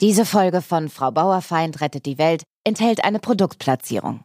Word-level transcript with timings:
Diese 0.00 0.24
Folge 0.24 0.62
von 0.62 0.88
Frau 0.88 1.10
Bauerfeind 1.10 1.82
rettet 1.82 2.06
die 2.06 2.16
Welt 2.16 2.42
enthält 2.64 3.04
eine 3.04 3.18
Produktplatzierung. 3.18 4.24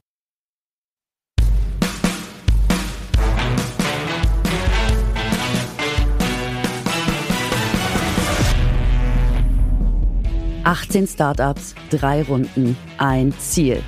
Achtzehn 10.64 11.07
Startups, 11.07 11.75
drei 11.89 12.23
Runden, 12.23 12.77
ein 12.97 13.33
Ziel. 13.37 13.83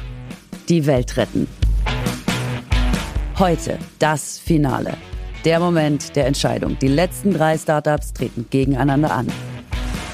Die 0.68 0.86
Welt 0.86 1.16
retten. 1.16 1.48
Heute 3.40 3.80
das 4.00 4.38
Finale. 4.38 4.98
Der 5.46 5.62
Moment 5.62 6.18
der 6.18 6.28
Entscheidung. 6.28 6.78
Die 6.80 6.90
letzten 6.90 7.34
drei 7.34 7.58
Startups 7.58 8.12
treten 8.12 8.46
gegeneinander 8.50 9.12
an. 9.12 9.28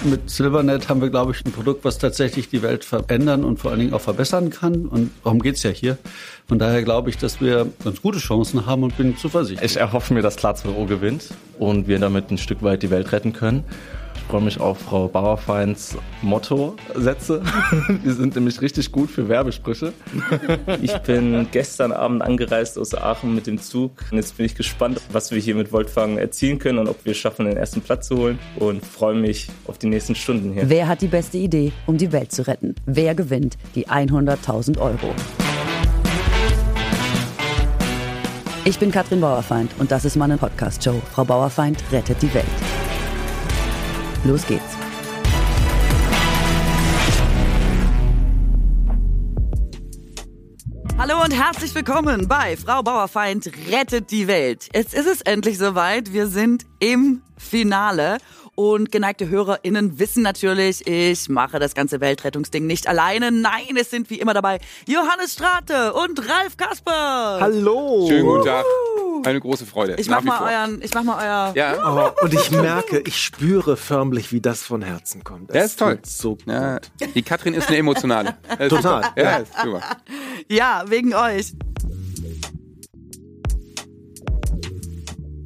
Mit 0.05 0.29
Silvernet 0.29 0.89
haben 0.89 1.01
wir, 1.01 1.09
glaube 1.09 1.31
ich, 1.31 1.45
ein 1.45 1.53
Produkt, 1.53 1.85
was 1.85 1.97
tatsächlich 1.97 2.49
die 2.49 2.61
Welt 2.61 2.83
verändern 2.83 3.45
und 3.45 3.57
vor 3.57 3.71
allen 3.71 3.79
Dingen 3.79 3.93
auch 3.93 4.01
verbessern 4.01 4.49
kann. 4.49 4.85
Und 4.85 5.11
darum 5.23 5.41
geht's 5.41 5.63
ja 5.63 5.69
hier. 5.69 5.97
Von 6.45 6.59
daher 6.59 6.83
glaube 6.83 7.09
ich, 7.09 7.17
dass 7.17 7.39
wir 7.39 7.67
ganz 7.83 8.01
gute 8.01 8.19
Chancen 8.19 8.65
haben 8.65 8.83
und 8.83 8.97
bin 8.97 9.15
zuversichtlich. 9.15 9.71
Ich 9.71 9.77
erhoffe 9.77 10.13
mir, 10.13 10.21
dass 10.21 10.35
Platz 10.35 10.63
gewinnt 10.63 11.29
und 11.57 11.87
wir 11.87 11.99
damit 11.99 12.31
ein 12.31 12.37
Stück 12.37 12.63
weit 12.63 12.83
die 12.83 12.89
Welt 12.89 13.13
retten 13.13 13.31
können. 13.31 13.63
Ich 14.23 14.31
freue 14.35 14.41
mich 14.41 14.59
auf 14.59 14.79
Frau 14.79 15.07
Bauerfeins 15.07 15.95
Motto-Sätze. 16.23 17.43
Die 18.03 18.09
sind 18.09 18.33
nämlich 18.33 18.61
richtig 18.61 18.91
gut 18.91 19.11
für 19.11 19.27
Werbesprüche. 19.29 19.93
Ich 20.81 20.97
bin 20.99 21.47
gestern 21.51 21.91
Abend 21.91 22.23
angereist 22.23 22.79
aus 22.79 22.95
Aachen 22.95 23.35
mit 23.35 23.45
dem 23.45 23.59
Zug. 23.59 23.91
Und 24.09 24.17
jetzt 24.17 24.37
bin 24.37 24.47
ich 24.47 24.55
gespannt, 24.55 25.01
was 25.11 25.29
wir 25.29 25.39
hier 25.39 25.53
mit 25.53 25.71
Voltfang 25.71 26.17
erzielen 26.17 26.57
können 26.57 26.79
und 26.79 26.87
ob 26.87 27.05
wir 27.05 27.11
es 27.11 27.17
schaffen, 27.17 27.45
den 27.45 27.57
ersten 27.57 27.81
Platz 27.81 28.07
zu 28.07 28.17
holen. 28.17 28.39
Und 28.55 28.83
freue 28.83 29.13
mich 29.13 29.49
auf 29.67 29.77
die 29.77 29.87
nächsten 29.87 30.15
Stunden 30.15 30.53
hier. 30.53 30.67
Wer 30.67 30.87
hat 30.87 31.01
die 31.01 31.07
beste 31.07 31.37
Idee, 31.37 31.71
um 31.85 31.97
die 31.97 32.11
Welt 32.11 32.31
zu 32.31 32.47
retten? 32.47 32.73
Wer 32.85 33.13
gewinnt 33.13 33.57
die 33.75 33.87
100.000 33.87 34.79
Euro? 34.79 35.13
Ich 38.65 38.79
bin 38.79 38.89
Katrin 38.89 39.21
Bauerfeind 39.21 39.69
und 39.77 39.91
das 39.91 40.05
ist 40.05 40.15
meine 40.15 40.37
Podcast-Show. 40.37 41.01
Frau 41.11 41.25
Bauerfeind 41.25 41.83
rettet 41.91 42.21
die 42.21 42.33
Welt. 42.33 42.45
Los 44.25 44.47
geht's. 44.47 44.63
Hallo 50.97 51.21
und 51.21 51.33
herzlich 51.33 51.75
willkommen 51.75 52.29
bei 52.29 52.55
Frau 52.55 52.83
Bauerfeind 52.83 53.51
rettet 53.69 54.11
die 54.11 54.27
Welt. 54.27 54.69
Jetzt 54.73 54.93
ist 54.93 55.07
es 55.07 55.19
endlich 55.21 55.57
soweit. 55.57 56.13
Wir 56.13 56.27
sind 56.27 56.63
im 56.79 57.21
Finale 57.37 58.19
und 58.55 58.91
geneigte 58.91 59.29
HörerInnen 59.29 59.99
wissen 59.99 60.23
natürlich, 60.23 60.85
ich 60.87 61.29
mache 61.29 61.59
das 61.59 61.73
ganze 61.73 62.01
Weltrettungsding 62.01 62.65
nicht 62.67 62.87
alleine. 62.87 63.31
Nein, 63.31 63.75
es 63.79 63.89
sind 63.89 64.09
wie 64.09 64.19
immer 64.19 64.33
dabei 64.33 64.59
Johannes 64.87 65.33
Strate 65.33 65.93
und 65.93 66.19
Ralf 66.29 66.57
Kasper. 66.57 67.39
Hallo. 67.41 68.05
Schönen 68.07 68.25
guten 68.25 68.45
Tag. 68.45 68.65
Eine 69.25 69.39
große 69.39 69.65
Freude. 69.65 69.95
Ich 69.97 70.09
mach 70.09 70.21
mal 70.21 70.41
euren, 70.41 70.81
ich 70.81 70.93
mach 70.93 71.03
mal 71.03 71.23
euer. 71.23 71.53
Ja. 71.55 72.13
Oh, 72.19 72.25
und 72.25 72.33
ich 72.33 72.51
merke, 72.51 72.99
ich 73.05 73.21
spüre 73.21 73.77
förmlich, 73.77 74.31
wie 74.31 74.41
das 74.41 74.63
von 74.63 74.81
Herzen 74.81 75.23
kommt. 75.23 75.53
Das 75.53 75.65
ist 75.65 75.79
toll. 75.79 75.99
So 76.03 76.35
gut. 76.35 76.45
Ja, 76.47 76.79
die 77.15 77.21
Katrin 77.21 77.53
ist 77.53 77.69
eine 77.69 77.77
emotionale. 77.77 78.35
Total. 78.69 79.11
Ja, 79.15 79.37
ist 79.37 79.53
super. 79.63 79.81
Ja, 80.49 80.83
wegen 80.87 81.13
euch. 81.13 81.53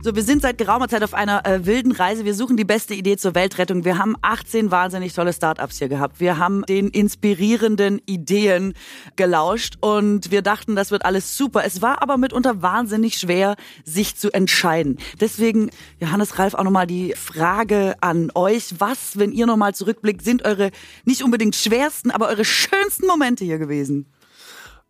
So, 0.08 0.16
wir 0.16 0.24
sind 0.24 0.42
seit 0.42 0.58
geraumer 0.58 0.88
Zeit 0.88 1.04
auf 1.04 1.14
einer 1.14 1.46
äh, 1.46 1.66
wilden 1.66 1.92
Reise. 1.92 2.24
Wir 2.24 2.34
suchen 2.34 2.56
die 2.56 2.64
beste 2.64 2.94
Idee 2.94 3.18
zur 3.18 3.36
Weltrettung. 3.36 3.84
Wir 3.84 3.98
haben 3.98 4.16
18 4.22 4.72
wahnsinnig 4.72 5.12
tolle 5.12 5.34
Startups 5.34 5.80
hier 5.80 5.90
gehabt. 5.90 6.22
Wir 6.22 6.38
haben 6.38 6.64
den 6.66 6.88
inspirierenden 6.88 8.02
Ideen 8.06 8.74
gelauscht 9.18 9.76
und 9.82 10.32
wir 10.32 10.42
dachten, 10.42 10.78
das 10.78 10.92
wird 10.92 11.04
alles 11.04 11.36
super. 11.36 11.66
Es 11.66 11.82
war 11.82 12.02
aber 12.02 12.16
mitunter 12.16 12.62
wahnsinnig 12.62 13.18
schwer, 13.18 13.58
sich 13.84 14.16
zu 14.16 14.32
entscheiden. 14.32 14.98
Deswegen, 15.20 15.72
Johannes 16.00 16.40
Ralf, 16.40 16.54
auch 16.54 16.64
nochmal 16.64 16.88
die 16.88 17.14
Frage 17.18 17.96
an 18.00 18.32
euch. 18.34 18.76
Was, 18.80 19.20
wenn 19.20 19.34
ihr 19.34 19.46
nochmal 19.46 19.76
zurückblickt, 19.76 20.24
sind 20.24 20.46
eure 20.46 20.72
nicht 21.04 21.22
unbedingt 21.22 21.58
schwersten, 21.58 22.12
aber 22.12 22.30
eure 22.30 22.46
schönsten 22.46 23.08
Momente 23.08 23.44
hier 23.44 23.58
gewesen? 23.58 24.06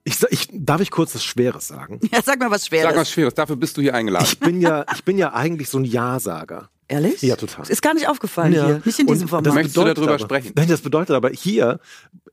Ich, 0.08 0.18
sa- 0.20 0.28
ich, 0.32 0.48
darf 0.54 0.80
ich 0.80 0.90
kurz 0.90 1.14
was 1.16 1.24
Schweres 1.26 1.68
sagen? 1.68 2.00
Ja, 2.14 2.22
sag 2.24 2.40
mal 2.40 2.50
was 2.50 2.66
Schweres. 2.66 2.86
Sag 2.86 2.96
was 2.96 3.12
Schweres, 3.12 3.34
dafür 3.34 3.58
bist 3.58 3.76
du 3.76 3.82
hier 3.82 3.94
eingeladen. 3.94 4.26
Ich 4.26 4.40
bin 4.40 4.62
ja, 4.62 4.86
ich 4.94 5.04
bin 5.04 5.18
ja 5.18 5.34
eigentlich 5.34 5.68
so 5.68 5.80
ein 5.80 5.84
Ja-Sager. 5.84 6.70
Ehrlich? 6.90 7.22
Ja, 7.22 7.36
total. 7.36 7.68
Ist 7.70 7.82
gar 7.82 7.94
nicht 7.94 8.08
aufgefallen 8.08 8.54
Ja. 8.54 8.66
hier. 8.66 8.82
Nicht 8.86 9.00
in 9.00 9.08
Und 9.08 9.14
diesem 9.16 9.26
das 9.28 9.30
Format. 9.30 9.54
Möchtest 9.54 9.76
du 9.76 9.82
darüber 9.84 10.08
aber, 10.10 10.20
sprechen? 10.20 10.54
Nein, 10.56 10.70
das 10.70 10.80
bedeutet 10.82 11.16
aber 11.16 11.30
hier, 11.30 11.80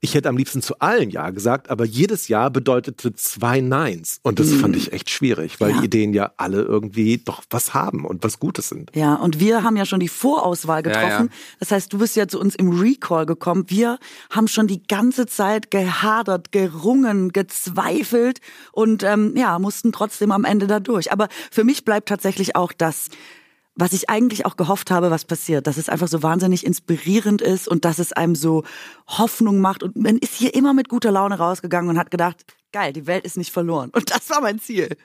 ich 0.00 0.14
hätte 0.14 0.28
am 0.28 0.36
liebsten 0.36 0.62
zu 0.62 0.78
allen 0.78 1.10
Ja 1.10 1.30
gesagt, 1.30 1.70
aber 1.70 1.84
jedes 1.84 2.28
Ja 2.28 2.48
bedeutete 2.50 3.14
zwei 3.14 3.60
Neins. 3.60 4.20
Und 4.22 4.38
das 4.38 4.52
fand 4.52 4.76
ich 4.76 4.92
echt 4.92 5.10
schwierig, 5.10 5.60
weil 5.60 5.70
Ja. 5.70 5.78
die 5.80 5.86
Ideen 5.86 6.14
ja 6.14 6.32
alle 6.36 6.62
irgendwie 6.62 7.18
doch 7.18 7.42
was 7.50 7.74
haben 7.74 8.04
und 8.04 8.22
was 8.22 8.38
Gutes 8.38 8.68
sind. 8.68 8.92
Ja, 8.94 9.14
und 9.14 9.40
wir 9.40 9.64
haben 9.64 9.76
ja 9.76 9.86
schon 9.86 9.98
die 9.98 10.08
Vorauswahl 10.08 10.84
Ja, 10.86 10.92
getroffen. 10.92 11.26
ja. 11.32 11.36
Das 11.58 11.72
heißt, 11.72 11.92
du 11.92 11.98
bist 11.98 12.14
ja 12.14 12.28
zu 12.28 12.38
uns 12.38 12.54
im 12.54 12.78
Recall 12.78 13.26
gekommen. 13.26 13.64
Wir 13.68 13.98
haben 14.30 14.46
schon 14.46 14.68
die 14.68 14.86
ganze 14.86 15.26
Zeit 15.26 15.72
gehadert, 15.72 16.52
gerungen, 16.52 17.32
gezweifelt 17.32 18.40
und 18.72 19.02
ähm, 19.02 19.34
ja, 19.36 19.58
mussten 19.58 19.90
trotzdem 19.90 20.30
am 20.30 20.44
Ende 20.44 20.66
da 20.68 20.78
durch. 20.80 21.10
Aber 21.12 21.28
für 21.50 21.64
mich 21.64 21.84
bleibt 21.84 22.08
tatsächlich 22.08 22.54
auch 22.56 22.72
das, 22.72 23.08
was 23.76 23.92
ich 23.92 24.08
eigentlich 24.08 24.46
auch 24.46 24.56
gehofft 24.56 24.90
habe, 24.90 25.10
was 25.10 25.24
passiert, 25.24 25.66
dass 25.66 25.76
es 25.76 25.88
einfach 25.88 26.08
so 26.08 26.22
wahnsinnig 26.22 26.64
inspirierend 26.64 27.42
ist 27.42 27.66
und 27.66 27.84
dass 27.84 27.98
es 27.98 28.12
einem 28.12 28.34
so 28.34 28.64
Hoffnung 29.06 29.60
macht. 29.60 29.82
Und 29.82 29.96
man 29.96 30.18
ist 30.18 30.34
hier 30.34 30.54
immer 30.54 30.74
mit 30.74 30.88
guter 30.88 31.10
Laune 31.10 31.38
rausgegangen 31.38 31.90
und 31.90 31.98
hat 31.98 32.10
gedacht, 32.10 32.44
geil, 32.72 32.92
die 32.92 33.06
Welt 33.06 33.24
ist 33.24 33.36
nicht 33.36 33.52
verloren. 33.52 33.90
Und 33.94 34.10
das 34.10 34.30
war 34.30 34.40
mein 34.40 34.58
Ziel. 34.60 34.96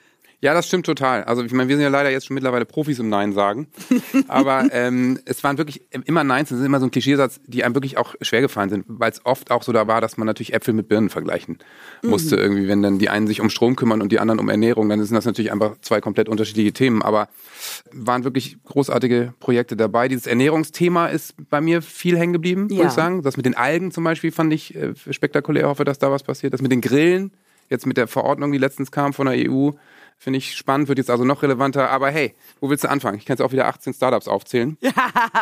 Ja, 0.42 0.54
das 0.54 0.68
stimmt 0.68 0.86
total. 0.86 1.26
Also 1.26 1.44
ich 1.44 1.52
meine, 1.52 1.68
wir 1.68 1.76
sind 1.76 1.84
ja 1.84 1.90
leider 1.90 2.10
jetzt 2.12 2.28
schon 2.28 2.34
mittlerweile 2.36 2.66
Profis 2.66 2.98
im 3.00 3.10
Nein 3.10 3.34
sagen. 3.34 3.68
Aber 4.30 4.68
ähm, 4.72 5.20
es 5.26 5.44
waren 5.44 5.58
wirklich 5.58 5.82
immer 6.06 6.24
Neins, 6.24 6.48
das 6.50 6.60
ist 6.60 6.66
immer 6.66 6.80
so 6.80 6.86
ein 6.86 6.92
Klischeesatz, 6.92 7.42
die 7.46 7.66
einem 7.66 7.76
wirklich 7.76 7.98
auch 7.98 8.16
schwer 8.22 8.40
gefallen 8.40 8.70
sind, 8.70 8.86
weil 8.88 9.12
es 9.12 9.26
oft 9.26 9.52
auch 9.52 9.64
so 9.64 9.74
da 9.74 9.88
war, 9.88 10.00
dass 10.00 10.16
man 10.16 10.26
natürlich 10.28 10.54
Äpfel 10.54 10.74
mit 10.74 10.88
Birnen 10.88 11.10
vergleichen 11.10 11.58
musste 12.04 12.38
irgendwie. 12.38 12.70
Wenn 12.70 12.82
dann 12.82 13.00
die 13.00 13.10
einen 13.10 13.28
sich 13.28 13.42
um 13.42 13.50
Strom 13.50 13.76
kümmern 13.76 14.02
und 14.02 14.14
die 14.14 14.20
anderen 14.20 14.40
um 14.40 14.48
Ernährung, 14.48 14.88
dann 14.88 15.04
sind 15.04 15.14
das 15.16 15.26
natürlich 15.26 15.52
einfach 15.52 15.76
zwei 15.82 16.00
komplett 16.00 16.30
unterschiedliche 16.30 16.72
Themen. 16.72 17.02
Aber 17.02 17.28
waren 17.92 18.24
wirklich 18.24 18.58
großartige 18.64 19.34
Projekte 19.42 19.76
dabei. 19.76 20.08
Dieses 20.08 20.26
Ernährungsthema 20.26 21.08
ist 21.08 21.34
bei 21.50 21.60
mir 21.60 21.82
viel 21.82 22.18
hängen 22.18 22.32
geblieben, 22.34 22.68
Ja. 22.72 22.78
muss 22.84 22.94
ich 22.94 22.96
sagen. 22.96 23.24
Das 23.24 23.36
mit 23.36 23.46
den 23.46 23.56
Algen 23.56 23.92
zum 23.92 24.06
Beispiel 24.06 24.32
fand 24.32 24.54
ich 24.54 24.74
äh, 24.74 24.94
spektakulär. 25.10 25.68
Hoffe, 25.68 25.84
dass 25.84 26.00
da 26.00 26.10
was 26.12 26.24
passiert. 26.24 26.54
Das 26.54 26.62
mit 26.62 26.72
den 26.72 26.80
Grillen, 26.80 27.32
jetzt 27.70 27.86
mit 27.86 27.98
der 27.98 28.08
Verordnung, 28.08 28.54
die 28.54 28.58
letztens 28.58 28.90
kam 28.92 29.12
von 29.12 29.28
der 29.28 29.36
EU, 29.50 29.72
finde 30.20 30.38
ich 30.38 30.56
spannend, 30.56 30.90
wird 30.90 31.00
jetzt 31.00 31.10
also 31.10 31.24
noch 31.24 31.42
relevanter. 31.42 31.90
Aber 31.90 32.12
hey, 32.12 32.36
wo 32.60 32.70
willst 32.70 32.84
du 32.84 32.90
anfangen? 32.90 33.18
Ich 33.18 33.26
kann 33.26 33.36
jetzt 33.36 33.42
auch 33.42 33.54
wieder 33.54 33.68
18 33.68 33.94
Startups 33.94 34.28
aufzählen. 34.28 34.78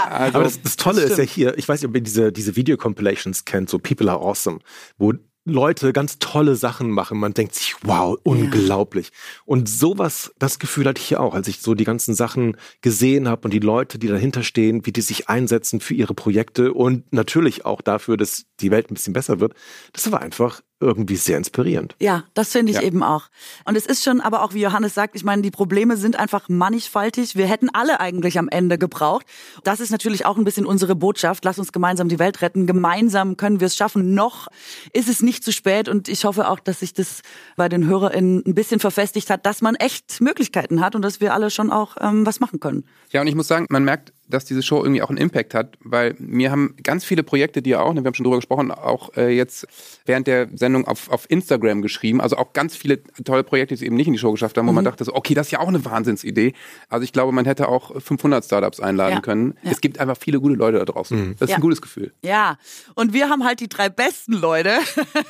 Also, 0.09 0.35
Aber 0.35 0.43
das, 0.43 0.61
das 0.61 0.75
Tolle 0.75 1.01
ist 1.01 1.17
ja 1.17 1.23
hier, 1.23 1.57
ich 1.57 1.67
weiß 1.67 1.81
nicht, 1.81 1.89
ob 1.89 1.95
ihr 1.95 2.01
diese, 2.01 2.31
diese 2.31 2.55
Video-Compilations 2.55 3.45
kennt, 3.45 3.69
so 3.69 3.79
People 3.79 4.09
Are 4.11 4.19
Awesome, 4.19 4.59
wo 4.97 5.13
Leute 5.47 5.93
ganz 5.93 6.19
tolle 6.19 6.55
Sachen 6.55 6.91
machen. 6.91 7.17
Man 7.19 7.33
denkt 7.33 7.55
sich, 7.55 7.75
wow, 7.83 8.17
unglaublich. 8.23 9.11
Und 9.45 9.69
sowas, 9.69 10.33
das 10.37 10.59
Gefühl 10.59 10.85
hatte 10.87 10.99
ich 10.99 11.07
hier 11.07 11.21
auch, 11.21 11.33
als 11.33 11.47
ich 11.47 11.61
so 11.61 11.73
die 11.73 11.85
ganzen 11.85 12.15
Sachen 12.15 12.57
gesehen 12.81 13.29
habe 13.29 13.43
und 13.45 13.51
die 13.51 13.59
Leute, 13.59 13.97
die 13.97 14.07
dahinter 14.07 14.43
stehen, 14.43 14.85
wie 14.85 14.91
die 14.91 15.01
sich 15.01 15.29
einsetzen 15.29 15.79
für 15.79 15.93
ihre 15.93 16.13
Projekte 16.13 16.73
und 16.73 17.11
natürlich 17.13 17.65
auch 17.65 17.81
dafür, 17.81 18.17
dass 18.17 18.45
die 18.59 18.71
Welt 18.71 18.91
ein 18.91 18.95
bisschen 18.95 19.13
besser 19.13 19.39
wird. 19.39 19.53
Das 19.93 20.11
war 20.11 20.21
einfach 20.21 20.61
irgendwie 20.79 21.15
sehr 21.15 21.37
inspirierend. 21.37 21.95
Ja, 21.99 22.23
das 22.33 22.51
finde 22.51 22.71
ich 22.71 22.77
Ja. 22.77 22.83
eben 22.83 23.01
auch. 23.01 23.29
Und 23.65 23.75
es 23.75 23.85
ist 23.85 24.03
schon, 24.03 24.21
aber 24.21 24.43
auch 24.43 24.53
wie 24.53 24.61
Johannes 24.61 24.93
sagt, 24.93 25.15
ich 25.15 25.23
meine, 25.23 25.41
die 25.41 25.49
Probleme 25.51 25.97
sind 25.97 26.17
einfach 26.17 26.49
mannigfaltig. 26.49 27.35
Wir 27.35 27.47
hätten 27.47 27.69
alle 27.73 27.99
eigentlich 27.99 28.37
am 28.37 28.47
Ende 28.47 28.77
gebraucht. 28.77 29.25
Das 29.63 29.79
ist 29.79 29.89
natürlich 29.91 30.25
auch 30.25 30.37
ein 30.37 30.43
bisschen 30.43 30.65
unsere 30.67 30.95
Botschaft. 30.95 31.43
Lass 31.45 31.57
uns 31.57 31.71
gemeinsam 31.71 32.09
die 32.09 32.19
Welt 32.19 32.41
retten. 32.41 32.67
Gemeinsam 32.67 33.37
können 33.37 33.59
wir 33.59 33.67
es 33.67 33.75
schaffen. 33.75 34.13
Noch 34.13 34.47
ist 34.93 35.09
es 35.09 35.21
nicht 35.21 35.43
zu 35.43 35.51
spät. 35.51 35.89
Und 35.89 36.07
ich 36.09 36.25
hoffe 36.25 36.47
auch, 36.49 36.59
dass 36.59 36.81
sich 36.81 36.93
das 36.93 37.21
bei 37.55 37.69
den 37.69 37.87
HörerInnen 37.87 38.43
ein 38.45 38.53
bisschen 38.53 38.79
verfestigt 38.79 39.29
hat, 39.31 39.45
dass 39.45 39.61
man 39.61 39.75
echt 39.75 40.21
Möglichkeiten 40.21 40.81
hat 40.81 40.95
und 40.95 41.01
dass 41.01 41.19
wir 41.21 41.33
alle 41.33 41.49
schon 41.49 41.71
auch 41.71 41.95
ähm, 41.99 42.25
was 42.25 42.39
machen 42.39 42.59
können. 42.59 42.85
Ja, 43.11 43.21
und 43.21 43.27
ich 43.27 43.35
muss 43.35 43.47
sagen, 43.47 43.65
man 43.69 43.83
merkt, 43.83 44.13
dass 44.29 44.45
diese 44.45 44.61
Show 44.61 44.83
irgendwie 44.83 45.01
auch 45.01 45.09
einen 45.09 45.17
Impact 45.17 45.53
hat, 45.53 45.77
weil 45.81 46.15
mir 46.19 46.51
haben 46.51 46.75
ganz 46.83 47.03
viele 47.05 47.23
Projekte, 47.23 47.61
die 47.61 47.71
ja 47.71 47.81
auch, 47.81 47.93
ne, 47.93 48.01
wir 48.03 48.07
haben 48.07 48.13
schon 48.13 48.23
drüber 48.23 48.37
gesprochen, 48.37 48.71
auch 48.71 49.15
äh, 49.17 49.29
jetzt 49.35 49.67
während 50.05 50.27
der 50.27 50.47
Sendung 50.53 50.85
auf, 50.87 51.09
auf 51.09 51.29
Instagram 51.29 51.81
geschrieben. 51.81 52.19
Also 52.21 52.37
auch 52.37 52.53
ganz 52.53 52.75
viele 52.75 53.01
tolle 53.23 53.43
Projekte, 53.43 53.75
die 53.75 53.79
es 53.79 53.85
eben 53.85 53.95
nicht 53.95 54.07
in 54.07 54.13
die 54.13 54.19
Show 54.19 54.31
geschafft 54.31 54.57
haben, 54.57 54.67
wo 54.67 54.71
man 54.71 54.85
dachte, 54.85 55.03
so, 55.03 55.13
okay, 55.15 55.33
das 55.33 55.47
ist 55.47 55.51
ja 55.51 55.59
auch 55.59 55.67
eine 55.67 55.83
Wahnsinnsidee. 55.85 56.53
Also 56.89 57.03
ich 57.03 57.13
glaube, 57.13 57.31
man 57.31 57.45
hätte 57.45 57.67
auch 57.69 57.99
500 58.01 58.43
Startups 58.43 58.79
einladen 58.79 59.15
Ja, 59.15 59.21
können. 59.21 59.53
ja. 59.63 59.71
Es 59.71 59.81
gibt 59.81 59.99
einfach 59.99 60.17
viele 60.17 60.39
gute 60.39 60.55
Leute 60.55 60.77
da 60.79 60.85
draußen. 60.85 61.35
Das 61.39 61.47
ist 61.47 61.49
Ja. 61.51 61.55
ein 61.57 61.61
gutes 61.61 61.81
Gefühl. 61.81 62.13
Ja, 62.23 62.57
und 62.95 63.13
wir 63.13 63.29
haben 63.29 63.43
halt 63.43 63.59
die 63.59 63.69
drei 63.69 63.89
besten 63.89 64.33
Leute 64.33 64.71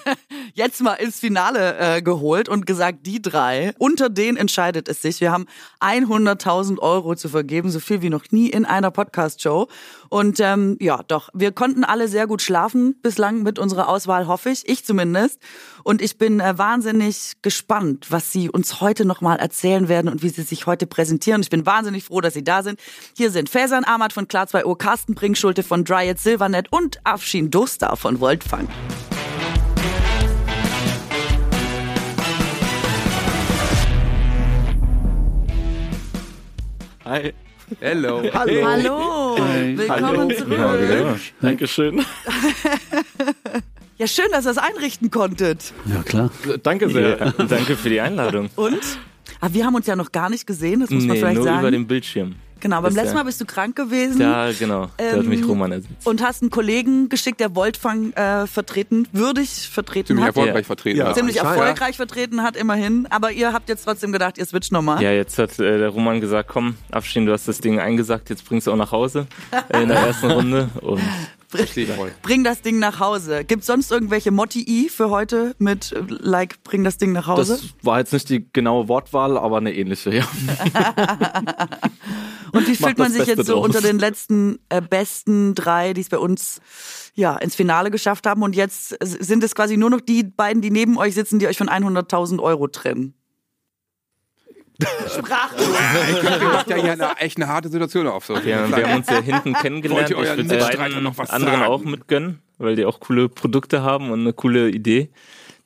jetzt 0.54 0.82
mal 0.82 0.94
ins 0.96 1.20
Finale 1.20 1.78
äh, 1.98 2.02
geholt 2.02 2.50
und 2.50 2.66
gesagt, 2.66 3.06
die 3.06 3.22
drei, 3.22 3.74
unter 3.78 4.10
denen 4.10 4.38
entscheidet 4.38 4.88
es 4.90 5.02
sich. 5.02 5.22
Wir 5.22 5.32
haben 5.32 5.46
100.000 5.80 6.80
Euro 6.80 7.16
zu 7.16 7.30
vergeben, 7.30 7.70
so 7.70 7.80
viel 7.80 8.02
wie 8.02 8.10
noch 8.10 8.26
nie 8.32 8.50
in 8.50 8.66
einer 8.66 8.87
meiner 8.88 8.92
Podcast-Show. 8.92 9.68
Und 10.10 10.40
ähm, 10.40 10.78
ja, 10.80 11.02
doch, 11.08 11.30
wir 11.34 11.52
konnten 11.52 11.84
alle 11.84 12.08
sehr 12.08 12.28
gut 12.28 12.42
schlafen 12.42 12.96
bislang 13.02 13.44
mit 13.44 13.60
unserer 13.60 13.90
Auswahl, 13.90 14.28
hoffe 14.28 14.50
ich. 14.50 14.68
Ich 14.68 14.86
zumindest. 14.86 15.40
Und 15.84 16.02
ich 16.02 16.18
bin 16.18 16.40
äh, 16.40 16.58
wahnsinnig 16.58 17.34
gespannt, 17.42 18.08
was 18.10 18.32
Sie 18.32 18.50
uns 18.50 18.82
heute 18.82 19.06
nochmal 19.06 19.38
erzählen 19.38 19.90
werden 19.90 20.10
und 20.10 20.24
wie 20.24 20.30
Sie 20.30 20.44
sich 20.44 20.66
heute 20.66 20.88
präsentieren. 20.88 21.42
Ich 21.42 21.50
bin 21.50 21.66
wahnsinnig 21.66 22.06
froh, 22.06 22.22
dass 22.22 22.34
Sie 22.34 22.44
da 22.44 22.64
sind. 22.64 22.80
Hier 23.16 23.32
sind 23.32 23.50
Fasan 23.50 23.84
Ahmad 23.84 24.14
von 24.14 24.28
Klar 24.28 24.48
2 24.48 24.66
Uhr, 24.66 24.78
Carsten 24.78 25.16
Bringschulte 25.16 25.64
von 25.64 25.84
Dryad 25.84 26.20
Silvernet 26.20 26.72
und 26.72 27.00
Afshin 27.04 27.52
Dostar 27.52 27.98
von 27.98 28.20
Voltfang. 28.20 28.68
Hi. 37.06 37.34
Hello. 37.80 38.22
Hallo. 38.34 38.64
Hallo, 38.66 39.38
willkommen 39.78 40.32
zurück. 40.38 41.20
Dankeschön. 41.42 42.02
Ja, 43.98 44.08
schön, 44.08 44.26
dass 44.32 44.46
ihr 44.46 44.52
es 44.52 44.58
einrichten 44.58 45.12
konntet. 45.12 45.74
Ja, 45.86 46.02
klar. 46.04 46.30
Danke 46.64 46.90
sehr. 46.90 47.18
Ja, 47.20 47.32
danke 47.46 47.76
für 47.76 47.90
die 47.90 48.00
Einladung. 48.00 48.50
Und? 48.56 48.80
Aber 49.42 49.54
wir 49.54 49.66
haben 49.66 49.76
uns 49.76 49.86
ja 49.88 49.96
noch 49.96 50.12
gar 50.12 50.30
nicht 50.30 50.48
gesehen, 50.48 50.80
das 50.80 50.90
muss 50.90 51.04
man 51.04 51.14
Nee, 51.16 51.20
vielleicht 51.20 51.36
nur 51.36 51.44
sagen. 51.46 51.60
über 51.60 51.72
den 51.72 51.88
Bildschirm. 51.88 52.36
Genau, 52.60 52.82
beim 52.82 52.94
letzten 52.96 53.16
Mal 53.16 53.24
bist 53.24 53.40
du 53.42 53.46
krank 53.46 53.76
gewesen. 53.76 54.22
Ja, 54.22 54.52
genau. 54.52 54.90
Da 54.98 55.06
hat 55.06 55.14
Ähm, 55.24 55.30
mich 55.30 55.48
Roman 55.48 55.72
ersetzt. 55.72 56.06
Und 56.06 56.22
hast 56.22 56.42
einen 56.42 56.52
Kollegen 56.52 57.10
geschickt, 57.10 57.40
der 57.40 57.56
Voltfang 57.56 58.14
äh, 58.14 58.48
vertreten, 58.48 59.08
würdig 59.12 59.70
vertreten 59.70 60.08
Ziemlich 60.08 60.26
hat. 60.26 60.36
erfolgreich 60.36 60.64
Ja. 60.64 60.68
vertreten. 60.68 60.98
Ja. 61.00 61.08
hat. 61.08 61.16
Ziemlich 61.16 61.38
erfolgreich 61.38 61.96
vertreten 61.98 62.44
hat, 62.44 62.56
immerhin. 62.56 63.08
Aber 63.10 63.32
ihr 63.32 63.54
habt 63.54 63.70
jetzt 63.70 63.84
trotzdem 63.86 64.12
gedacht, 64.12 64.38
ihr 64.38 64.46
switcht 64.46 64.72
nochmal. 64.72 65.02
Ja, 65.02 65.12
jetzt 65.12 65.38
hat 65.40 65.58
äh, 65.60 65.78
der 65.78 65.90
Roman 65.90 66.22
gesagt, 66.22 66.50
komm, 66.50 66.76
Abstehen, 66.92 67.26
du 67.26 67.32
hast 67.34 67.48
das 67.48 67.60
Ding 67.60 67.80
eingesagt, 67.80 68.30
jetzt 68.30 68.46
bringst 68.46 68.68
du 68.68 68.72
auch 68.72 68.78
nach 68.78 68.92
Hause 68.92 69.28
äh, 69.70 69.82
in 69.84 69.90
der 69.90 69.98
ersten 70.08 70.32
Runde. 70.32 70.70
Und 70.82 71.02
Verstehe 71.50 71.86
ich 71.86 71.92
voll. 71.92 72.12
Bring 72.24 72.44
das 72.44 72.62
Ding 72.62 72.78
nach 72.78 73.00
Hause. 73.00 73.46
Gibt 73.46 73.64
sonst 73.64 73.90
irgendwelche 73.90 74.32
Motti 74.32 74.90
für 74.94 75.10
heute 75.10 75.56
mit 75.60 75.94
äh, 75.94 76.02
like, 76.10 76.62
bring 76.64 76.84
das 76.84 76.98
Ding 76.98 77.14
nach 77.14 77.28
Hause? 77.28 77.54
Das 77.54 77.64
war 77.86 78.00
jetzt 78.00 78.12
nicht 78.12 78.28
die 78.30 78.46
genaue 78.52 78.90
Wortwahl, 78.90 79.38
aber 79.38 79.58
eine 79.58 79.74
ähnliche, 79.74 80.14
ja. 80.14 80.24
Und 82.52 82.68
wie 82.68 82.76
fühlt 82.76 82.98
man 82.98 83.10
sich 83.12 83.20
Beste 83.26 83.36
jetzt 83.38 83.48
so 83.48 83.54
draus. 83.56 83.66
unter 83.66 83.82
den 83.82 84.00
letzten 84.00 84.60
äh, 84.70 84.82
besten 84.82 85.56
drei, 85.56 85.94
die 85.94 86.02
es 86.02 86.10
bei 86.10 86.18
uns 86.18 86.62
ja 87.16 87.36
ins 87.38 87.56
Finale 87.56 87.92
geschafft 87.92 88.26
haben? 88.28 88.44
Und 88.44 88.56
jetzt 88.56 88.98
sind 89.02 89.44
es 89.44 89.56
quasi 89.56 89.78
nur 89.78 89.90
noch 89.90 90.02
die 90.02 90.24
beiden, 90.24 90.62
die 90.62 90.72
neben 90.72 90.98
euch 90.98 91.14
sitzen, 91.16 91.40
die 91.40 91.48
euch 91.48 91.58
von 91.58 91.70
100.000 91.70 92.40
Euro 92.42 92.68
trennen. 92.68 93.14
Sprachlos. 95.08 95.68
Ihr 96.24 96.48
macht 96.50 96.70
ja 96.70 96.76
hier 96.76 96.92
eine, 96.92 97.18
echt 97.18 97.38
eine 97.38 97.48
harte 97.48 97.70
Situation 97.70 98.08
auf. 98.08 98.26
So. 98.26 98.36
wir, 98.36 98.44
wir 98.46 98.56
haben 98.88 98.98
uns 99.00 99.10
ja 99.10 99.22
hinten 99.22 99.54
kennengelernt. 99.54 100.02
Wollt 100.02 100.10
ihr 100.12 100.18
Ich 100.18 100.30
euren 100.30 100.38
würde 100.38 100.56
Mitstreiter 100.56 100.78
beiden 100.78 101.04
noch 101.04 101.18
was 101.18 101.32
anderen 101.32 101.60
sagen? 101.62 101.72
auch 101.72 101.84
mitgönnen, 101.84 102.42
weil 102.60 102.76
die 102.76 102.86
auch 102.86 103.00
coole 103.00 103.28
Produkte 103.28 103.82
haben 103.82 104.12
und 104.12 104.20
eine 104.22 104.34
coole 104.34 104.70
Idee. 104.70 105.10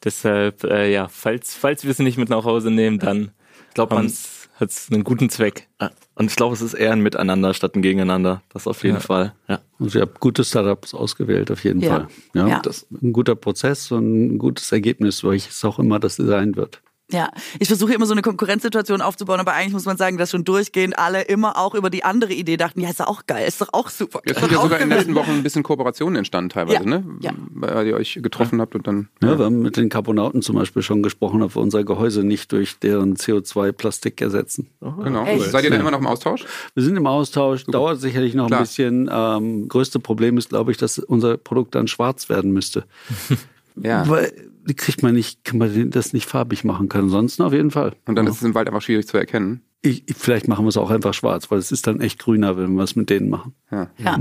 Deshalb, 0.04 0.64
äh, 0.64 0.92
ja, 0.92 1.10
falls, 1.10 1.54
falls 1.56 1.84
wir 1.86 1.94
sie 1.94 2.04
nicht 2.04 2.18
mit 2.18 2.30
nach 2.30 2.46
Hause 2.46 2.72
nehmen, 2.72 3.00
dann 3.00 3.32
glaube, 3.74 3.96
man- 3.96 4.12
hat 4.62 4.70
es 4.70 4.90
einen 4.92 5.04
guten 5.04 5.30
Zweck. 5.30 5.68
Und 6.16 6.30
ich 6.30 6.36
glaube, 6.36 6.54
es 6.54 6.62
ist 6.62 6.74
eher 6.76 6.92
ein 6.94 7.02
Miteinander 7.02 7.54
statt 7.54 7.76
ein 7.76 7.82
Gegeneinander. 7.82 8.42
Das 8.54 8.68
auf 8.68 8.84
jeden 8.84 8.96
Ja. 8.98 9.02
Fall. 9.02 9.34
Ja. 9.50 9.60
Also 9.80 9.98
ihr 10.00 10.04
habt 10.04 10.20
gute 10.20 10.44
Startups 10.44 10.94
ausgewählt, 10.94 11.52
auf 11.52 11.64
jeden 11.64 11.82
Ja. 11.82 11.90
Fall. 11.90 12.08
Ja, 12.34 12.48
Ja. 12.48 12.60
Das 12.60 12.84
ist 12.84 12.92
ein 13.02 13.12
guter 13.12 13.36
Prozess 13.36 13.92
und 13.92 14.36
ein 14.36 14.38
gutes 14.38 14.72
Ergebnis, 14.72 15.24
welches 15.24 15.66
auch 15.66 15.80
immer 15.80 16.00
das 16.00 16.16
sein 16.16 16.56
wird. 16.56 16.82
Ja, 17.12 17.30
ich 17.60 17.68
versuche 17.68 17.94
immer 17.94 18.06
so 18.06 18.14
eine 18.14 18.22
Konkurrenzsituation 18.22 19.02
aufzubauen, 19.02 19.40
aber 19.40 19.54
eigentlich 19.54 19.74
muss 19.74 19.86
man 19.86 19.98
sagen, 19.98 20.18
dass 20.18 20.32
schon 20.32 20.44
durchgehend 20.44 20.98
alle 20.98 21.22
immer 21.24 21.58
auch 21.58 21.76
über 21.76 21.90
die 21.90 22.04
andere 22.04 22.34
Idee 22.34 22.58
dachten, 22.58 22.80
ja, 22.82 22.90
ist 22.90 23.00
doch 23.00 23.08
auch 23.08 23.26
geil, 23.28 23.48
ist 23.48 23.60
doch 23.62 23.70
auch 23.74 23.90
super. 23.90 24.22
Jetzt 24.26 24.40
sind 24.40 24.52
ja 24.52 24.62
sogar 24.62 24.80
in 24.80 24.90
den 24.90 24.98
letzten 24.98 25.16
Wochen 25.16 25.32
ein 25.32 25.44
bisschen 25.44 25.64
Kooperationen 25.64 26.16
entstanden 26.18 26.50
teilweise, 26.50 26.84
Ja. 26.84 26.90
ne? 26.90 27.04
Ja. 27.22 27.32
Weil 27.54 27.88
ihr 27.88 27.96
euch 27.96 28.20
getroffen 28.22 28.62
habt 28.62 28.76
und 28.76 28.88
dann. 28.88 29.10
Ja, 29.22 29.38
wir 29.38 29.46
haben 29.46 29.62
mit 29.62 29.78
den 29.78 29.90
Carbonauten 29.90 30.42
zum 30.42 30.56
Beispiel 30.56 30.82
schon 30.82 31.04
gesprochen, 31.04 31.42
ob 31.42 31.56
wir 31.56 31.62
unser 31.62 31.84
Gehäuse 31.84 32.24
nicht 32.24 32.52
durch 32.52 32.80
deren 32.80 33.16
CO2-Plastik 33.18 34.22
ersetzen. 34.22 34.70
Genau. 34.80 35.26
Echt? 35.26 35.52
Seid 35.52 35.64
ihr 35.66 35.70
da 35.70 35.76
Ja. 35.76 35.82
immer 35.82 35.92
noch 35.92 36.00
im 36.00 36.08
Austausch? 36.08 36.46
Wir 36.74 36.84
sind 36.84 36.96
im 36.98 37.08
Austausch, 37.08 37.66
dauert 37.66 38.00
sicherlich 38.00 38.34
noch 38.36 38.48
Klar. 38.48 38.60
ein 38.60 38.64
bisschen. 38.64 39.10
Ähm, 39.12 39.68
größte 39.68 40.00
Problem 40.00 40.38
ist, 40.38 40.50
glaube 40.50 40.72
ich, 40.72 40.78
dass 40.78 41.00
unser 41.00 41.38
Produkt 41.38 41.76
dann 41.76 41.88
schwarz 41.88 42.30
werden 42.30 42.52
müsste. 42.52 42.86
Ja. 43.76 44.08
Weil 44.08 44.32
die 44.68 44.74
kriegt 44.74 45.04
man 45.04 45.14
nicht, 45.14 45.44
kann 45.44 45.58
man 45.58 45.90
das 45.90 46.14
nicht 46.14 46.28
farbig 46.28 46.64
machen 46.64 46.90
können. 46.90 47.06
Ansonsten 47.06 47.44
auf 47.44 47.54
jeden 47.54 47.72
Fall. 47.72 47.94
Und 48.06 48.16
dann 48.16 48.28
ist 48.28 48.36
es 48.36 48.44
im 48.44 48.54
Wald 48.54 48.68
einfach 48.68 48.82
schwierig 48.82 49.08
zu 49.08 49.18
erkennen. 49.18 49.62
Ich, 49.82 50.04
ich, 50.08 50.16
vielleicht 50.16 50.48
machen 50.48 50.66
wir 50.66 50.70
es 50.70 50.78
auch 50.78 50.92
einfach 50.92 51.14
schwarz, 51.14 51.50
weil 51.50 51.58
es 51.58 51.72
ist 51.72 51.88
dann 51.88 52.00
echt 52.02 52.20
grüner, 52.20 52.58
wenn 52.58 52.74
wir 52.76 52.84
es 52.84 52.96
mit 52.96 53.10
denen 53.10 53.30
machen. 53.30 53.54
Ja. 53.72 53.90
Ja. 53.98 54.20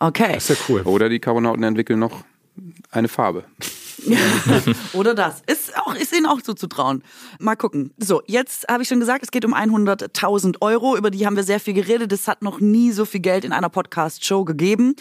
Okay. 0.00 0.32
Das 0.34 0.50
ist 0.50 0.58
ja 0.58 0.64
cool. 0.68 0.82
Oder 0.82 1.08
die 1.08 1.20
Carbonauten 1.20 1.62
entwickeln 1.62 1.98
noch 1.98 2.24
eine 2.90 3.08
Farbe. 3.08 3.44
Oder 4.92 5.14
das. 5.14 5.42
Ist, 5.46 5.76
auch, 5.76 5.94
ist 5.94 6.14
ihnen 6.14 6.26
auch 6.26 6.42
zuzutrauen. 6.42 7.02
Mal 7.38 7.56
gucken. 7.56 7.92
So, 7.98 8.22
jetzt 8.26 8.66
habe 8.68 8.82
ich 8.82 8.88
schon 8.88 9.00
gesagt, 9.00 9.22
es 9.22 9.30
geht 9.30 9.44
um 9.44 9.54
100.000 9.54 10.56
Euro. 10.60 10.96
Über 10.96 11.10
die 11.10 11.26
haben 11.26 11.36
wir 11.36 11.44
sehr 11.44 11.60
viel 11.60 11.74
geredet. 11.74 12.12
Es 12.12 12.28
hat 12.28 12.42
noch 12.42 12.60
nie 12.60 12.92
so 12.92 13.04
viel 13.04 13.20
Geld 13.20 13.44
in 13.44 13.52
einer 13.52 13.68
Podcast-Show 13.68 14.44
gegeben. 14.44 14.94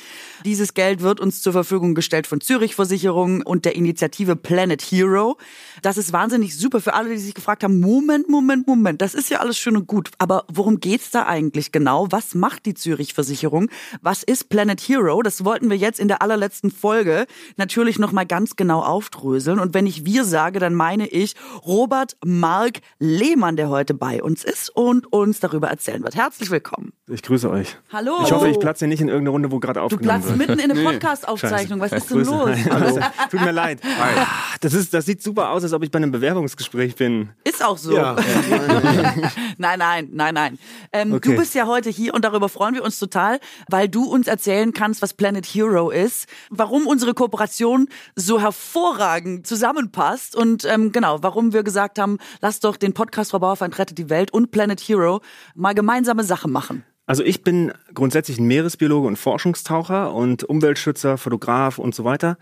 Dieses 0.45 0.73
Geld 0.73 1.01
wird 1.01 1.19
uns 1.19 1.41
zur 1.41 1.53
Verfügung 1.53 1.95
gestellt 1.95 2.27
von 2.27 2.41
Zürich 2.41 2.75
Versicherung 2.75 3.41
und 3.41 3.65
der 3.65 3.75
Initiative 3.75 4.35
Planet 4.35 4.81
Hero. 4.81 5.37
Das 5.81 5.97
ist 5.97 6.13
wahnsinnig 6.13 6.57
super 6.57 6.81
für 6.81 6.93
alle, 6.93 7.09
die 7.09 7.17
sich 7.17 7.33
gefragt 7.33 7.63
haben, 7.63 7.79
Moment, 7.79 8.29
Moment, 8.29 8.67
Moment, 8.67 9.01
das 9.01 9.13
ist 9.13 9.29
ja 9.29 9.39
alles 9.39 9.57
schön 9.57 9.77
und 9.77 9.87
gut. 9.87 10.11
Aber 10.17 10.45
worum 10.51 10.79
geht's 10.79 11.11
da 11.11 11.25
eigentlich 11.25 11.71
genau? 11.71 12.07
Was 12.11 12.35
macht 12.35 12.65
die 12.65 12.73
Zürich 12.73 13.13
Versicherung? 13.13 13.69
Was 14.01 14.23
ist 14.23 14.49
Planet 14.49 14.79
Hero? 14.81 15.21
Das 15.21 15.45
wollten 15.45 15.69
wir 15.69 15.77
jetzt 15.77 15.99
in 15.99 16.07
der 16.07 16.21
allerletzten 16.21 16.71
Folge 16.71 17.25
natürlich 17.57 17.99
noch 17.99 18.11
mal 18.11 18.25
ganz 18.25 18.55
genau 18.55 18.81
aufdröseln. 18.87 19.59
Und 19.59 19.73
wenn 19.73 19.85
ich 19.85 20.05
wir 20.05 20.23
sage, 20.23 20.59
dann 20.59 20.73
meine 20.73 21.07
ich 21.07 21.35
Robert 21.65 22.17
Mark 22.25 22.79
Lehmann, 22.99 23.55
der 23.55 23.69
heute 23.69 23.93
bei 23.93 24.23
uns 24.23 24.43
ist 24.43 24.69
und 24.69 25.11
uns 25.11 25.39
darüber 25.39 25.67
erzählen 25.67 26.03
wird. 26.03 26.15
Herzlich 26.15 26.49
willkommen. 26.49 26.96
Ich 27.09 27.23
grüße 27.23 27.49
euch. 27.49 27.77
Hallo. 27.93 28.17
Ich 28.25 28.33
hoffe, 28.33 28.49
ich 28.49 28.59
platze 28.59 28.85
nicht 28.85 28.99
in 28.99 29.07
irgendeine 29.07 29.29
Runde, 29.29 29.49
wo 29.49 29.59
gerade 29.59 29.79
Du 29.79 29.85
aufgenommen 29.85 30.21
platzt 30.23 30.27
wird. 30.27 30.49
mitten 30.49 30.59
in 30.59 30.71
eine 30.71 30.73
Nee. 30.73 30.83
Podcast-Aufzeichnung. 30.85 31.79
Was 31.79 31.93
ist 31.93 32.09
denn 32.09 32.17
Grüße. 32.17 32.31
los? 32.31 32.49
Hi. 32.49 32.63
Hallo. 32.69 32.99
Tut 33.31 33.41
mir 33.41 33.51
leid. 33.53 33.79
Ah, 33.97 34.25
Das, 34.59 34.73
ist, 34.73 34.93
das 34.93 35.05
sieht 35.05 35.23
super 35.23 35.51
aus, 35.51 35.63
als 35.63 35.71
ob 35.71 35.83
ich 35.83 35.89
bei 35.91 35.97
einem 35.97 36.11
Bewerbungsgespräch 36.11 36.95
bin. 36.97 37.29
Ist 37.45 37.63
auch 37.63 37.77
so. 37.77 37.95
Ja. 37.95 38.17
nein, 39.57 39.79
nein, 39.79 40.09
nein, 40.11 40.33
nein. 40.33 40.59
Ähm, 40.91 41.13
Okay. 41.13 41.31
Du 41.31 41.37
bist 41.37 41.55
ja 41.55 41.65
heute 41.65 41.89
hier 41.89 42.13
und 42.13 42.25
darüber 42.25 42.49
freuen 42.49 42.75
wir 42.75 42.83
uns 42.83 42.99
total, 42.99 43.39
weil 43.69 43.87
du 43.87 44.03
uns 44.03 44.27
erzählen 44.27 44.73
kannst, 44.73 45.01
was 45.01 45.13
Planet 45.13 45.45
Hero 45.45 45.89
ist, 45.91 46.27
warum 46.49 46.87
unsere 46.87 47.13
Kooperation 47.13 47.87
so 48.17 48.41
hervorragend 48.41 49.47
zusammenpasst 49.47 50.35
und 50.35 50.65
ähm, 50.65 50.91
genau, 50.91 51.23
warum 51.23 51.53
wir 51.53 51.63
gesagt 51.63 51.99
haben, 51.99 52.17
lass 52.41 52.59
doch 52.59 52.75
den 52.75 52.93
Podcast 52.93 53.31
Frau 53.31 53.39
Bauerfeind 53.39 53.79
rettet 53.79 53.97
die 53.97 54.09
Welt 54.09 54.31
und 54.31 54.51
Planet 54.51 54.81
Hero 54.81 55.21
mal 55.55 55.73
gemeinsame 55.73 56.25
Sache 56.25 56.49
machen. 56.49 56.83
Also 57.07 57.23
ich 57.23 57.41
bin 57.41 57.71
grundsätzlich 57.93 58.37
ein 58.37 58.45
Meeresbiologe 58.45 59.07
und 59.07 59.15
Forschungstaucher 59.15 60.13
und 60.13 60.43
Umweltschützer, 60.43 61.17
Fotograf 61.17 61.79
und 61.79 61.95
so 61.95 62.03
weiter. 62.03 62.37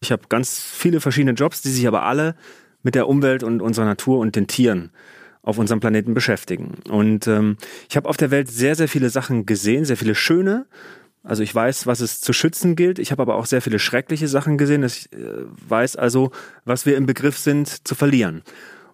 Ich 0.00 0.12
habe 0.12 0.22
ganz 0.28 0.58
viele 0.60 1.00
verschiedene 1.00 1.32
Jobs, 1.32 1.62
die 1.62 1.70
sich 1.70 1.86
aber 1.86 2.04
alle 2.04 2.36
mit 2.82 2.94
der 2.94 3.08
Umwelt 3.08 3.42
und 3.42 3.60
unserer 3.60 3.86
Natur 3.86 4.20
und 4.20 4.36
den 4.36 4.46
Tieren 4.46 4.90
auf 5.42 5.58
unserem 5.58 5.80
Planeten 5.80 6.14
beschäftigen. 6.14 6.76
Und 6.88 7.26
ähm, 7.26 7.56
ich 7.90 7.96
habe 7.96 8.08
auf 8.08 8.16
der 8.16 8.30
Welt 8.30 8.48
sehr, 8.48 8.76
sehr 8.76 8.88
viele 8.88 9.10
Sachen 9.10 9.46
gesehen, 9.46 9.84
sehr 9.84 9.96
viele 9.96 10.14
schöne. 10.14 10.66
Also 11.24 11.42
ich 11.42 11.54
weiß, 11.54 11.86
was 11.86 12.00
es 12.00 12.20
zu 12.20 12.32
schützen 12.32 12.76
gilt. 12.76 12.98
Ich 12.98 13.10
habe 13.10 13.22
aber 13.22 13.34
auch 13.34 13.46
sehr 13.46 13.62
viele 13.62 13.78
schreckliche 13.78 14.28
Sachen 14.28 14.58
gesehen. 14.58 14.84
Ich 14.84 15.12
äh, 15.12 15.16
weiß 15.68 15.96
also, 15.96 16.30
was 16.64 16.86
wir 16.86 16.96
im 16.96 17.06
Begriff 17.06 17.36
sind 17.36 17.86
zu 17.86 17.94
verlieren. 17.94 18.42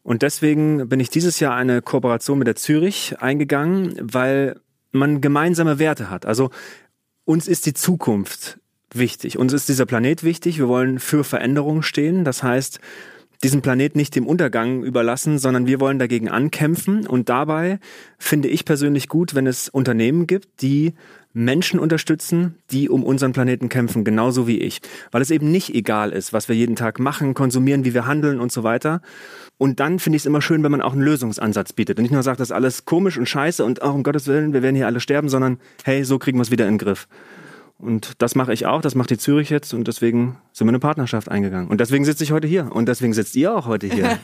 Und 0.02 0.22
deswegen 0.22 0.88
bin 0.88 0.98
ich 0.98 1.10
dieses 1.10 1.40
Jahr 1.40 1.54
eine 1.54 1.82
Kooperation 1.82 2.38
mit 2.38 2.46
der 2.46 2.56
Zürich 2.56 3.16
eingegangen, 3.20 3.94
weil 4.00 4.56
man 4.92 5.20
gemeinsame 5.20 5.78
Werte 5.78 6.10
hat. 6.10 6.26
Also 6.26 6.50
uns 7.24 7.48
ist 7.48 7.66
die 7.66 7.74
Zukunft 7.74 8.58
wichtig. 8.92 9.38
Uns 9.38 9.52
ist 9.52 9.68
dieser 9.68 9.86
Planet 9.86 10.24
wichtig. 10.24 10.58
Wir 10.58 10.68
wollen 10.68 10.98
für 10.98 11.24
Veränderung 11.24 11.82
stehen. 11.82 12.24
Das 12.24 12.42
heißt, 12.42 12.80
diesen 13.42 13.62
Planet 13.62 13.96
nicht 13.96 14.14
dem 14.16 14.26
Untergang 14.26 14.82
überlassen, 14.82 15.38
sondern 15.38 15.66
wir 15.66 15.80
wollen 15.80 15.98
dagegen 15.98 16.28
ankämpfen. 16.28 17.06
Und 17.06 17.28
dabei 17.28 17.78
finde 18.18 18.48
ich 18.48 18.64
persönlich 18.64 19.08
gut, 19.08 19.34
wenn 19.34 19.46
es 19.46 19.68
Unternehmen 19.68 20.26
gibt, 20.26 20.62
die 20.62 20.94
Menschen 21.32 21.78
unterstützen, 21.78 22.56
die 22.70 22.88
um 22.88 23.04
unseren 23.04 23.32
Planeten 23.32 23.68
kämpfen, 23.68 24.04
genauso 24.04 24.46
wie 24.46 24.58
ich. 24.58 24.80
Weil 25.12 25.22
es 25.22 25.30
eben 25.30 25.50
nicht 25.50 25.74
egal 25.74 26.10
ist, 26.10 26.32
was 26.32 26.48
wir 26.48 26.56
jeden 26.56 26.76
Tag 26.76 26.98
machen, 26.98 27.34
konsumieren, 27.34 27.84
wie 27.84 27.94
wir 27.94 28.06
handeln 28.06 28.40
und 28.40 28.50
so 28.50 28.64
weiter. 28.64 29.00
Und 29.56 29.78
dann 29.78 29.98
finde 29.98 30.16
ich 30.16 30.22
es 30.22 30.26
immer 30.26 30.42
schön, 30.42 30.64
wenn 30.64 30.72
man 30.72 30.82
auch 30.82 30.92
einen 30.92 31.02
Lösungsansatz 31.02 31.72
bietet 31.72 31.98
und 31.98 32.02
nicht 32.02 32.12
nur 32.12 32.22
sagt, 32.22 32.40
das 32.40 32.48
ist 32.48 32.54
alles 32.54 32.84
komisch 32.84 33.16
und 33.16 33.28
scheiße 33.28 33.64
und 33.64 33.82
auch 33.82 33.94
um 33.94 34.02
Gottes 34.02 34.26
Willen, 34.26 34.52
wir 34.52 34.62
werden 34.62 34.74
hier 34.74 34.86
alle 34.86 35.00
sterben, 35.00 35.28
sondern 35.28 35.58
hey, 35.84 36.02
so 36.04 36.18
kriegen 36.18 36.38
wir 36.38 36.42
es 36.42 36.50
wieder 36.50 36.66
in 36.66 36.74
den 36.74 36.78
Griff. 36.78 37.06
Und 37.80 38.20
das 38.20 38.34
mache 38.34 38.52
ich 38.52 38.66
auch, 38.66 38.82
das 38.82 38.94
macht 38.94 39.08
die 39.08 39.16
Zürich 39.16 39.48
jetzt 39.48 39.72
und 39.72 39.88
deswegen 39.88 40.36
sind 40.52 40.66
wir 40.66 40.70
eine 40.70 40.80
Partnerschaft 40.80 41.30
eingegangen. 41.30 41.68
Und 41.70 41.80
deswegen 41.80 42.04
sitze 42.04 42.24
ich 42.24 42.32
heute 42.32 42.46
hier 42.46 42.70
und 42.72 42.88
deswegen 42.88 43.14
sitzt 43.14 43.34
ihr 43.36 43.54
auch 43.54 43.66
heute 43.66 43.86
hier. 43.86 44.18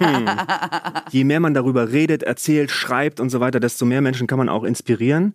Je 1.10 1.24
mehr 1.24 1.40
man 1.40 1.52
darüber 1.52 1.92
redet, 1.92 2.22
erzählt, 2.22 2.70
schreibt 2.70 3.20
und 3.20 3.28
so 3.28 3.40
weiter, 3.40 3.60
desto 3.60 3.84
mehr 3.84 4.00
Menschen 4.00 4.26
kann 4.26 4.38
man 4.38 4.48
auch 4.48 4.64
inspirieren. 4.64 5.34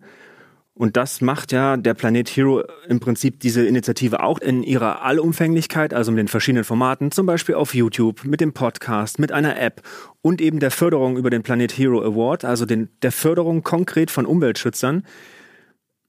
Und 0.78 0.96
das 0.96 1.20
macht 1.20 1.50
ja 1.50 1.76
der 1.76 1.94
Planet 1.94 2.28
Hero 2.28 2.62
im 2.88 3.00
Prinzip 3.00 3.40
diese 3.40 3.66
Initiative 3.66 4.22
auch 4.22 4.38
in 4.38 4.62
ihrer 4.62 5.02
Allumfänglichkeit, 5.02 5.92
also 5.92 6.12
mit 6.12 6.20
den 6.20 6.28
verschiedenen 6.28 6.62
Formaten, 6.62 7.10
zum 7.10 7.26
Beispiel 7.26 7.56
auf 7.56 7.74
YouTube, 7.74 8.24
mit 8.24 8.40
dem 8.40 8.52
Podcast, 8.52 9.18
mit 9.18 9.32
einer 9.32 9.60
App 9.60 9.82
und 10.22 10.40
eben 10.40 10.60
der 10.60 10.70
Förderung 10.70 11.16
über 11.16 11.30
den 11.30 11.42
Planet 11.42 11.76
Hero 11.76 12.00
Award, 12.00 12.44
also 12.44 12.64
den, 12.64 12.90
der 13.02 13.10
Förderung 13.10 13.64
konkret 13.64 14.12
von 14.12 14.24
Umweltschützern. 14.24 15.02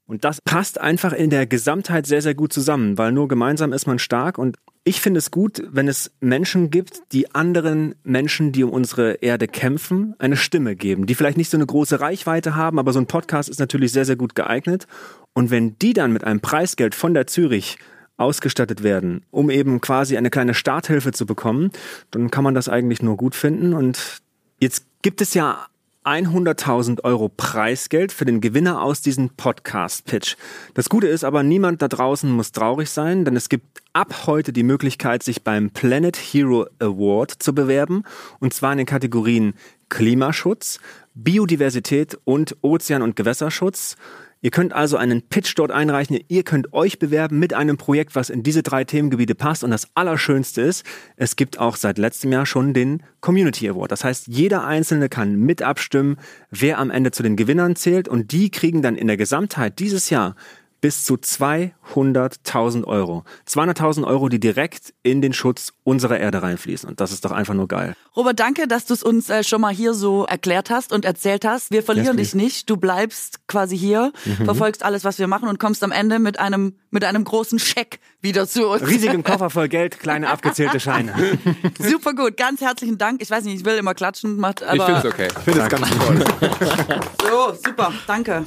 Und 0.05 0.23
das 0.23 0.39
passt 0.39 0.79
einfach 0.79 1.13
in 1.13 1.31
der 1.31 1.47
Gesamtheit 1.47 2.05
sehr, 2.05 2.21
sehr 2.21 2.35
gut 2.35 2.53
zusammen, 2.53 2.99
weil 2.99 3.11
nur 3.11 3.27
gemeinsam 3.27 3.73
ist 3.73 3.87
man 3.87 3.97
stark. 3.97 4.37
Und 4.37 4.57
ich 4.83 5.01
finde 5.01 5.19
es 5.19 5.29
gut, 5.29 5.61
wenn 5.69 5.87
es 5.87 6.11
Menschen 6.19 6.69
gibt, 6.69 7.01
die 7.11 7.33
anderen 7.35 7.95
Menschen, 8.03 8.51
die 8.51 8.63
um 8.63 8.71
unsere 8.71 9.13
Erde 9.15 9.47
kämpfen, 9.47 10.15
eine 10.19 10.37
Stimme 10.37 10.75
geben, 10.75 11.05
die 11.05 11.15
vielleicht 11.15 11.37
nicht 11.37 11.51
so 11.51 11.57
eine 11.57 11.65
große 11.65 11.99
Reichweite 11.99 12.55
haben, 12.55 12.79
aber 12.79 12.93
so 12.93 12.99
ein 12.99 13.05
Podcast 13.05 13.49
ist 13.49 13.59
natürlich 13.59 13.91
sehr, 13.91 14.05
sehr 14.05 14.15
gut 14.15 14.35
geeignet. 14.35 14.87
Und 15.33 15.51
wenn 15.51 15.77
die 15.79 15.93
dann 15.93 16.13
mit 16.13 16.23
einem 16.23 16.39
Preisgeld 16.39 16.95
von 16.95 17.13
der 17.13 17.27
Zürich 17.27 17.77
ausgestattet 18.17 18.83
werden, 18.83 19.25
um 19.31 19.49
eben 19.49 19.79
quasi 19.81 20.17
eine 20.17 20.29
kleine 20.29 20.53
Starthilfe 20.53 21.11
zu 21.11 21.25
bekommen, 21.25 21.71
dann 22.11 22.31
kann 22.31 22.43
man 22.43 22.55
das 22.55 22.67
eigentlich 22.67 23.01
nur 23.01 23.15
gut 23.15 23.35
finden. 23.35 23.73
Und 23.73 24.21
jetzt 24.59 24.85
gibt 25.01 25.21
es 25.21 25.33
ja 25.33 25.67
100.000 26.09 27.03
Euro 27.03 27.29
Preisgeld 27.29 28.11
für 28.11 28.25
den 28.25 28.41
Gewinner 28.41 28.81
aus 28.81 29.03
diesem 29.03 29.29
Podcast-Pitch. 29.29 30.37
Das 30.73 30.89
Gute 30.89 31.05
ist 31.05 31.23
aber, 31.23 31.43
niemand 31.43 31.83
da 31.83 31.87
draußen 31.87 32.31
muss 32.31 32.51
traurig 32.51 32.89
sein, 32.89 33.25
denn 33.25 33.35
es 33.35 33.47
gibt 33.47 33.83
ab 33.93 34.25
heute 34.25 34.51
die 34.51 34.63
Möglichkeit, 34.63 35.21
sich 35.21 35.43
beim 35.43 35.69
Planet 35.69 36.17
Hero 36.17 36.65
Award 36.79 37.31
zu 37.31 37.53
bewerben. 37.53 38.05
Und 38.39 38.55
zwar 38.55 38.71
in 38.71 38.79
den 38.79 38.87
Kategorien 38.87 39.53
Klimaschutz, 39.89 40.79
Biodiversität 41.13 42.17
und 42.23 42.57
Ozean- 42.63 43.03
und 43.03 43.15
Gewässerschutz. 43.15 43.95
Ihr 44.41 44.51
könnt 44.51 44.71
also 44.71 44.95
einen 44.95 45.21
Pitch 45.21 45.53
dort 45.57 45.69
einreichen. 45.69 46.17
Ihr 46.29 46.43
könnt 46.43 46.71
euch 46.71 46.97
bewerben 46.97 47.39
mit 47.39 47.53
einem 47.53 47.75
Projekt, 47.75 48.15
was 48.15 48.29
in 48.29 48.41
diese 48.41 48.63
drei 48.63 48.85
Themengebiete 48.85 49.35
passt. 49.35 49.65
Und 49.65 49.71
das 49.71 49.89
Allerschönste 49.95 50.61
ist, 50.61 50.85
es 51.17 51.35
gibt 51.35 51.59
auch 51.59 51.75
seit 51.75 51.97
letztem 51.97 52.31
Jahr 52.31 52.45
schon 52.45 52.73
den 52.73 53.03
Community 53.19 53.67
Award. 53.67 53.91
Das 53.91 54.05
heißt, 54.05 54.27
jeder 54.27 54.63
Einzelne 54.63 55.09
kann 55.09 55.35
mit 55.35 55.61
abstimmen, 55.61 56.15
wer 56.51 56.79
am 56.79 56.89
Ende 56.89 57.11
zu 57.11 57.21
den 57.21 57.35
Gewinnern 57.35 57.75
zählt. 57.75 58.07
Und 58.07 58.31
die 58.31 58.49
kriegen 58.49 58.81
dann 58.81 58.95
in 58.95 59.07
der 59.07 59.17
Gesamtheit 59.17 59.77
dieses 59.79 60.09
Jahr 60.09 60.35
bis 60.81 61.03
zu 61.03 61.15
200.000 61.15 62.85
Euro. 62.85 63.23
200.000 63.47 64.05
Euro, 64.05 64.29
die 64.29 64.39
direkt 64.39 64.93
in 65.03 65.21
den 65.21 65.33
Schutz 65.33 65.73
unserer 65.83 66.19
Erde 66.19 66.41
reinfließen. 66.41 66.89
Und 66.89 66.99
das 67.01 67.11
ist 67.11 67.25
doch 67.25 67.31
einfach 67.31 67.53
nur 67.53 67.67
geil. 67.67 67.95
Robert, 68.15 68.39
danke, 68.39 68.67
dass 68.67 68.85
du 68.85 68.93
es 68.93 69.03
uns 69.03 69.29
äh, 69.29 69.43
schon 69.43 69.61
mal 69.61 69.73
hier 69.73 69.93
so 69.93 70.25
erklärt 70.25 70.69
hast 70.69 70.91
und 70.93 71.05
erzählt 71.05 71.45
hast. 71.45 71.71
Wir 71.71 71.83
verlieren 71.83 72.17
Yes, 72.17 72.31
dich 72.31 72.35
nicht. 72.35 72.69
Du 72.69 72.77
bleibst 72.77 73.47
quasi 73.47 73.77
hier, 73.77 74.11
verfolgst 74.43 74.83
alles, 74.83 75.03
was 75.03 75.19
wir 75.19 75.27
machen 75.27 75.47
und 75.49 75.59
kommst 75.59 75.83
am 75.83 75.91
Ende 75.91 76.19
mit 76.19 76.39
einem, 76.39 76.75
mit 76.91 77.03
einem 77.03 77.23
großen 77.23 77.59
Scheck 77.59 77.99
wieder 78.21 78.47
zu 78.47 78.67
uns. 78.67 78.85
Riesigen 78.85 79.23
Koffer 79.29 79.49
voll 79.49 79.67
Geld, 79.69 79.99
kleine 79.99 80.29
abgezählte 80.29 80.79
Scheine. 80.79 81.13
Super 81.79 82.13
gut. 82.13 82.37
Ganz 82.37 82.61
herzlichen 82.61 82.97
Dank. 82.97 83.21
Ich 83.21 83.29
weiß 83.29 83.43
nicht, 83.43 83.55
ich 83.59 83.65
will 83.65 83.77
immer 83.77 83.93
klatschen, 83.93 84.37
macht, 84.37 84.61
Ich 84.61 84.67
aber 84.67 84.85
finde 84.85 84.99
es 84.99 85.05
okay. 85.13 85.27
Ich 85.29 85.43
finde 85.43 85.61
es 85.61 85.69
ganz 85.69 85.89
toll. 85.89 86.23
so, 87.21 87.53
super. 87.65 87.93
Danke. 88.07 88.45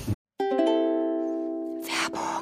바보 2.11 2.42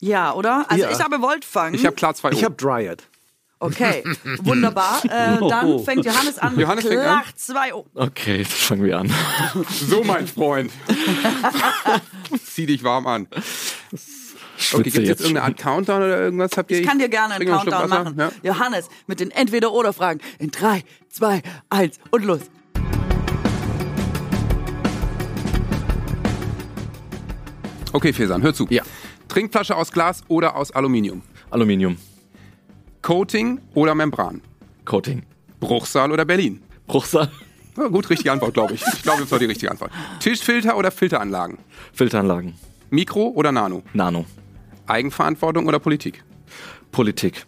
Ja, 0.00 0.32
oder? 0.34 0.66
Also 0.68 0.84
Ja. 0.84 0.90
ich 0.90 1.00
habe 1.00 1.20
Voltfang. 1.20 1.74
Ich 1.74 1.86
habe 1.86 1.96
klar 1.96 2.14
zwei 2.14 2.30
Ich 2.30 2.44
habe 2.44 2.54
Dryad. 2.54 3.02
Okay, 3.58 4.04
wunderbar. 4.42 5.02
Äh, 5.04 5.38
dann 5.48 5.82
fängt 5.82 6.04
Johannes 6.04 6.38
an 6.38 6.58
Johannes 6.58 6.84
mit 6.84 6.92
fängt 6.92 7.06
an. 7.06 7.22
Klach 7.22 7.32
2 7.34 7.74
O. 7.74 7.86
Okay, 7.94 8.36
jetzt 8.38 8.52
fangen 8.52 8.84
wir 8.84 8.98
an. 8.98 9.10
So, 9.70 10.04
mein 10.04 10.26
Freund. 10.26 10.70
Zieh 12.44 12.66
dich 12.66 12.84
warm 12.84 13.06
an. 13.06 13.26
Okay, 13.30 13.40
Schwitze 14.58 14.82
gibt 14.82 14.86
es 14.88 14.94
jetzt 15.00 15.08
jetzt 15.08 15.20
irgendeine 15.22 15.46
Art 15.46 15.56
Countdown 15.58 16.02
oder 16.02 16.18
irgendwas? 16.20 16.50
Habt 16.56 16.70
ihr? 16.70 16.80
Ich 16.80 16.86
kann 16.86 16.98
dir 16.98 17.08
gerne 17.08 17.34
einen 17.34 17.48
noch 17.48 17.56
Countdown 17.64 17.88
Schluck 17.88 18.04
machen. 18.04 18.16
Wasser. 18.18 18.32
Ja. 18.42 18.52
Johannes 18.52 18.88
mit 19.06 19.20
den 19.20 19.30
Entweder-Oder-Fragen 19.30 20.20
in 20.38 20.50
3, 20.50 20.84
2, 21.08 21.42
1 21.70 21.98
und 22.10 22.24
los. 22.26 22.40
Okay, 27.92 28.12
Fesan, 28.12 28.42
hör 28.42 28.52
zu. 28.52 28.66
Ja. 28.68 28.82
Trinkflasche 29.36 29.76
aus 29.76 29.92
Glas 29.92 30.22
oder 30.28 30.56
aus 30.56 30.70
Aluminium? 30.70 31.20
Aluminium. 31.50 31.98
Coating 33.02 33.60
oder 33.74 33.94
Membran? 33.94 34.40
Coating. 34.86 35.24
Bruchsal 35.60 36.10
oder 36.10 36.24
Berlin? 36.24 36.62
Bruchsal. 36.86 37.30
Ja, 37.76 37.88
gut, 37.88 38.08
richtige 38.08 38.32
Antwort, 38.32 38.54
glaube 38.54 38.72
ich. 38.72 38.82
Ich 38.94 39.02
glaube, 39.02 39.20
das 39.20 39.30
war 39.30 39.38
die 39.38 39.44
richtige 39.44 39.70
Antwort. 39.70 39.90
Tischfilter 40.20 40.74
oder 40.78 40.90
Filteranlagen? 40.90 41.58
Filteranlagen. 41.92 42.54
Mikro 42.88 43.28
oder 43.36 43.52
Nano? 43.52 43.82
Nano. 43.92 44.24
Eigenverantwortung 44.86 45.66
oder 45.66 45.80
Politik? 45.80 46.24
Politik. 46.90 47.44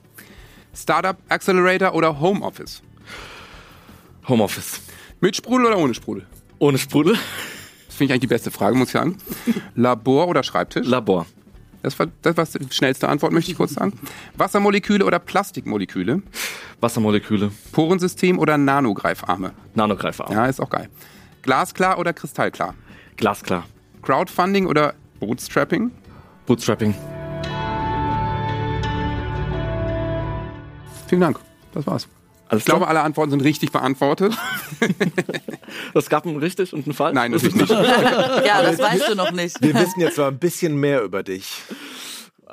Startup 0.75 1.17
Accelerator 1.31 1.95
oder 1.95 2.21
Homeoffice? 2.21 2.83
Homeoffice. 4.29 4.83
Mit 5.23 5.37
Sprudel 5.37 5.69
oder 5.69 5.79
ohne 5.79 5.95
Sprudel? 5.95 6.27
Ohne 6.59 6.77
Sprudel. 6.77 7.15
Das 7.87 7.97
finde 7.97 8.05
ich 8.05 8.11
eigentlich 8.13 8.21
die 8.21 8.27
beste 8.27 8.51
Frage, 8.51 8.77
muss 8.77 8.89
ich 8.89 8.93
sagen. 8.93 9.17
Labor 9.75 10.29
oder 10.29 10.43
Schreibtisch? 10.43 10.87
Labor. 10.87 11.25
Das 11.83 11.99
war, 11.99 12.09
das 12.23 12.37
war 12.37 12.45
die 12.45 12.75
schnellste 12.75 13.09
Antwort, 13.09 13.33
möchte 13.33 13.51
ich 13.51 13.57
kurz 13.57 13.75
sagen. 13.75 13.99
Wassermoleküle 14.37 15.05
oder 15.05 15.19
Plastikmoleküle? 15.19 16.23
Wassermoleküle. 16.81 17.51
Porensystem 17.73 18.39
oder 18.39 18.59
Nanogreifarme? 18.59 19.53
Nanogreifarm. 19.75 20.33
Ja, 20.33 20.47
ist 20.47 20.61
auch 20.61 20.71
geil. 20.71 20.89
Glasklar 21.43 21.99
oder 21.99 22.13
Kristallklar? 22.13 22.75
Glasklar. 23.17 23.65
Crowdfunding 24.03 24.67
oder 24.67 24.95
Bootstrapping? 25.21 25.91
Bootstrapping. 26.47 26.95
Vielen 31.09 31.21
Dank. 31.21 31.39
Das 31.73 31.87
war's. 31.87 32.09
Alles 32.49 32.63
Ich 32.63 32.65
glaube, 32.67 32.81
klar? 32.81 32.91
alle 32.91 33.01
Antworten 33.01 33.31
sind 33.31 33.41
richtig 33.43 33.73
beantwortet. 33.73 34.37
Das 35.95 36.09
gab 36.09 36.27
einen 36.27 36.39
richtig 36.39 36.73
und 36.73 36.87
einen 36.87 36.95
falsch? 36.95 37.15
Nein, 37.15 37.31
natürlich 37.33 37.55
nicht. 37.55 37.69
Ja, 37.71 38.63
das 38.63 38.79
weißt 38.79 39.11
du 39.11 39.15
noch 39.15 39.33
nicht. 39.33 39.61
Wir 39.61 39.75
wissen 39.75 40.01
jetzt 40.01 40.17
mal 40.17 40.29
ein 40.29 40.39
bisschen 40.39 40.77
mehr 40.77 41.03
über 41.03 41.23
dich. 41.23 41.63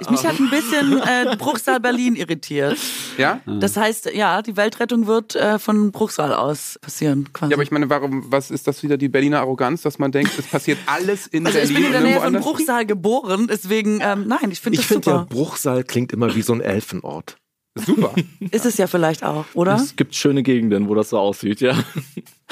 Mich 0.09 0.25
hat 0.25 0.37
ein 0.37 0.49
bisschen 0.49 0.99
äh, 1.01 1.35
Bruchsal 1.37 1.79
Berlin 1.79 2.15
irritiert. 2.17 2.77
Ja? 3.17 3.39
Das 3.45 3.77
heißt, 3.77 4.11
ja, 4.13 4.41
die 4.41 4.57
Weltrettung 4.57 5.07
wird 5.07 5.35
äh, 5.35 5.57
von 5.59 5.93
Bruchsal 5.93 6.33
aus 6.33 6.77
passieren. 6.81 7.31
Quasi. 7.31 7.51
Ja, 7.51 7.55
aber 7.55 7.63
ich 7.63 7.71
meine, 7.71 7.89
warum, 7.89 8.25
was 8.29 8.51
ist 8.51 8.67
das 8.67 8.83
wieder 8.83 8.97
die 8.97 9.07
Berliner 9.07 9.39
Arroganz, 9.39 9.83
dass 9.83 9.97
man 9.97 10.11
denkt, 10.11 10.37
es 10.37 10.47
passiert 10.47 10.77
alles 10.87 11.27
in 11.27 11.45
also 11.47 11.57
ich 11.59 11.69
Berlin 11.69 11.77
bin 11.77 11.85
in 11.85 11.91
der 11.93 12.01
Nähe 12.01 12.19
von? 12.19 12.33
Bruchsal 12.41 12.85
geboren, 12.85 13.47
deswegen, 13.49 14.01
ähm, 14.01 14.27
nein, 14.27 14.51
ich 14.51 14.59
finde 14.59 14.79
Ich 14.79 14.85
das 14.85 14.87
finde 14.87 15.09
ja, 15.09 15.19
super. 15.19 15.27
Bruchsal 15.33 15.83
klingt 15.85 16.11
immer 16.11 16.35
wie 16.35 16.41
so 16.41 16.51
ein 16.51 16.59
Elfenort. 16.59 17.37
Super. 17.75 18.13
Ist 18.51 18.65
es 18.65 18.77
ja 18.77 18.87
vielleicht 18.87 19.23
auch, 19.23 19.45
oder? 19.53 19.75
Es 19.75 19.95
gibt 19.95 20.15
schöne 20.15 20.43
Gegenden, 20.43 20.87
wo 20.87 20.95
das 20.95 21.09
so 21.09 21.19
aussieht, 21.19 21.59
ja. 21.61 21.77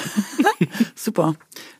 Super. 0.94 1.34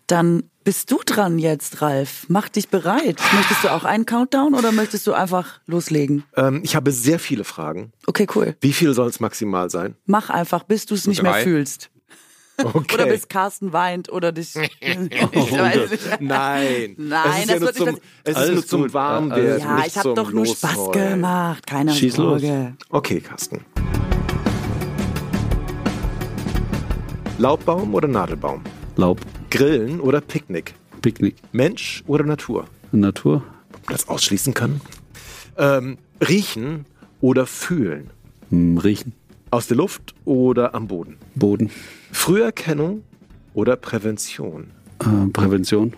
Dann 0.07 0.44
bist 0.64 0.90
du 0.90 1.00
dran 1.04 1.38
jetzt, 1.38 1.83
Ralf. 1.83 2.26
Mach 2.28 2.48
dich 2.48 2.68
bereit. 2.68 3.18
Möchtest 3.35 3.64
du 3.64 3.68
auch 3.72 3.85
einen 3.85 4.07
Countdown 4.07 4.54
oder 4.54 4.72
möchtest 4.72 5.07
du 5.07 5.12
einfach 5.12 5.61
loslegen? 5.66 6.24
Ähm, 6.37 6.61
ich 6.64 6.74
habe 6.74 6.90
sehr 6.90 7.18
viele 7.18 7.44
Fragen. 7.44 7.92
Okay, 8.07 8.26
cool. 8.35 8.57
Wie 8.61 8.72
viel 8.72 8.94
soll 8.94 9.09
es 9.09 9.20
maximal 9.20 9.68
sein? 9.70 9.96
Mach 10.07 10.30
einfach, 10.30 10.64
bis 10.64 10.87
du 10.87 10.94
es 10.94 11.07
nicht 11.07 11.22
mehr 11.22 11.33
drei. 11.33 11.42
fühlst. 11.42 11.90
Okay. 12.56 12.94
Oder 12.94 13.06
bis 13.06 13.28
Carsten 13.28 13.72
weint 13.72 14.10
oder 14.12 14.30
dich. 14.30 14.54
ich 14.80 15.52
weiß 15.52 15.90
nicht. 15.90 16.20
Nein. 16.20 16.94
Nein, 16.98 17.48
es 17.48 17.48
ist 17.48 17.48
das 17.48 17.50
ja 17.50 17.58
nur 17.58 17.70
wird 17.70 17.86
nicht 17.86 18.02
es 18.24 18.38
ist 18.38 18.52
nur 18.52 18.66
zum. 18.66 18.94
Warmwerden. 18.94 19.58
Ja, 19.60 19.74
nicht 19.76 19.86
ich 19.88 19.96
habe 19.98 20.14
doch 20.14 20.30
nur 20.32 20.46
Spaß 20.46 20.92
gemacht. 20.92 21.66
Keine 21.66 21.92
Schieß 21.92 22.16
los. 22.16 22.40
Sorge. 22.42 22.74
Okay, 22.90 23.20
Carsten. 23.20 23.64
Laubbaum 27.38 27.94
oder 27.94 28.06
Nadelbaum? 28.06 28.62
Laub, 28.96 29.20
Grillen 29.50 30.00
oder 30.00 30.20
Picknick? 30.20 30.74
Picknick, 31.02 31.34
Mensch 31.52 32.04
oder 32.06 32.24
Natur? 32.24 32.66
Natur, 32.92 33.42
Ob 33.72 33.86
man 33.86 33.96
das 33.96 34.08
ausschließen 34.08 34.54
kann? 34.54 34.80
Ähm, 35.58 35.98
riechen 36.26 36.86
oder 37.20 37.46
fühlen? 37.46 38.10
hm, 38.50 38.78
Riechen, 38.78 39.12
Aus 39.50 39.66
der 39.66 39.76
Luft 39.76 40.14
oder 40.24 40.74
am 40.74 40.86
Boden? 40.86 41.16
Boden, 41.34 41.70
Früherkennung 42.14 43.03
oder 43.55 43.77
Prävention? 43.77 44.70
äh, 45.00 45.27
Prävention, 45.33 45.92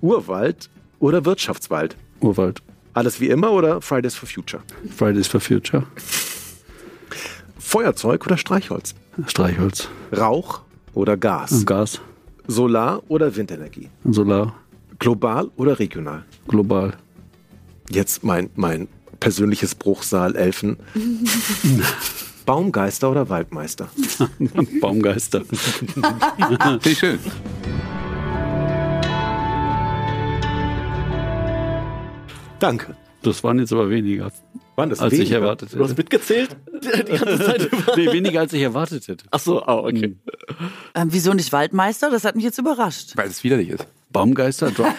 Urwald 0.00 0.68
oder 1.00 1.24
Wirtschaftswald? 1.24 1.96
Urwald, 2.20 2.62
Alles 2.92 3.20
wie 3.20 3.28
immer 3.30 3.50
oder 3.50 3.80
Fridays 3.80 4.14
for 4.14 4.28
Future? 4.28 4.62
Fridays 4.96 5.26
for 5.26 5.40
Future, 5.40 5.84
Feuerzeug 7.58 8.24
oder 8.26 8.36
Streichholz? 8.36 8.94
Streichholz, 9.26 9.88
Rauch 10.16 10.60
oder 10.92 11.16
Gas? 11.16 11.64
Gas, 11.66 12.00
Solar 12.46 13.02
oder 13.08 13.34
Windenergie? 13.34 13.88
Solar, 14.04 14.54
Global 14.98 15.50
oder 15.56 15.78
regional? 15.78 16.24
global, 16.46 16.94
Jetzt 17.90 18.22
mein, 18.24 18.50
mein 18.54 18.88
persönliches 19.20 19.74
Bruchsal 19.74 20.36
Elfen. 20.36 20.76
Baumgeister 22.46 23.10
oder 23.10 23.28
Waldmeister? 23.28 23.88
Baumgeister, 24.80 25.42
ich 26.84 26.98
schön. 26.98 27.18
Danke. 32.60 32.96
Das 33.22 33.42
waren 33.42 33.58
jetzt 33.58 33.72
aber 33.72 33.88
weniger, 33.88 34.30
Waren 34.76 34.90
das 34.90 35.00
als 35.00 35.14
ich 35.14 35.20
weniger? 35.20 35.36
erwartet 35.38 35.72
Du 35.72 35.78
hast 35.80 35.90
hätte. 35.90 36.00
mitgezählt? 36.00 36.56
Die 36.82 36.88
ganze 36.88 37.38
Zeit 37.44 37.72
über. 37.72 37.96
Nee, 37.96 38.12
weniger 38.12 38.40
als 38.40 38.52
ich 38.52 38.60
erwartet 38.62 39.08
hätte. 39.08 39.24
Ach 39.30 39.38
so, 39.40 39.62
ah, 39.62 39.78
okay. 39.78 40.16
Ähm, 40.94 41.08
wieso 41.10 41.32
nicht 41.32 41.50
Waldmeister? 41.52 42.10
Das 42.10 42.24
hat 42.24 42.36
mich 42.36 42.44
jetzt 42.44 42.58
überrascht. 42.58 43.12
Weil 43.16 43.28
es 43.28 43.42
widerlich 43.42 43.70
ist. 43.70 43.86
Baumgeister? 44.12 44.70
Dry, 44.70 44.92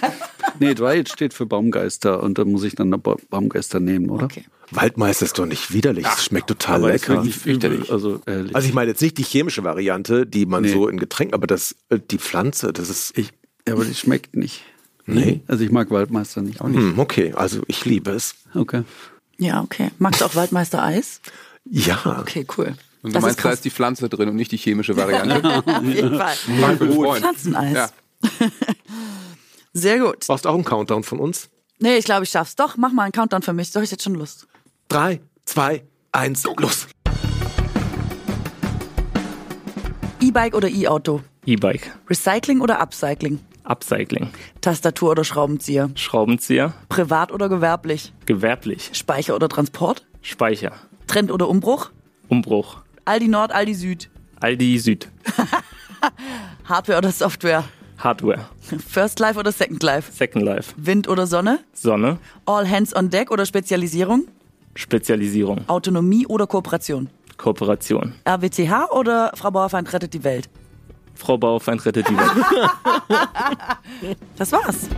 nee, 0.60 0.73
Dryad 0.73 1.08
steht 1.10 1.34
für 1.34 1.45
Baumgeister 1.45 2.21
und 2.23 2.38
da 2.38 2.45
muss 2.45 2.63
ich 2.63 2.75
dann 2.75 2.89
Baumgeister 3.29 3.79
nehmen, 3.79 4.10
oder? 4.10 4.25
Okay. 4.25 4.45
Waldmeister 4.71 5.25
ist 5.25 5.38
doch 5.38 5.45
nicht 5.45 5.71
widerlich. 5.73 6.06
Es 6.06 6.25
schmeckt 6.25 6.47
total 6.47 6.82
lecker. 6.82 7.23
fürchterlich. 7.23 7.91
Also, 7.91 8.21
ehrlich. 8.25 8.56
Also 8.56 8.67
ich 8.67 8.73
meine 8.73 8.91
jetzt 8.91 9.01
nicht 9.01 9.17
die 9.17 9.23
chemische 9.23 9.63
Variante, 9.63 10.25
die 10.25 10.45
man 10.45 10.63
Nee. 10.63 10.73
so 10.73 10.88
in 10.88 10.97
Getränken, 10.97 11.34
aber 11.36 11.47
das, 11.47 11.75
äh, 11.89 11.99
die 11.99 12.17
Pflanze, 12.17 12.73
das 12.73 12.89
ist. 12.89 13.17
ich, 13.17 13.32
ja, 13.67 13.73
aber 13.73 13.86
die 13.86 13.93
schmeckt 13.95 14.36
nicht. 14.36 14.63
Nee. 15.06 15.41
Also 15.47 15.63
ich 15.63 15.71
mag 15.71 15.91
Waldmeister 15.91 16.41
nicht. 16.41 16.60
Hm, 16.62 16.97
okay, 16.97 17.34
also 17.34 17.62
ich 17.67 17.86
liebe 17.86 18.10
es. 18.12 18.36
Okay. 18.56 18.82
Ja, 19.38 19.62
okay. 19.62 19.91
Magst 19.99 20.21
du 20.21 20.25
auch 20.25 20.34
Waldmeister 20.36 20.82
Eis? 20.84 21.21
Ja. 21.69 22.17
Okay, 22.21 22.45
cool. 22.58 22.75
Und 23.04 23.12
du 23.12 23.13
das 23.13 23.21
meinst, 23.21 23.38
ist 23.39 23.45
da 23.45 23.51
ist 23.51 23.65
die 23.65 23.69
Pflanze 23.69 24.10
drin 24.10 24.30
und 24.30 24.36
nicht 24.36 24.51
die 24.51 24.58
chemische 24.58 24.97
Variante. 24.97 25.63
Auf 25.67 25.84
jeden 25.84 26.17
Fall. 26.17 26.36
Freund. 26.78 27.19
Pflanzeneis. 27.23 27.73
Ja. 27.75 27.89
Sehr 29.73 29.99
gut. 29.99 30.25
Brauchst 30.25 30.45
du 30.45 30.49
auch 30.49 30.56
einen 30.56 30.63
Countdown 30.63 31.04
von 31.04 31.19
uns? 31.19 31.49
Nee, 31.80 31.97
ich 31.97 32.06
glaube, 32.06 32.23
ich 32.23 32.30
schaff's. 32.30 32.56
Doch, 32.56 32.78
mach 32.78 32.91
mal 32.91 33.04
einen 33.04 33.12
Countdown 33.12 33.41
für 33.41 33.54
mich. 33.54 33.71
Doch, 33.71 33.82
ich 33.82 33.91
hätte 33.91 34.04
schon 34.04 34.15
Lust. 34.15 34.47
Drei, 34.88 35.19
zwei, 35.45 35.84
eins, 36.12 36.43
los. 36.58 36.88
E-Bike 40.21 40.56
oder 40.56 40.69
E-Auto? 40.69 41.21
E-Bike. 41.45 41.91
Recycling 42.10 42.62
oder 42.62 42.80
Upcycling? 42.82 43.39
Upcycling. 43.63 44.30
Tastatur 44.62 45.12
oder 45.12 45.24
Schraubenzieher? 45.24 45.89
Schraubenzieher. 45.95 46.74
Privat 46.89 47.32
oder 47.32 47.50
gewerblich? 47.50 48.13
Gewerblich. 48.26 48.91
Speicher 48.93 49.36
oder 49.36 49.50
Transport? 49.50 50.06
Speicher. 50.21 50.71
Trend 51.08 51.32
oder 51.32 51.50
Umbruch? 51.50 51.91
Umbruch. 52.30 52.78
Aldi 53.06 53.28
Nord, 53.28 53.52
Aldi 53.52 53.74
Süd? 53.74 54.10
Aldi 54.39 54.78
Süd. 54.80 55.10
Hardware 56.65 56.98
oder 57.00 57.12
Software? 57.12 57.63
Hardware. 57.98 58.50
First 58.88 59.19
Life 59.19 59.39
oder 59.39 59.52
Second 59.52 59.82
Life? 59.84 60.12
Second 60.12 60.43
Life. 60.43 60.74
Wind 60.78 61.08
oder 61.08 61.28
Sonne? 61.28 61.60
Sonne. 61.74 62.19
All 62.45 62.69
Hands 62.69 62.95
on 62.95 63.10
Deck 63.10 63.32
oder 63.32 63.45
Spezialisierung? 63.45 64.28
Spezialisierung. 64.76 65.68
Autonomie 65.68 66.28
oder 66.28 66.48
Kooperation? 66.48 67.10
Kooperation. 67.38 68.14
RWTH 68.28 68.92
oder 68.92 69.32
Frau 69.36 69.52
Bauerfeind 69.52 69.92
rettet 69.94 70.14
die 70.14 70.24
Welt? 70.24 70.50
Frau 71.16 71.38
Bauerfeind 71.38 71.86
rettet 71.86 72.08
die 72.10 72.18
Welt. 72.18 72.32
Das 74.38 74.52
war's. 74.52 74.90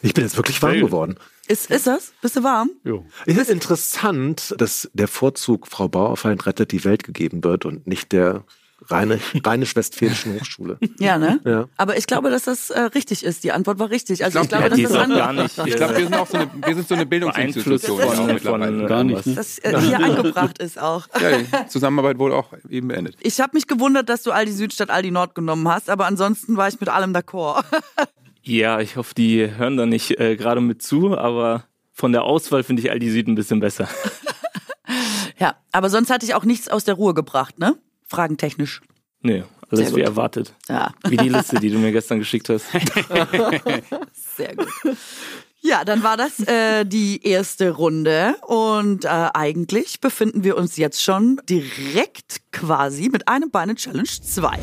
Ich 0.00 0.14
bin 0.14 0.24
jetzt 0.24 0.36
wirklich 0.36 0.62
warm 0.62 0.80
geworden. 0.80 1.16
Ist, 1.46 1.70
ist 1.70 1.86
das? 1.86 2.12
Bist 2.22 2.36
du 2.36 2.42
warm? 2.42 2.70
Es 3.26 3.36
ist 3.36 3.50
interessant, 3.50 4.54
dass 4.58 4.90
der 4.94 5.08
Vorzug 5.08 5.66
Frau 5.66 5.88
Bauerfeind 5.88 6.46
rettet 6.46 6.72
die 6.72 6.84
Welt 6.84 7.04
gegeben 7.04 7.44
wird 7.44 7.64
und 7.64 7.86
nicht 7.86 8.12
der 8.12 8.44
reine, 8.88 9.20
rheinisch-westfälischen 9.44 10.34
Hochschule. 10.34 10.78
Ja, 10.98 11.18
ne? 11.18 11.40
Ja. 11.44 11.66
Aber 11.76 11.96
ich 11.96 12.06
glaube, 12.06 12.30
dass 12.30 12.44
das 12.44 12.70
äh, 12.70 12.80
richtig 12.80 13.24
ist. 13.24 13.44
Die 13.44 13.52
Antwort 13.52 13.78
war 13.78 13.90
richtig. 13.90 14.24
Also 14.24 14.40
ich, 14.40 14.48
glaub, 14.48 14.60
glaube, 14.62 14.76
die 14.76 14.82
dass 14.82 14.92
das 14.92 15.08
gar 15.08 15.32
nicht. 15.32 15.58
Ich 15.66 15.76
glaube, 15.76 15.96
wir 15.96 16.04
sind 16.04 16.14
auch 16.14 16.26
so 16.26 16.38
eine, 16.38 16.50
wir 16.64 16.74
sind 16.74 16.88
so 16.88 16.94
eine 16.94 17.06
Bildungsinstitution 17.06 17.96
Beeinflusst 17.96 18.18
auch 18.18 18.24
von, 18.24 18.34
mittlerweile. 18.34 18.78
von 18.78 18.86
Gar 18.86 19.04
nicht, 19.04 19.26
ne? 19.26 19.34
das 19.34 19.58
äh, 19.58 19.78
hier 19.80 19.98
angebracht 20.04 20.58
ist 20.58 20.78
auch. 20.78 21.06
Ja, 21.20 21.38
die 21.38 21.68
Zusammenarbeit 21.68 22.18
wohl 22.18 22.32
auch 22.32 22.52
eben 22.68 22.88
beendet. 22.88 23.16
Ich 23.20 23.40
habe 23.40 23.50
mich 23.54 23.66
gewundert, 23.66 24.08
dass 24.08 24.22
du 24.22 24.32
Aldi 24.32 24.52
Süd 24.52 24.72
statt 24.72 24.90
Aldi 24.90 25.10
Nord 25.10 25.34
genommen 25.34 25.68
hast, 25.68 25.90
aber 25.90 26.06
ansonsten 26.06 26.56
war 26.56 26.68
ich 26.68 26.78
mit 26.80 26.88
allem 26.88 27.14
d'accord. 27.14 27.64
Ja, 28.46 28.78
ich 28.80 28.96
hoffe, 28.96 29.14
die 29.14 29.56
hören 29.56 29.78
da 29.78 29.86
nicht 29.86 30.20
äh, 30.20 30.36
gerade 30.36 30.60
mit 30.60 30.82
zu, 30.82 31.16
aber 31.16 31.64
von 31.92 32.12
der 32.12 32.24
Auswahl 32.24 32.62
finde 32.62 32.82
ich 32.82 32.90
Aldi 32.90 33.08
Süd 33.08 33.26
ein 33.26 33.36
bisschen 33.36 33.58
besser. 33.58 33.88
ja, 35.38 35.54
aber 35.72 35.88
sonst 35.88 36.10
hatte 36.10 36.26
ich 36.26 36.34
auch 36.34 36.44
nichts 36.44 36.68
aus 36.68 36.84
der 36.84 36.94
Ruhe 36.94 37.14
gebracht, 37.14 37.58
ne? 37.58 37.78
Fragentechnisch. 38.06 38.80
Nee, 39.20 39.38
Sehr 39.38 39.46
alles 39.70 39.88
gut. 39.90 39.96
wie 39.96 40.02
erwartet. 40.02 40.54
Ja, 40.68 40.92
Wie 41.08 41.16
die 41.16 41.28
Liste, 41.30 41.58
die 41.58 41.70
du 41.70 41.78
mir 41.78 41.92
gestern 41.92 42.18
geschickt 42.18 42.48
hast. 42.50 42.66
sehr 44.36 44.54
gut. 44.56 44.68
Ja, 45.62 45.82
dann 45.84 46.02
war 46.02 46.18
das 46.18 46.40
äh, 46.40 46.84
die 46.84 47.26
erste 47.26 47.70
Runde 47.70 48.36
und 48.46 49.06
äh, 49.06 49.08
eigentlich 49.08 50.00
befinden 50.00 50.44
wir 50.44 50.58
uns 50.58 50.76
jetzt 50.76 51.02
schon 51.02 51.40
direkt 51.48 52.42
quasi 52.52 53.08
mit 53.08 53.28
einem 53.28 53.50
Bein 53.50 53.70
in 53.70 53.76
Challenge 53.76 54.04
2. 54.04 54.58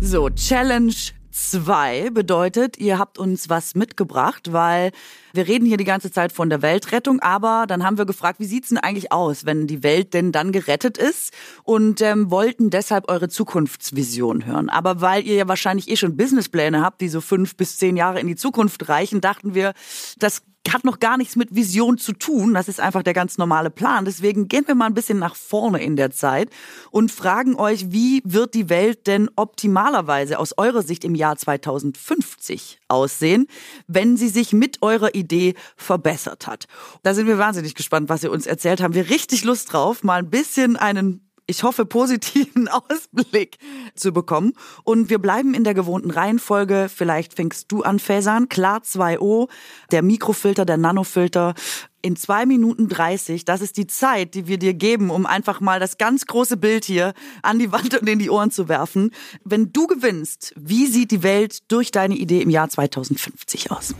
So, 0.00 0.30
Challenge 0.30 0.94
2 1.30 2.08
bedeutet, 2.10 2.78
ihr 2.78 2.98
habt 2.98 3.18
uns 3.18 3.50
was 3.50 3.74
mitgebracht, 3.74 4.52
weil 4.52 4.92
wir 5.32 5.46
reden 5.46 5.66
hier 5.66 5.76
die 5.76 5.84
ganze 5.84 6.10
Zeit 6.10 6.32
von 6.32 6.50
der 6.50 6.62
Weltrettung, 6.62 7.20
aber 7.20 7.64
dann 7.68 7.84
haben 7.84 7.98
wir 7.98 8.06
gefragt, 8.06 8.40
wie 8.40 8.46
sieht's 8.46 8.68
denn 8.70 8.78
eigentlich 8.78 9.12
aus, 9.12 9.46
wenn 9.46 9.66
die 9.66 9.82
Welt 9.82 10.14
denn 10.14 10.32
dann 10.32 10.52
gerettet 10.52 10.98
ist 10.98 11.32
und 11.64 12.00
ähm, 12.00 12.30
wollten 12.30 12.70
deshalb 12.70 13.10
eure 13.10 13.28
Zukunftsvision 13.28 14.46
hören. 14.46 14.68
Aber 14.68 15.00
weil 15.00 15.26
ihr 15.26 15.34
ja 15.34 15.48
wahrscheinlich 15.48 15.88
eh 15.88 15.96
schon 15.96 16.16
Businesspläne 16.16 16.82
habt, 16.82 17.00
die 17.00 17.08
so 17.08 17.20
fünf 17.20 17.56
bis 17.56 17.76
zehn 17.76 17.96
Jahre 17.96 18.20
in 18.20 18.26
die 18.26 18.36
Zukunft 18.36 18.88
reichen, 18.88 19.20
dachten 19.20 19.54
wir, 19.54 19.74
das 20.18 20.42
hat 20.68 20.84
noch 20.84 21.00
gar 21.00 21.16
nichts 21.16 21.36
mit 21.36 21.54
Vision 21.54 21.98
zu 21.98 22.12
tun. 22.12 22.54
Das 22.54 22.68
ist 22.68 22.80
einfach 22.80 23.02
der 23.02 23.14
ganz 23.14 23.38
normale 23.38 23.70
Plan. 23.70 24.04
Deswegen 24.04 24.48
gehen 24.48 24.66
wir 24.66 24.74
mal 24.74 24.86
ein 24.86 24.94
bisschen 24.94 25.18
nach 25.18 25.34
vorne 25.34 25.82
in 25.82 25.96
der 25.96 26.10
Zeit 26.10 26.50
und 26.90 27.10
fragen 27.10 27.56
euch, 27.56 27.92
wie 27.92 28.20
wird 28.24 28.54
die 28.54 28.68
Welt 28.68 29.06
denn 29.06 29.30
optimalerweise 29.36 30.38
aus 30.38 30.56
eurer 30.58 30.82
Sicht 30.82 31.04
im 31.04 31.14
Jahr 31.14 31.36
2050 31.36 32.78
aussehen, 32.88 33.46
wenn 33.86 34.16
sie 34.16 34.28
sich 34.28 34.52
mit 34.52 34.82
eurer 34.82 35.14
Idee 35.20 35.54
verbessert 35.76 36.46
hat? 36.46 36.66
Da 37.02 37.14
sind 37.14 37.26
wir 37.26 37.38
wahnsinnig 37.38 37.74
gespannt, 37.74 38.08
was 38.08 38.24
ihr 38.24 38.30
uns 38.30 38.46
erzählt 38.46 38.80
haben. 38.80 38.94
Wir 38.94 39.08
richtig 39.10 39.44
Lust 39.44 39.72
drauf, 39.72 40.02
mal 40.02 40.18
ein 40.18 40.30
bisschen 40.30 40.76
einen 40.76 41.30
ich 41.50 41.64
hoffe, 41.64 41.84
positiven 41.84 42.68
Ausblick 42.88 43.58
zu 43.94 44.12
bekommen. 44.12 44.52
Und 44.84 45.10
wir 45.10 45.18
bleiben 45.18 45.52
in 45.52 45.64
der 45.64 45.74
gewohnten 45.74 46.10
Reihenfolge. 46.10 46.88
Vielleicht 46.94 47.34
fängst 47.34 47.70
du 47.72 47.82
an, 47.82 47.98
Fäsern. 47.98 48.48
Klar 48.48 48.82
2O, 48.82 49.48
der 49.90 50.02
Mikrofilter, 50.02 50.64
der 50.64 50.76
Nanofilter. 50.76 51.54
In 52.02 52.16
zwei 52.16 52.46
Minuten 52.46 52.88
30, 52.88 53.44
das 53.44 53.60
ist 53.60 53.76
die 53.76 53.86
Zeit, 53.86 54.34
die 54.34 54.46
wir 54.46 54.58
dir 54.58 54.72
geben, 54.72 55.10
um 55.10 55.26
einfach 55.26 55.60
mal 55.60 55.80
das 55.80 55.98
ganz 55.98 56.24
große 56.24 56.56
Bild 56.56 56.86
hier 56.86 57.12
an 57.42 57.58
die 57.58 57.72
Wand 57.72 58.00
und 58.00 58.08
in 58.08 58.18
die 58.18 58.30
Ohren 58.30 58.50
zu 58.50 58.68
werfen. 58.68 59.10
Wenn 59.44 59.72
du 59.72 59.86
gewinnst, 59.86 60.54
wie 60.56 60.86
sieht 60.86 61.10
die 61.10 61.22
Welt 61.22 61.70
durch 61.70 61.90
deine 61.90 62.14
Idee 62.14 62.40
im 62.40 62.48
Jahr 62.48 62.70
2050 62.70 63.70
aus? 63.70 63.94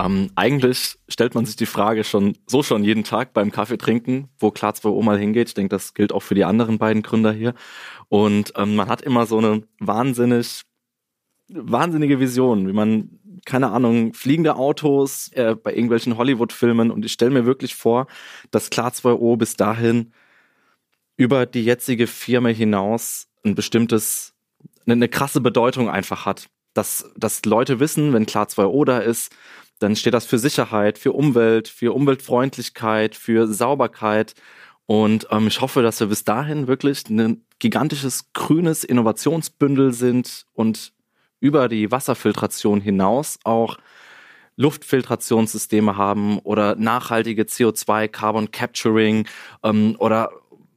Ähm, 0.00 0.30
eigentlich 0.34 0.98
stellt 1.08 1.34
man 1.34 1.44
sich 1.44 1.56
die 1.56 1.66
Frage 1.66 2.04
schon 2.04 2.36
so 2.46 2.62
schon 2.62 2.84
jeden 2.84 3.04
Tag 3.04 3.32
beim 3.32 3.50
Kaffee 3.50 3.76
trinken, 3.76 4.28
wo 4.38 4.50
klar 4.50 4.72
2O 4.72 5.02
mal 5.02 5.18
hingeht. 5.18 5.48
Ich 5.48 5.54
denke, 5.54 5.74
das 5.74 5.94
gilt 5.94 6.12
auch 6.12 6.22
für 6.22 6.34
die 6.34 6.44
anderen 6.44 6.78
beiden 6.78 7.02
Gründer 7.02 7.32
hier. 7.32 7.54
Und 8.08 8.52
ähm, 8.56 8.76
man 8.76 8.88
hat 8.88 9.02
immer 9.02 9.26
so 9.26 9.38
eine 9.38 9.62
wahnsinnig, 9.78 10.62
wahnsinnige 11.48 12.18
Vision, 12.20 12.66
wie 12.66 12.72
man, 12.72 13.18
keine 13.44 13.70
Ahnung, 13.70 14.14
fliegende 14.14 14.56
Autos 14.56 15.28
äh, 15.32 15.54
bei 15.54 15.72
irgendwelchen 15.72 16.16
Hollywood-Filmen. 16.16 16.90
Und 16.90 17.04
ich 17.04 17.12
stelle 17.12 17.32
mir 17.32 17.44
wirklich 17.44 17.74
vor, 17.74 18.06
dass 18.50 18.70
klar 18.70 18.92
2O 18.92 19.36
bis 19.36 19.56
dahin 19.56 20.12
über 21.16 21.44
die 21.44 21.64
jetzige 21.64 22.06
Firma 22.06 22.48
hinaus 22.48 23.28
ein 23.44 23.54
bestimmtes, 23.54 24.34
eine, 24.86 24.94
eine 24.94 25.08
krasse 25.08 25.40
Bedeutung 25.40 25.90
einfach 25.90 26.24
hat. 26.24 26.48
Dass, 26.72 27.10
dass 27.16 27.44
Leute 27.44 27.80
wissen, 27.80 28.12
wenn 28.12 28.26
klar 28.26 28.46
2O 28.46 28.84
da 28.84 28.98
ist, 28.98 29.34
dann 29.80 29.96
steht 29.96 30.14
das 30.14 30.26
für 30.26 30.38
Sicherheit, 30.38 30.98
für 30.98 31.12
Umwelt, 31.12 31.66
für 31.66 31.94
Umweltfreundlichkeit, 31.94 33.16
für 33.16 33.48
Sauberkeit. 33.48 34.34
Und 34.86 35.26
ähm, 35.30 35.46
ich 35.48 35.60
hoffe, 35.60 35.82
dass 35.82 36.00
wir 36.00 36.06
bis 36.06 36.24
dahin 36.24 36.68
wirklich 36.68 37.08
ein 37.08 37.44
gigantisches 37.58 38.32
grünes 38.32 38.84
Innovationsbündel 38.84 39.92
sind 39.92 40.46
und 40.52 40.92
über 41.40 41.68
die 41.68 41.90
Wasserfiltration 41.90 42.80
hinaus 42.82 43.38
auch 43.44 43.78
Luftfiltrationssysteme 44.56 45.96
haben 45.96 46.38
oder 46.40 46.76
nachhaltige 46.76 47.44
CO2, 47.44 48.08
Carbon 48.08 48.50
Capturing 48.50 49.26
ähm, 49.62 49.96
oder 49.98 50.30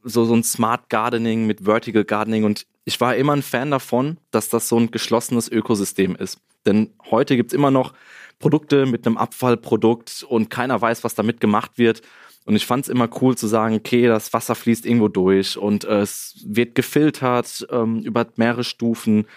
so, 0.04 0.24
so 0.24 0.34
ein 0.34 0.44
Smart 0.44 0.90
Gardening 0.90 1.46
mit 1.46 1.66
Vertical 1.66 2.06
Gardening. 2.06 2.46
Und 2.46 2.66
ich 2.86 3.02
war 3.02 3.18
immer 3.18 3.36
ein 3.36 3.42
Fan 3.42 3.72
davon, 3.72 4.18
dass 4.32 4.48
das 4.48 4.70
so 4.70 4.78
ein 4.78 4.92
geschlossenes 4.92 5.50
Ökosystem 5.50 6.16
ist. 6.16 6.40
Denn 6.66 6.94
heute 7.12 7.36
gibt's 7.36 7.54
immer 7.54 7.72
noch 7.72 7.94
Produkte 8.44 8.86
mit 8.86 9.08
einem 9.08 9.16
Abfallprodukt 9.16 10.26
und 10.28 10.50
keiner 10.50 10.82
weiß, 10.82 11.06
was 11.06 11.16
damit 11.16 11.40
gemacht 11.40 11.78
wird. 11.78 12.02
Und 12.44 12.58
ich 12.58 12.66
fand 12.66 12.84
es 12.84 12.90
immer 12.90 13.08
cool 13.22 13.38
zu 13.38 13.48
sagen, 13.48 13.74
okay, 13.74 14.06
das 14.08 14.34
Wasser 14.34 14.54
fließt 14.54 14.86
irgendwo 14.86 15.08
durch 15.08 15.58
und 15.58 15.86
äh, 15.86 16.02
es 16.02 16.44
wird 16.46 16.76
gefiltert 16.76 17.66
ähm, 17.72 18.02
über 18.02 18.28
mehrere 18.36 18.66
Stufen. 18.66 19.28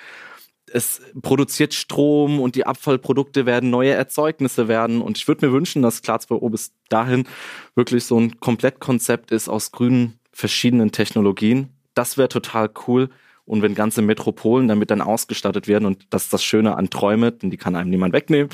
Es 0.72 1.00
produziert 1.22 1.72
Strom 1.72 2.40
und 2.40 2.56
die 2.56 2.66
Abfallprodukte 2.66 3.46
werden 3.46 3.70
neue 3.70 3.92
Erzeugnisse 3.92 4.66
werden. 4.66 5.00
Und 5.00 5.18
ich 5.18 5.28
würde 5.28 5.46
mir 5.46 5.52
wünschen, 5.52 5.82
dass 5.82 6.02
Klar 6.02 6.18
2O 6.18 6.50
bis 6.50 6.72
dahin 6.88 7.28
wirklich 7.76 8.04
so 8.06 8.18
ein 8.18 8.40
Komplettkonzept 8.40 9.30
ist 9.30 9.48
aus 9.48 9.70
grünen 9.70 10.18
verschiedenen 10.32 10.90
Technologien. 10.90 11.68
Das 11.94 12.18
wäre 12.18 12.28
total 12.28 12.70
cool. 12.88 13.10
Und 13.46 13.62
wenn 13.62 13.74
ganze 13.74 14.02
Metropolen 14.02 14.68
damit 14.68 14.90
dann 14.90 15.00
ausgestattet 15.00 15.68
werden 15.68 15.86
und 15.86 16.06
das 16.10 16.24
ist 16.24 16.32
das 16.32 16.44
Schöne 16.44 16.76
an 16.76 16.90
Träume, 16.90 17.32
denn 17.32 17.50
die 17.50 17.56
kann 17.56 17.76
einem 17.76 17.90
niemand 17.90 18.12
wegnehmen. 18.12 18.50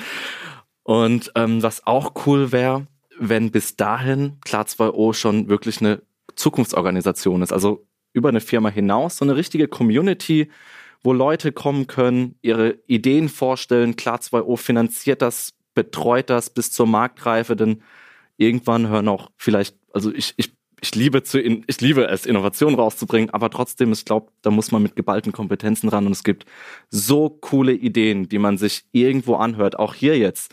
Und 0.84 1.32
ähm, 1.34 1.62
was 1.62 1.86
auch 1.86 2.12
cool 2.26 2.52
wäre, 2.52 2.86
wenn 3.18 3.50
bis 3.50 3.76
dahin 3.76 4.38
Klar 4.44 4.66
2O 4.66 5.14
schon 5.14 5.48
wirklich 5.48 5.80
eine 5.80 6.02
Zukunftsorganisation 6.36 7.42
ist. 7.42 7.52
Also 7.52 7.86
über 8.12 8.28
eine 8.28 8.40
Firma 8.40 8.68
hinaus, 8.68 9.16
so 9.16 9.24
eine 9.24 9.36
richtige 9.36 9.68
Community, 9.68 10.50
wo 11.02 11.12
Leute 11.12 11.52
kommen 11.52 11.86
können, 11.86 12.36
ihre 12.42 12.78
Ideen 12.86 13.28
vorstellen. 13.28 13.96
Klar 13.96 14.18
2O 14.18 14.56
finanziert 14.56 15.22
das, 15.22 15.54
betreut 15.74 16.30
das 16.30 16.50
bis 16.50 16.70
zur 16.70 16.86
Marktreife, 16.86 17.56
denn 17.56 17.82
irgendwann 18.36 18.88
hören 18.88 19.08
auch 19.08 19.30
vielleicht, 19.36 19.76
also 19.92 20.12
ich, 20.12 20.34
ich 20.36 20.52
ich 20.82 20.96
liebe 20.96 21.22
zu, 21.22 21.38
in, 21.40 21.64
ich 21.68 21.80
liebe 21.80 22.08
es, 22.08 22.26
Innovation 22.26 22.74
rauszubringen, 22.74 23.30
aber 23.30 23.50
trotzdem, 23.50 23.92
ich 23.92 24.04
glaube, 24.04 24.32
da 24.42 24.50
muss 24.50 24.72
man 24.72 24.82
mit 24.82 24.96
geballten 24.96 25.32
Kompetenzen 25.32 25.88
ran 25.88 26.06
und 26.06 26.12
es 26.12 26.24
gibt 26.24 26.44
so 26.90 27.30
coole 27.30 27.72
Ideen, 27.72 28.28
die 28.28 28.40
man 28.40 28.58
sich 28.58 28.84
irgendwo 28.90 29.36
anhört. 29.36 29.78
Auch 29.78 29.94
hier 29.94 30.18
jetzt. 30.18 30.52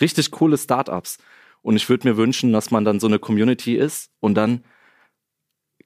Richtig 0.00 0.32
coole 0.32 0.58
Startups. 0.58 1.18
Und 1.62 1.76
ich 1.76 1.88
würde 1.88 2.08
mir 2.08 2.16
wünschen, 2.16 2.52
dass 2.52 2.72
man 2.72 2.84
dann 2.84 2.98
so 2.98 3.06
eine 3.06 3.20
Community 3.20 3.76
ist 3.76 4.10
und 4.18 4.34
dann 4.34 4.64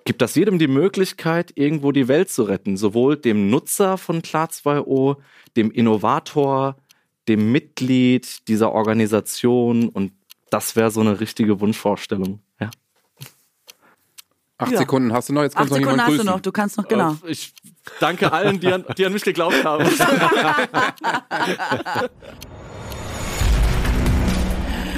gibt 0.05 0.23
das 0.23 0.35
jedem 0.37 0.59
die 0.59 0.69
Möglichkeit, 0.69 1.53
irgendwo 1.55 1.93
die 1.93 2.09
Welt 2.09 2.31
zu 2.31 2.45
retten. 2.45 2.79
Sowohl 2.79 3.17
dem 3.17 3.51
Nutzer 3.51 3.99
von 3.99 4.23
Klar2O, 4.23 5.19
dem 5.57 5.71
Innovator, 5.71 6.77
dem 7.29 7.53
Mitglied 7.53 8.49
dieser 8.49 8.73
Organisation 8.73 9.91
und 9.91 10.13
das 10.51 10.77
wäre 10.77 10.91
so 10.91 11.01
eine 11.01 11.21
richtige 11.21 11.61
Wunschvorstellung. 11.61 12.41
Acht 14.63 14.73
Ja. 14.73 14.79
Sekunden 14.79 15.13
hast 15.13 15.29
du 15.29 15.33
noch, 15.33 15.43
jetzt 15.43 15.57
Acht 15.57 15.69
kannst 15.69 15.73
du 15.73 15.81
noch 15.81 15.83
Sekunden 15.85 16.01
hast 16.01 16.09
du 16.09 16.17
grüßen. 16.17 16.27
noch, 16.27 16.41
du 16.41 16.53
kannst 16.53 16.77
noch, 16.79 16.87
genau. 16.89 17.13
Äh, 17.27 17.31
Ich 17.33 17.53
danke 18.01 18.33
allen, 18.33 18.61
die 18.61 18.73
an, 18.73 18.85
die 18.97 19.05
an 19.07 19.13
mich 19.13 19.23
geglaubt 19.25 19.65
haben. 19.65 19.85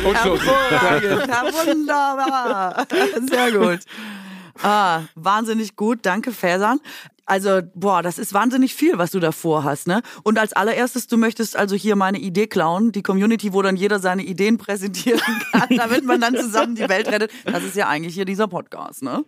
Und 0.05 0.18
Schluss. 0.18 0.40
Hervorragend, 0.44 1.29
ja, 1.29 1.42
wunderbar. 1.66 2.87
Sehr 3.29 3.53
gut. 3.53 3.81
Ah, 4.62 5.03
wahnsinnig 5.14 5.77
gut, 5.77 6.00
danke 6.03 6.31
Fäsern. 6.33 6.79
Also, 7.27 7.61
boah, 7.74 8.03
das 8.03 8.18
ist 8.18 8.35
wahnsinnig 8.35 8.74
viel, 8.74 8.98
was 8.98 9.11
du 9.12 9.18
da 9.18 9.33
vorhast, 9.33 9.87
ne? 9.87 10.03
Und 10.24 10.38
als 10.38 10.53
allererstes, 10.53 11.07
du 11.07 11.16
möchtest 11.16 11.57
also 11.57 11.74
hier 11.74 11.96
meine 11.96 12.18
Idee 12.18 12.46
klauen, 12.46 12.92
die 12.92 13.03
Community, 13.03 13.55
wo 13.55 13.62
dann 13.62 13.77
jeder 13.77 13.98
seine 13.98 14.22
Ideen 14.24 14.59
präsentieren 14.59 15.22
kann, 15.53 15.68
damit 15.77 16.05
man 16.05 16.20
dann 16.20 16.37
zusammen 16.37 16.74
die 16.74 16.87
Welt 16.87 17.09
rettet. 17.09 17.31
Das 17.46 17.62
ist 17.64 17.77
ja 17.77 17.88
eigentlich 17.88 18.14
hier 18.14 18.27
dieser 18.27 18.46
Podcast, 18.46 19.03
ne? 19.03 19.24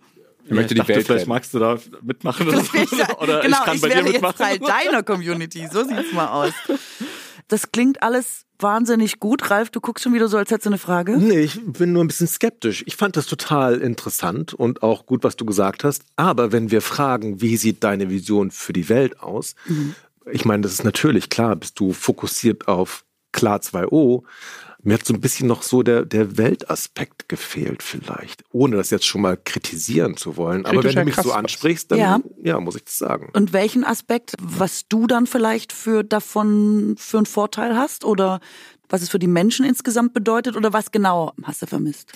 Ich 0.47 0.53
möchte 0.53 0.75
die 0.75 0.79
dachte, 0.79 0.95
Welt 0.95 1.07
vielleicht 1.07 1.21
retten. 1.23 1.29
magst 1.29 1.55
du 1.55 1.59
da 1.59 1.79
mitmachen 2.03 2.49
oder, 2.49 2.63
so. 2.63 2.79
oder 3.21 3.41
genau, 3.41 3.59
ich 3.59 3.65
kann 3.65 3.81
bei 3.81 3.89
wäre 3.89 4.05
dir 4.05 4.13
mitmachen. 4.13 4.47
jetzt 4.49 4.65
Teil 4.65 4.85
deiner 4.85 5.03
Community, 5.03 5.69
so 5.71 5.83
sieht's 5.85 6.13
mal 6.13 6.29
aus. 6.29 6.53
Das 7.49 7.71
klingt 7.73 8.03
alles 8.03 8.45
wahnsinnig 8.59 9.21
gut. 9.21 9.51
Ralf, 9.51 9.71
du 9.71 9.81
guckst 9.81 10.05
schon 10.05 10.15
wieder 10.15 10.29
so, 10.29 10.37
als 10.37 10.51
hättest 10.51 10.67
du 10.67 10.71
eine 10.71 10.79
Frage. 10.79 11.17
Nee, 11.17 11.41
ich 11.41 11.61
bin 11.65 11.93
nur 11.93 12.03
ein 12.03 12.07
bisschen 12.09 12.27
skeptisch. 12.27 12.83
Ich 12.87 12.97
fand 12.97 13.17
das 13.17 13.27
total 13.27 13.81
interessant 13.81 14.55
und 14.55 14.83
auch 14.83 15.07
gut, 15.07 15.25
was 15.25 15.37
du 15.37 15.45
gesagt 15.45 15.85
hast. 15.85 16.03
Aber 16.17 16.53
wenn 16.53 16.71
wir 16.71 16.81
fragen, 16.81 17.41
wie 17.41 17.57
sieht 17.57 17.85
deine 17.85 18.11
Vision 18.11 18.51
für 18.51 18.73
die 18.73 18.89
Welt 18.89 19.21
aus? 19.21 19.55
Ich 20.31 20.45
meine, 20.45 20.63
das 20.63 20.73
ist 20.73 20.85
natürlich 20.85 21.29
klar, 21.29 21.57
bist 21.57 21.79
du 21.79 21.93
fokussiert 21.93 22.69
auf 22.69 23.05
Klar 23.33 23.59
2O. 23.59 24.23
Mir 24.87 24.95
hat 24.95 25.05
so 25.05 25.13
ein 25.13 25.21
bisschen 25.21 25.49
noch 25.49 25.63
so 25.65 25.83
der, 25.83 26.05
der 26.05 26.39
Weltaspekt 26.39 27.29
gefehlt 27.29 27.83
vielleicht, 27.83 28.45
ohne 28.53 28.77
das 28.77 28.91
jetzt 28.91 29.05
schon 29.05 29.21
mal 29.21 29.37
kritisieren 29.37 30.17
zu 30.17 30.37
wollen. 30.37 30.65
Aber 30.65 30.85
wenn 30.85 30.95
du 30.95 31.05
mich 31.05 31.17
so 31.17 31.33
ansprichst, 31.33 31.91
dann 31.91 31.99
Ja. 31.99 32.21
ja. 32.45 32.61
muss 32.61 32.77
ich 32.77 32.85
das 32.85 32.97
sagen. 32.97 33.29
Und 33.33 33.53
welchen 33.53 33.85
Aspekt, 33.85 34.35
was 34.41 34.87
du 34.89 35.09
dann 35.09 35.27
vielleicht 35.27 35.73
für 35.73 36.05
davon 36.05 36.95
für 36.99 37.17
einen 37.17 37.27
Vorteil 37.27 37.77
hast 37.77 38.05
oder 38.05 38.39
was 38.89 39.03
es 39.03 39.09
für 39.09 39.19
die 39.19 39.27
Menschen 39.27 39.67
insgesamt 39.67 40.15
bedeutet 40.15 40.57
oder 40.57 40.73
was 40.73 40.93
genau 40.93 41.33
hast 41.43 41.63
du 41.63 41.67
vermisst? 41.67 42.13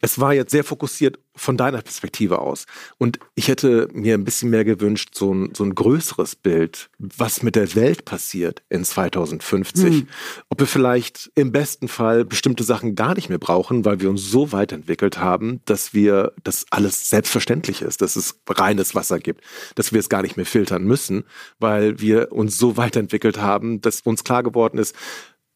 Es 0.00 0.18
war 0.20 0.34
jetzt 0.34 0.50
sehr 0.50 0.64
fokussiert 0.64 1.18
von 1.38 1.56
deiner 1.56 1.80
Perspektive 1.80 2.40
aus. 2.40 2.66
Und 2.98 3.18
ich 3.34 3.48
hätte 3.48 3.88
mir 3.92 4.14
ein 4.14 4.24
bisschen 4.24 4.50
mehr 4.50 4.64
gewünscht, 4.64 5.10
so 5.14 5.32
ein, 5.32 5.54
so 5.54 5.64
ein 5.64 5.74
größeres 5.74 6.36
Bild, 6.36 6.90
was 6.98 7.42
mit 7.42 7.56
der 7.56 7.74
Welt 7.74 8.04
passiert 8.04 8.62
in 8.68 8.84
2050. 8.84 10.06
Ob 10.48 10.60
wir 10.60 10.66
vielleicht 10.66 11.30
im 11.34 11.52
besten 11.52 11.88
Fall 11.88 12.24
bestimmte 12.24 12.64
Sachen 12.64 12.94
gar 12.94 13.14
nicht 13.14 13.28
mehr 13.28 13.38
brauchen, 13.38 13.84
weil 13.84 14.00
wir 14.00 14.10
uns 14.10 14.28
so 14.28 14.52
weit 14.52 14.72
entwickelt 14.72 15.18
haben, 15.18 15.60
dass 15.64 15.94
wir, 15.94 16.32
dass 16.42 16.66
alles 16.70 17.08
selbstverständlich 17.08 17.82
ist, 17.82 18.02
dass 18.02 18.16
es 18.16 18.40
reines 18.48 18.94
Wasser 18.94 19.18
gibt, 19.18 19.44
dass 19.76 19.92
wir 19.92 20.00
es 20.00 20.08
gar 20.08 20.22
nicht 20.22 20.36
mehr 20.36 20.46
filtern 20.46 20.84
müssen, 20.84 21.24
weil 21.58 22.00
wir 22.00 22.32
uns 22.32 22.58
so 22.58 22.76
weit 22.76 22.96
entwickelt 22.96 23.38
haben, 23.38 23.80
dass 23.80 24.00
uns 24.00 24.24
klar 24.24 24.42
geworden 24.42 24.78
ist, 24.78 24.94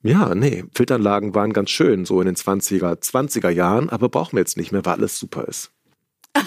ja, 0.03 0.35
nee, 0.35 0.65
Filteranlagen 0.75 1.35
waren 1.35 1.53
ganz 1.53 1.71
schön, 1.71 2.05
so 2.05 2.21
in 2.21 2.27
den 2.27 2.37
20er, 2.37 3.01
20er 3.01 3.51
Jahren, 3.51 3.89
aber 3.91 4.09
brauchen 4.09 4.33
wir 4.37 4.41
jetzt 4.41 4.57
nicht 4.57 4.73
mehr, 4.73 4.85
weil 4.85 4.95
alles 4.95 5.19
super 5.19 5.47
ist. 5.47 5.71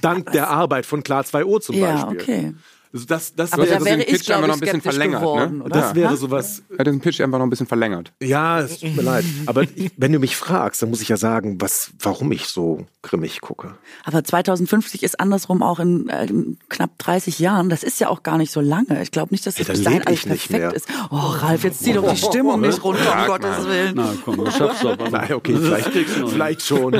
Dank 0.00 0.32
der 0.32 0.50
Arbeit 0.50 0.86
von 0.86 1.02
Klar 1.02 1.22
2O 1.22 1.60
zum 1.60 1.76
Ja, 1.76 2.04
Beispiel. 2.06 2.20
okay. 2.20 2.54
Also 2.94 3.06
das, 3.06 3.34
das 3.34 3.52
Aber 3.52 3.66
ja 3.66 3.72
da 3.74 3.80
so 3.80 3.84
wäre, 3.86 3.96
den 3.96 4.06
wäre 4.06 4.10
ich, 4.10 4.18
Pitch 4.20 4.30
einfach 4.30 4.46
noch 4.46 4.54
ein 4.54 4.60
bisschen 4.60 4.80
verlängert, 4.80 5.20
geworden, 5.20 5.58
ne? 5.58 5.64
das 5.68 5.94
wäre 5.96 6.16
sowas, 6.16 6.62
Er 6.70 6.78
hat 6.78 6.86
den 6.86 7.00
Pitch 7.00 7.20
einfach 7.20 7.38
noch 7.38 7.46
ein 7.46 7.50
bisschen 7.50 7.66
verlängert. 7.66 8.12
ja, 8.22 8.60
es 8.60 8.78
tut 8.78 8.94
mir 8.94 9.02
leid. 9.02 9.24
Aber 9.46 9.62
ich, 9.62 9.90
wenn 9.96 10.12
du 10.12 10.20
mich 10.20 10.36
fragst, 10.36 10.80
dann 10.80 10.90
muss 10.90 11.00
ich 11.00 11.08
ja 11.08 11.16
sagen, 11.16 11.60
was, 11.60 11.90
warum 11.98 12.30
ich 12.30 12.46
so 12.46 12.86
grimmig 13.02 13.40
gucke. 13.40 13.74
Aber 14.04 14.22
2050 14.22 15.02
ist 15.02 15.18
andersrum 15.18 15.62
auch 15.64 15.80
in, 15.80 16.08
äh, 16.08 16.26
in 16.26 16.56
knapp 16.68 16.96
30 16.98 17.40
Jahren. 17.40 17.68
Das 17.68 17.82
ist 17.82 17.98
ja 17.98 18.08
auch 18.08 18.22
gar 18.22 18.38
nicht 18.38 18.52
so 18.52 18.60
lange. 18.60 19.02
Ich 19.02 19.10
glaube 19.10 19.34
nicht, 19.34 19.44
dass 19.44 19.56
das 19.56 19.68
Ey, 19.68 19.74
dann 19.74 19.76
bis 19.76 19.84
dahin 19.84 20.06
alles 20.06 20.22
perfekt 20.22 20.50
mehr. 20.52 20.72
ist. 20.72 20.86
Oh, 21.10 21.16
Ralf, 21.16 21.64
jetzt 21.64 21.82
zieh 21.82 21.94
doch 21.94 22.08
die 22.08 22.16
Stimmung 22.16 22.60
nicht 22.60 22.84
runter, 22.84 23.20
um 23.22 23.26
Gottes 23.26 23.66
Willen. 23.66 23.92
Na 23.96 24.14
komm, 24.24 24.48
schaffst 24.52 24.84
du 24.84 24.90
aber. 24.90 25.04
noch. 25.06 25.10
Nein, 25.10 25.32
okay, 25.32 25.56
vielleicht, 25.60 25.90
vielleicht 26.28 26.62
schon. 26.62 26.94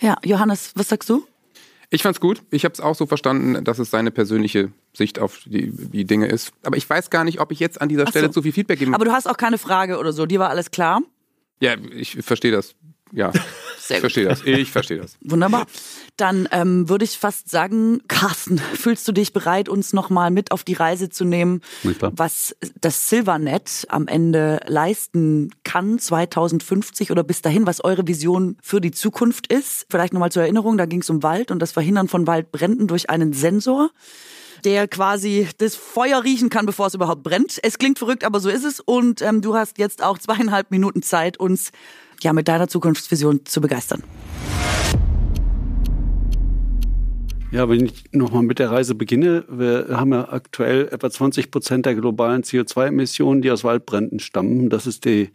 Ja, 0.00 0.16
Johannes, 0.24 0.72
was 0.74 0.88
sagst 0.88 1.08
du? 1.08 1.24
Ich 1.94 2.02
fand's 2.02 2.18
gut. 2.18 2.42
Ich 2.50 2.64
habe 2.64 2.72
es 2.72 2.80
auch 2.80 2.96
so 2.96 3.06
verstanden, 3.06 3.64
dass 3.64 3.78
es 3.78 3.88
seine 3.88 4.10
persönliche 4.10 4.72
Sicht 4.92 5.20
auf 5.20 5.38
die, 5.46 5.70
die 5.70 6.04
Dinge 6.04 6.26
ist. 6.26 6.52
Aber 6.64 6.76
ich 6.76 6.90
weiß 6.90 7.08
gar 7.08 7.22
nicht, 7.22 7.40
ob 7.40 7.52
ich 7.52 7.60
jetzt 7.60 7.80
an 7.80 7.88
dieser 7.88 8.02
Ach 8.04 8.10
Stelle 8.10 8.26
so. 8.26 8.32
zu 8.32 8.42
viel 8.42 8.52
Feedback 8.52 8.80
geben 8.80 8.94
Aber 8.96 9.04
du 9.04 9.12
hast 9.12 9.28
auch 9.28 9.36
keine 9.36 9.58
Frage 9.58 9.98
oder 9.98 10.12
so. 10.12 10.26
Dir 10.26 10.40
war 10.40 10.50
alles 10.50 10.72
klar? 10.72 11.02
Ja, 11.60 11.76
ich 11.94 12.16
verstehe 12.22 12.50
das. 12.50 12.74
Ja, 13.12 13.30
Sehr 13.86 13.98
ich 13.98 14.00
verstehe 14.00 14.24
das. 14.24 14.42
Ich 14.44 14.70
verstehe 14.70 14.98
das. 14.98 15.18
Wunderbar. 15.20 15.66
Dann 16.16 16.48
ähm, 16.52 16.88
würde 16.88 17.04
ich 17.04 17.18
fast 17.18 17.50
sagen, 17.50 18.00
Carsten, 18.08 18.58
fühlst 18.74 19.06
du 19.06 19.12
dich 19.12 19.34
bereit, 19.34 19.68
uns 19.68 19.92
nochmal 19.92 20.30
mit 20.30 20.52
auf 20.52 20.64
die 20.64 20.72
Reise 20.72 21.10
zu 21.10 21.24
nehmen, 21.24 21.60
klar. 21.98 22.12
was 22.16 22.56
das 22.80 23.10
Silvernet 23.10 23.86
am 23.88 24.08
Ende 24.08 24.60
leisten 24.66 25.50
kann 25.64 25.98
2050 25.98 27.10
oder 27.10 27.22
bis 27.22 27.42
dahin, 27.42 27.66
was 27.66 27.84
eure 27.84 28.06
Vision 28.06 28.56
für 28.62 28.80
die 28.80 28.90
Zukunft 28.90 29.52
ist? 29.52 29.86
Vielleicht 29.90 30.14
nochmal 30.14 30.32
zur 30.32 30.42
Erinnerung, 30.42 30.78
da 30.78 30.86
ging 30.86 31.02
es 31.02 31.10
um 31.10 31.22
Wald 31.22 31.50
und 31.50 31.58
das 31.58 31.72
Verhindern 31.72 32.08
von 32.08 32.26
Waldbränden 32.26 32.86
durch 32.86 33.10
einen 33.10 33.32
Sensor 33.32 33.90
der 34.64 34.88
quasi 34.88 35.46
das 35.58 35.74
Feuer 35.74 36.24
riechen 36.24 36.48
kann, 36.48 36.64
bevor 36.64 36.86
es 36.86 36.94
überhaupt 36.94 37.22
brennt. 37.22 37.60
Es 37.62 37.76
klingt 37.76 37.98
verrückt, 37.98 38.24
aber 38.24 38.40
so 38.40 38.48
ist 38.48 38.64
es. 38.64 38.80
Und 38.80 39.20
ähm, 39.20 39.42
du 39.42 39.54
hast 39.54 39.76
jetzt 39.76 40.02
auch 40.02 40.16
zweieinhalb 40.16 40.70
Minuten 40.70 41.02
Zeit, 41.02 41.36
uns 41.36 41.70
ja 42.22 42.32
mit 42.32 42.48
deiner 42.48 42.68
Zukunftsvision 42.68 43.44
zu 43.44 43.60
begeistern. 43.60 44.02
Ja, 47.54 47.68
wenn 47.68 47.84
ich 47.84 48.04
nochmal 48.10 48.42
mit 48.42 48.58
der 48.58 48.72
Reise 48.72 48.96
beginne, 48.96 49.44
wir 49.48 49.86
haben 49.90 50.12
ja 50.12 50.28
aktuell 50.28 50.88
etwa 50.90 51.08
20 51.08 51.52
Prozent 51.52 51.86
der 51.86 51.94
globalen 51.94 52.42
CO2-Emissionen, 52.42 53.42
die 53.42 53.50
aus 53.52 53.62
Waldbränden 53.62 54.18
stammen. 54.18 54.70
Das 54.70 54.88
ist 54.88 55.04
die 55.04 55.30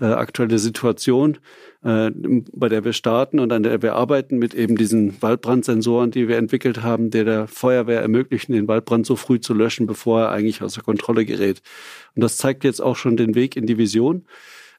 äh, 0.00 0.04
aktuelle 0.04 0.60
Situation, 0.60 1.38
äh, 1.82 2.12
bei 2.52 2.68
der 2.68 2.84
wir 2.84 2.92
starten 2.92 3.40
und 3.40 3.52
an 3.52 3.64
der 3.64 3.82
wir 3.82 3.94
arbeiten 3.94 4.38
mit 4.38 4.54
eben 4.54 4.76
diesen 4.76 5.20
Waldbrandsensoren, 5.20 6.12
die 6.12 6.28
wir 6.28 6.36
entwickelt 6.36 6.82
haben, 6.82 7.10
die 7.10 7.24
der 7.24 7.48
Feuerwehr 7.48 8.02
ermöglichen, 8.02 8.52
den 8.52 8.68
Waldbrand 8.68 9.04
so 9.04 9.16
früh 9.16 9.40
zu 9.40 9.52
löschen, 9.52 9.86
bevor 9.86 10.22
er 10.22 10.30
eigentlich 10.30 10.62
außer 10.62 10.82
Kontrolle 10.82 11.24
gerät. 11.24 11.60
Und 12.14 12.22
das 12.22 12.36
zeigt 12.36 12.62
jetzt 12.62 12.82
auch 12.82 12.94
schon 12.94 13.16
den 13.16 13.34
Weg 13.34 13.56
in 13.56 13.66
die 13.66 13.78
Vision. 13.78 14.26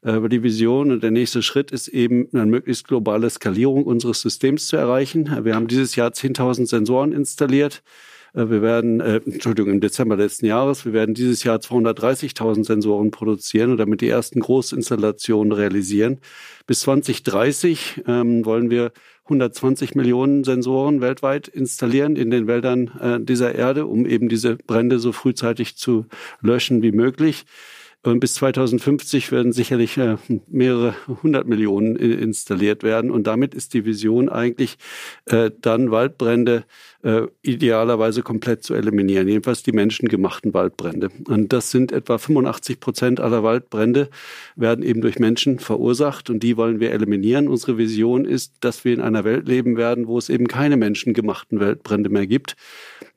Aber 0.05 0.29
die 0.29 0.43
Vision 0.43 0.91
und 0.91 1.01
der 1.01 1.09
nächste 1.09 1.41
Schritt 1.41 1.71
ist 1.71 1.87
eben, 1.87 2.27
eine 2.31 2.45
möglichst 2.45 2.87
globale 2.87 3.27
Skalierung 3.27 3.85
unseres 3.85 4.21
Systems 4.21 4.67
zu 4.67 4.77
erreichen. 4.77 5.43
Wir 5.43 5.55
haben 5.55 5.67
dieses 5.67 5.95
Jahr 5.95 6.11
10.000 6.11 6.67
Sensoren 6.67 7.11
installiert. 7.11 7.81
Äh, 8.35 8.47
Wir 8.49 8.61
werden, 8.61 8.99
äh, 8.99 9.21
Entschuldigung, 9.25 9.71
im 9.71 9.81
Dezember 9.81 10.15
letzten 10.15 10.45
Jahres, 10.45 10.85
wir 10.85 10.93
werden 10.93 11.15
dieses 11.15 11.43
Jahr 11.43 11.57
230.000 11.57 12.65
Sensoren 12.65 13.09
produzieren 13.09 13.71
und 13.71 13.77
damit 13.77 14.01
die 14.01 14.09
ersten 14.09 14.41
Großinstallationen 14.41 15.51
realisieren. 15.51 16.19
Bis 16.67 16.81
2030 16.81 18.03
ähm, 18.07 18.45
wollen 18.45 18.69
wir 18.69 18.91
120 19.23 19.95
Millionen 19.95 20.43
Sensoren 20.43 21.01
weltweit 21.01 21.47
installieren 21.47 22.15
in 22.15 22.29
den 22.29 22.45
Wäldern 22.45 22.91
äh, 23.01 23.19
dieser 23.19 23.55
Erde, 23.55 23.87
um 23.87 24.05
eben 24.05 24.29
diese 24.29 24.55
Brände 24.55 24.99
so 24.99 25.11
frühzeitig 25.11 25.77
zu 25.77 26.05
löschen 26.41 26.83
wie 26.83 26.91
möglich. 26.91 27.45
Bis 28.05 28.35
2050 28.35 29.31
werden 29.31 29.51
sicherlich 29.51 29.97
äh, 29.97 30.17
mehrere 30.47 30.93
hundert 31.23 31.47
Millionen 31.47 31.95
installiert 31.95 32.83
werden. 32.83 33.09
Und 33.09 33.25
damit 33.25 33.55
ist 33.55 33.73
die 33.73 33.83
Vision 33.83 34.29
eigentlich, 34.29 34.77
äh, 35.25 35.49
dann 35.59 35.89
Waldbrände 35.89 36.65
äh, 37.01 37.23
idealerweise 37.41 38.21
komplett 38.21 38.63
zu 38.63 38.75
eliminieren. 38.75 39.27
Jedenfalls 39.27 39.63
die 39.63 39.71
menschengemachten 39.71 40.53
Waldbrände. 40.53 41.09
Und 41.27 41.51
das 41.51 41.71
sind 41.71 41.91
etwa 41.91 42.19
85 42.19 42.79
Prozent 42.79 43.19
aller 43.19 43.41
Waldbrände 43.41 44.09
werden 44.55 44.85
eben 44.85 45.01
durch 45.01 45.17
Menschen 45.17 45.57
verursacht. 45.57 46.29
Und 46.29 46.43
die 46.43 46.57
wollen 46.57 46.79
wir 46.79 46.91
eliminieren. 46.91 47.47
Unsere 47.47 47.79
Vision 47.79 48.25
ist, 48.25 48.53
dass 48.59 48.85
wir 48.85 48.93
in 48.93 49.01
einer 49.01 49.23
Welt 49.23 49.47
leben 49.47 49.77
werden, 49.77 50.05
wo 50.05 50.19
es 50.19 50.29
eben 50.29 50.47
keine 50.47 50.77
menschengemachten 50.77 51.59
Waldbrände 51.59 52.11
mehr 52.11 52.27
gibt. 52.27 52.55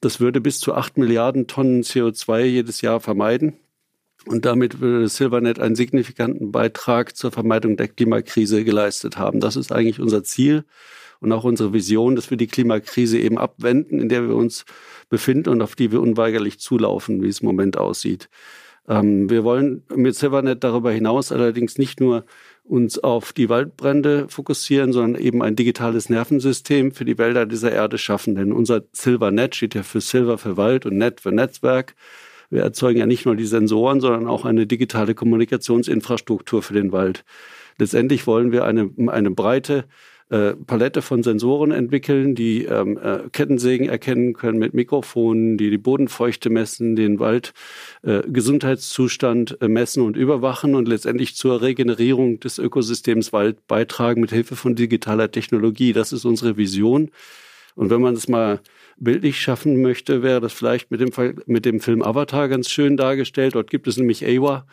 Das 0.00 0.18
würde 0.18 0.40
bis 0.40 0.60
zu 0.60 0.72
acht 0.72 0.96
Milliarden 0.96 1.46
Tonnen 1.46 1.82
CO2 1.82 2.44
jedes 2.44 2.80
Jahr 2.80 3.00
vermeiden. 3.00 3.58
Und 4.26 4.44
damit 4.44 4.80
würde 4.80 5.08
Silvernet 5.08 5.58
einen 5.58 5.76
signifikanten 5.76 6.52
Beitrag 6.52 7.16
zur 7.16 7.30
Vermeidung 7.30 7.76
der 7.76 7.88
Klimakrise 7.88 8.64
geleistet 8.64 9.16
haben. 9.16 9.40
Das 9.40 9.56
ist 9.56 9.72
eigentlich 9.72 10.00
unser 10.00 10.24
Ziel 10.24 10.64
und 11.20 11.32
auch 11.32 11.44
unsere 11.44 11.72
Vision, 11.72 12.16
dass 12.16 12.30
wir 12.30 12.36
die 12.36 12.46
Klimakrise 12.46 13.18
eben 13.18 13.38
abwenden, 13.38 14.00
in 14.00 14.08
der 14.08 14.28
wir 14.28 14.34
uns 14.34 14.64
befinden 15.08 15.50
und 15.50 15.62
auf 15.62 15.74
die 15.74 15.92
wir 15.92 16.00
unweigerlich 16.00 16.60
zulaufen, 16.60 17.22
wie 17.22 17.28
es 17.28 17.40
im 17.40 17.46
Moment 17.46 17.76
aussieht. 17.76 18.28
Ähm, 18.88 19.28
wir 19.30 19.44
wollen 19.44 19.84
mit 19.94 20.16
Silvernet 20.16 20.64
darüber 20.64 20.90
hinaus 20.90 21.32
allerdings 21.32 21.78
nicht 21.78 22.00
nur 22.00 22.24
uns 22.64 22.98
auf 22.98 23.32
die 23.32 23.48
Waldbrände 23.48 24.26
fokussieren, 24.28 24.92
sondern 24.92 25.20
eben 25.20 25.42
ein 25.42 25.56
digitales 25.56 26.10
Nervensystem 26.10 26.92
für 26.92 27.04
die 27.04 27.18
Wälder 27.18 27.46
dieser 27.46 27.72
Erde 27.72 27.98
schaffen. 27.98 28.34
Denn 28.34 28.52
unser 28.52 28.82
Silvernet 28.92 29.54
steht 29.54 29.74
ja 29.74 29.82
für 29.82 30.00
Silver 30.00 30.38
für 30.38 30.56
Wald 30.56 30.84
und 30.84 30.98
Net 30.98 31.20
für 31.20 31.32
Netzwerk. 31.32 31.94
Wir 32.50 32.62
erzeugen 32.62 32.98
ja 32.98 33.06
nicht 33.06 33.26
nur 33.26 33.36
die 33.36 33.46
Sensoren, 33.46 34.00
sondern 34.00 34.26
auch 34.26 34.44
eine 34.44 34.66
digitale 34.66 35.14
Kommunikationsinfrastruktur 35.14 36.62
für 36.62 36.74
den 36.74 36.92
Wald. 36.92 37.24
Letztendlich 37.78 38.26
wollen 38.26 38.52
wir 38.52 38.64
eine, 38.64 38.90
eine 39.08 39.30
breite 39.30 39.84
äh, 40.30 40.54
Palette 40.54 41.00
von 41.00 41.22
Sensoren 41.22 41.70
entwickeln, 41.70 42.34
die 42.34 42.64
ähm, 42.64 42.98
äh, 42.98 43.20
Kettensägen 43.32 43.88
erkennen 43.88 44.34
können 44.34 44.58
mit 44.58 44.74
Mikrofonen, 44.74 45.56
die 45.56 45.70
die 45.70 45.78
Bodenfeuchte 45.78 46.50
messen, 46.50 46.96
den 46.96 47.18
Waldgesundheitszustand 47.18 49.62
äh, 49.62 49.64
äh, 49.64 49.68
messen 49.68 50.02
und 50.02 50.18
überwachen 50.18 50.74
und 50.74 50.86
letztendlich 50.86 51.34
zur 51.34 51.62
Regenerierung 51.62 52.40
des 52.40 52.58
Ökosystems 52.58 53.32
Wald 53.32 53.66
beitragen 53.66 54.20
mit 54.20 54.30
Hilfe 54.30 54.54
von 54.54 54.74
digitaler 54.74 55.30
Technologie. 55.30 55.94
Das 55.94 56.12
ist 56.12 56.26
unsere 56.26 56.58
Vision. 56.58 57.10
Und 57.74 57.88
wenn 57.88 58.02
man 58.02 58.14
es 58.14 58.28
mal 58.28 58.60
bildlich 59.00 59.40
schaffen 59.40 59.80
möchte, 59.80 60.22
wäre 60.22 60.40
das 60.40 60.52
vielleicht 60.52 60.90
mit 60.90 61.00
dem, 61.00 61.10
mit 61.46 61.64
dem 61.64 61.80
Film 61.80 62.02
Avatar 62.02 62.48
ganz 62.48 62.70
schön 62.70 62.96
dargestellt. 62.96 63.54
Dort 63.54 63.70
gibt 63.70 63.86
es 63.86 63.96
nämlich 63.96 64.24
Awa, 64.24 64.66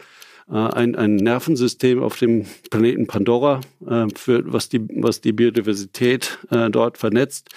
äh, 0.49 0.55
ein, 0.55 0.95
ein 0.95 1.15
Nervensystem 1.15 2.01
auf 2.03 2.17
dem 2.17 2.45
Planeten 2.69 3.07
Pandora, 3.07 3.61
äh, 3.87 4.05
für, 4.15 4.43
was, 4.51 4.69
die, 4.69 4.81
was 5.01 5.21
die 5.21 5.33
Biodiversität 5.33 6.37
äh, 6.51 6.69
dort 6.69 6.97
vernetzt. 6.97 7.49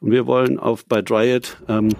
Und 0.00 0.10
wir 0.10 0.26
wollen 0.26 0.58
auf 0.58 0.84
bei 0.84 1.02
Dryad 1.02 1.56
ähm, 1.68 1.90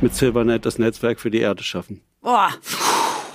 mit 0.00 0.14
Silvernet 0.14 0.64
das 0.66 0.78
Netzwerk 0.78 1.20
für 1.20 1.30
die 1.30 1.40
Erde 1.40 1.62
schaffen. 1.62 2.00
Boah. 2.20 2.50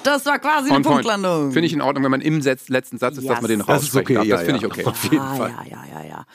Das 0.03 0.25
war 0.25 0.39
quasi 0.39 0.71
eine 0.71 0.81
Punktlandung. 0.81 1.51
Finde 1.51 1.67
ich 1.67 1.73
in 1.73 1.81
Ordnung, 1.81 2.05
wenn 2.05 2.11
man 2.11 2.21
im 2.21 2.39
letzten 2.39 2.97
Satz 2.97 3.17
ist, 3.17 3.23
yes. 3.23 3.33
dass 3.33 3.41
man 3.41 3.49
den 3.49 3.59
noch 3.59 3.67
das 3.67 3.83
aussprechen 3.83 4.17
okay. 4.17 4.27
Ja, 4.27 4.37
das 4.37 4.45
finde 4.45 4.61
ja. 4.61 4.67
ich 4.67 4.73
okay. 4.73 4.85
Auf 4.85 5.03
jeden 5.03 5.19
ah, 5.19 5.35
Fall. 5.35 5.49
Ja, 5.49 5.63
ja, 5.65 6.01
ja, 6.01 6.07
ja. 6.07 6.25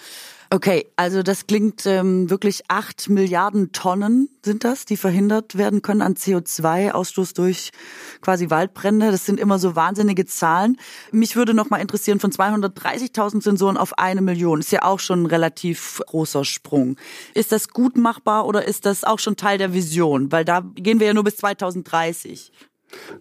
Okay, 0.54 0.86
also 0.94 1.24
das 1.24 1.48
klingt 1.48 1.84
ähm, 1.84 2.30
wirklich 2.30 2.62
acht 2.68 3.08
Milliarden 3.08 3.72
Tonnen 3.72 4.28
sind 4.44 4.62
das, 4.62 4.84
die 4.84 4.96
verhindert 4.96 5.58
werden 5.58 5.82
können 5.82 6.00
an 6.00 6.14
CO2-Ausstoß 6.14 7.34
durch 7.34 7.72
quasi 8.20 8.50
Waldbrände. 8.50 9.10
Das 9.10 9.26
sind 9.26 9.40
immer 9.40 9.58
so 9.58 9.74
wahnsinnige 9.74 10.26
Zahlen. 10.26 10.76
Mich 11.10 11.34
würde 11.34 11.54
noch 11.54 11.70
mal 11.70 11.78
interessieren, 11.78 12.20
von 12.20 12.30
230.000 12.30 13.42
Sensoren 13.42 13.76
auf 13.76 13.98
eine 13.98 14.22
Million 14.22 14.60
ist 14.60 14.70
ja 14.70 14.84
auch 14.84 15.00
schon 15.00 15.24
ein 15.24 15.26
relativ 15.26 16.00
großer 16.06 16.44
Sprung. 16.44 16.98
Ist 17.34 17.50
das 17.50 17.70
gut 17.70 17.96
machbar 17.96 18.46
oder 18.46 18.64
ist 18.64 18.86
das 18.86 19.02
auch 19.02 19.18
schon 19.18 19.34
Teil 19.34 19.58
der 19.58 19.72
Vision? 19.72 20.30
Weil 20.30 20.44
da 20.44 20.62
gehen 20.76 21.00
wir 21.00 21.08
ja 21.08 21.14
nur 21.14 21.24
bis 21.24 21.36
2030. 21.38 22.52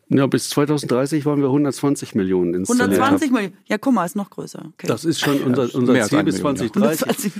Ja, 0.09 0.27
bis 0.27 0.49
2030 0.49 1.25
wollen 1.25 1.41
wir 1.41 1.47
120 1.47 2.15
Millionen 2.15 2.53
installiert 2.53 2.99
120 2.99 3.31
Millionen? 3.31 3.57
Ja, 3.65 3.77
guck 3.77 3.93
mal, 3.93 4.05
ist 4.05 4.15
noch 4.15 4.29
größer. 4.29 4.63
Okay. 4.73 4.87
Das 4.87 5.05
ist 5.05 5.19
schon 5.19 5.41
unser, 5.43 5.73
unser 5.75 6.01
Ziel 6.03 6.23
bis 6.23 6.37
2030. 6.37 7.31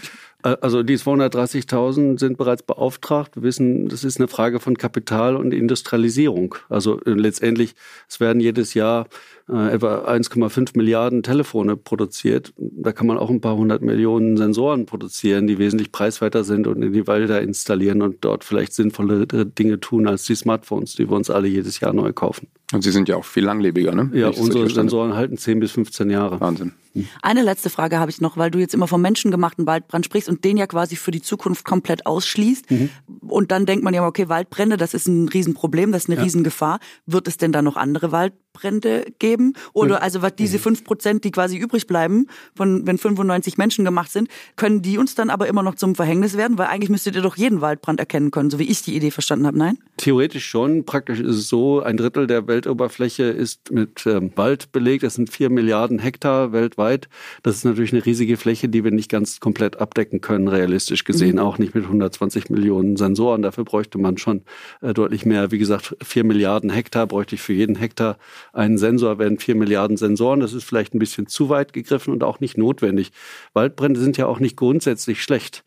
Äh, 0.44 0.58
also 0.62 0.84
die 0.84 0.98
230.000 0.98 2.20
sind 2.20 2.38
bereits 2.38 2.64
beauftragt. 2.64 3.36
Wir 3.36 3.44
wissen, 3.44 3.88
das 3.88 4.04
ist 4.04 4.20
eine 4.20 4.28
Frage 4.28 4.60
von 4.60 4.78
Kapital 4.78 5.36
und 5.36 5.54
Industrialisierung. 5.54 6.56
Also 6.70 7.00
äh, 7.02 7.12
letztendlich, 7.12 7.76
es 8.08 8.20
werden 8.20 8.40
jedes 8.40 8.74
Jahr 8.74 9.08
äh, 9.50 9.74
etwa 9.74 10.06
1,5 10.06 10.78
Milliarden 10.78 11.24
Telefone 11.24 11.76
produziert. 11.76 12.54
Da 12.58 12.92
kann 12.92 13.08
man 13.08 13.18
auch 13.18 13.30
ein 13.30 13.42
paar 13.42 13.56
hundert 13.56 13.82
Millionen 13.82 14.38
Sensoren 14.38 14.86
produzieren, 14.86 15.48
die 15.48 15.58
wesentlich 15.58 15.92
preiswerter 15.92 16.44
sind 16.44 16.68
und 16.68 16.82
in 16.82 16.94
die 16.94 17.08
Wälder 17.08 17.42
installieren 17.42 18.02
und 18.02 18.24
dort 18.24 18.44
vielleicht 18.44 18.74
sinnvolle 18.74 19.26
Dinge 19.28 19.80
tun 19.80 20.08
als 20.08 20.26
die 20.26 20.36
Smartphones, 20.36 20.96
die 20.96 21.10
wir 21.10 21.16
uns 21.16 21.30
alle 21.30 21.48
jedes 21.48 21.80
Jahr 21.80 21.94
neu 21.94 22.14
kaufen. 22.14 22.48
Und 22.74 22.84
sie 22.84 22.92
sind 22.92 23.08
ja 23.08 23.16
auch 23.16 23.26
viel 23.26 23.44
langlebiger, 23.44 23.94
ne? 23.94 24.10
Ja, 24.14 24.30
unsere 24.30 24.70
Sensoren 24.70 25.14
halten 25.14 25.38
10 25.38 25.60
bis 25.60 25.72
15 25.72 26.10
Jahre. 26.10 26.40
Wahnsinn. 26.42 26.74
Eine 27.22 27.42
letzte 27.42 27.70
Frage 27.70 28.00
habe 28.00 28.12
ich 28.12 28.22
noch, 28.22 28.38
weil 28.38 28.52
du 28.52 28.60
jetzt 28.60 28.74
immer 28.74 28.88
vom 28.88 29.02
menschengemachten 29.02 29.66
Waldbrand 29.66 30.06
sprichst 30.06 30.30
und 30.30 30.44
den 30.44 30.58
ja 30.58 30.68
quasi 30.68 30.96
für 30.96 31.12
die 31.12 31.22
Zukunft 31.22 31.66
komplett 31.66 32.06
ausschließt. 32.06 32.70
Mhm. 32.70 32.90
Und 33.28 33.52
dann 33.52 33.66
denkt 33.66 33.84
man 33.84 33.94
ja, 33.94 34.06
okay, 34.06 34.30
Waldbrände, 34.30 34.78
das 34.78 34.94
ist 34.94 35.08
ein 35.08 35.28
Riesenproblem, 35.28 35.92
das 35.92 36.04
ist 36.04 36.10
eine 36.10 36.18
ja. 36.18 36.24
Riesengefahr. 36.24 36.80
Wird 37.08 37.28
es 37.28 37.38
denn 37.38 37.52
da 37.52 37.64
noch 37.64 37.78
andere 37.78 38.12
Waldbrände 38.12 39.06
geben? 39.18 39.54
Oder 39.74 39.98
mhm. 39.98 40.04
also 40.04 40.22
was 40.22 40.36
diese 40.36 40.60
fünf 40.60 40.84
Prozent, 40.84 41.24
die 41.24 41.32
quasi 41.32 41.58
übrig 41.58 41.88
bleiben, 41.88 42.28
von 42.56 42.86
wenn 42.86 43.00
95 43.00 43.58
Menschen 43.58 43.86
gemacht 43.86 44.12
sind, 44.12 44.28
können 44.56 44.84
die 44.84 45.00
uns 45.00 45.16
dann 45.16 45.32
aber 45.32 45.48
immer 45.48 45.64
noch 45.64 45.76
zum 45.76 45.96
Verhängnis 45.96 46.38
werden? 46.38 46.60
Weil 46.60 46.68
eigentlich 46.68 46.92
müsstet 46.92 47.16
ihr 47.16 47.24
doch 47.24 47.38
jeden 47.38 47.62
Waldbrand 47.62 48.00
erkennen 48.00 48.30
können, 48.30 48.52
so 48.52 48.60
wie 48.60 48.70
ich 48.70 48.84
die 48.84 48.96
Idee 48.96 49.10
verstanden 49.10 49.48
habe, 49.48 49.58
nein? 49.58 49.80
Theoretisch 49.98 50.46
schon. 50.46 50.86
Praktisch 50.86 51.20
ist 51.20 51.38
es 51.38 51.48
so, 51.48 51.82
ein 51.82 51.98
Drittel 51.98 52.28
der 52.28 52.42
Weltoberfläche 52.64 53.24
ist 53.24 53.72
mit 53.72 54.06
ähm, 54.06 54.32
Wald 54.36 54.72
belegt. 54.72 55.04
Das 55.04 55.16
sind 55.16 55.30
vier 55.30 55.50
Milliarden 55.50 56.00
Hektar 56.00 56.54
weltweit. 56.54 57.10
Das 57.44 57.56
ist 57.56 57.66
natürlich 57.66 57.92
eine 57.92 58.06
riesige 58.06 58.38
Fläche, 58.38 58.70
die 58.70 58.86
wir 58.86 58.92
nicht 58.92 59.12
ganz 59.12 59.42
komplett 59.42 59.82
abdecken 59.82 60.22
können, 60.22 60.48
realistisch 60.48 61.04
gesehen. 61.04 61.34
Mhm. 61.34 61.40
Auch 61.40 61.58
nicht 61.58 61.76
mit 61.76 61.84
120 61.84 62.50
Millionen 62.50 62.96
Sensoren. 62.96 63.42
Dafür 63.42 63.66
bräuchte 63.66 63.98
man 63.98 64.18
schon 64.18 64.44
äh, 64.82 64.94
deutlich 64.94 65.26
mehr. 65.26 65.52
Wie 65.52 65.58
gesagt, 65.58 65.98
vier 66.02 66.24
Milliarden 66.24 66.70
Hektar 66.70 67.06
bräuchte 67.06 67.36
ich 67.36 67.42
für 67.42 67.54
jeden 67.54 67.76
Hektar 67.76 68.18
einen 68.54 68.78
Sensor, 68.78 69.20
wären 69.20 69.40
vier 69.40 69.56
Milliarden 69.56 69.98
Sensoren. 69.98 70.40
Das 70.40 70.54
ist 70.54 70.64
vielleicht 70.64 70.94
ein 70.94 71.00
bisschen 71.00 71.28
zu 71.28 71.50
weit 71.50 71.74
gegriffen 71.74 72.14
und 72.14 72.24
auch 72.24 72.40
nicht 72.40 72.58
notwendig. 72.58 73.12
Waldbrände 73.54 74.00
sind 74.00 74.16
ja 74.16 74.28
auch 74.28 74.40
nicht 74.40 74.56
grundsätzlich 74.56 75.22
schlecht. 75.22 75.66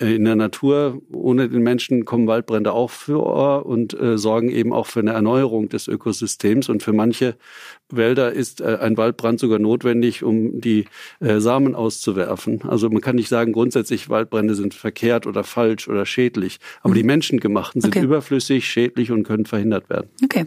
Äh, 0.00 0.14
in 0.14 0.24
der 0.24 0.36
Natur, 0.36 1.00
ohne 1.12 1.48
den 1.48 1.62
Menschen 1.62 2.04
kommen 2.04 2.26
Waldbrände 2.26 2.72
auch 2.72 2.90
vor 2.90 3.66
und 3.66 3.98
äh, 3.98 4.18
sorgen 4.18 4.50
eben 4.50 4.72
auch 4.72 4.86
für 4.86 5.00
eine 5.00 5.12
Erneuerung 5.12 5.68
des 5.68 5.88
Ökosystems. 5.88 6.68
Und 6.68 6.82
für 6.82 6.92
manche 6.92 7.36
Wälder 7.90 8.32
ist 8.32 8.60
äh, 8.60 8.78
ein 8.80 8.96
Waldbrand 8.96 9.38
sogar 9.40 9.58
notwendig, 9.58 10.22
um 10.22 10.60
die 10.60 10.86
äh, 11.20 11.40
Samen 11.40 11.74
auszuwerfen. 11.74 12.62
Also 12.66 12.88
man 12.90 13.00
kann 13.00 13.16
nicht 13.16 13.28
sagen, 13.28 13.52
grundsätzlich 13.52 14.08
Waldbrände 14.08 14.54
sind 14.54 14.74
verkehrt 14.74 15.26
oder 15.26 15.44
falsch 15.44 15.88
oder 15.88 16.06
schädlich. 16.06 16.58
Aber 16.82 16.90
mhm. 16.90 16.98
die 16.98 17.04
menschengemachten 17.04 17.80
sind 17.80 17.96
okay. 17.96 18.04
überflüssig, 18.04 18.66
schädlich 18.66 19.10
und 19.10 19.24
können 19.24 19.46
verhindert 19.46 19.90
werden. 19.90 20.10
Okay. 20.24 20.46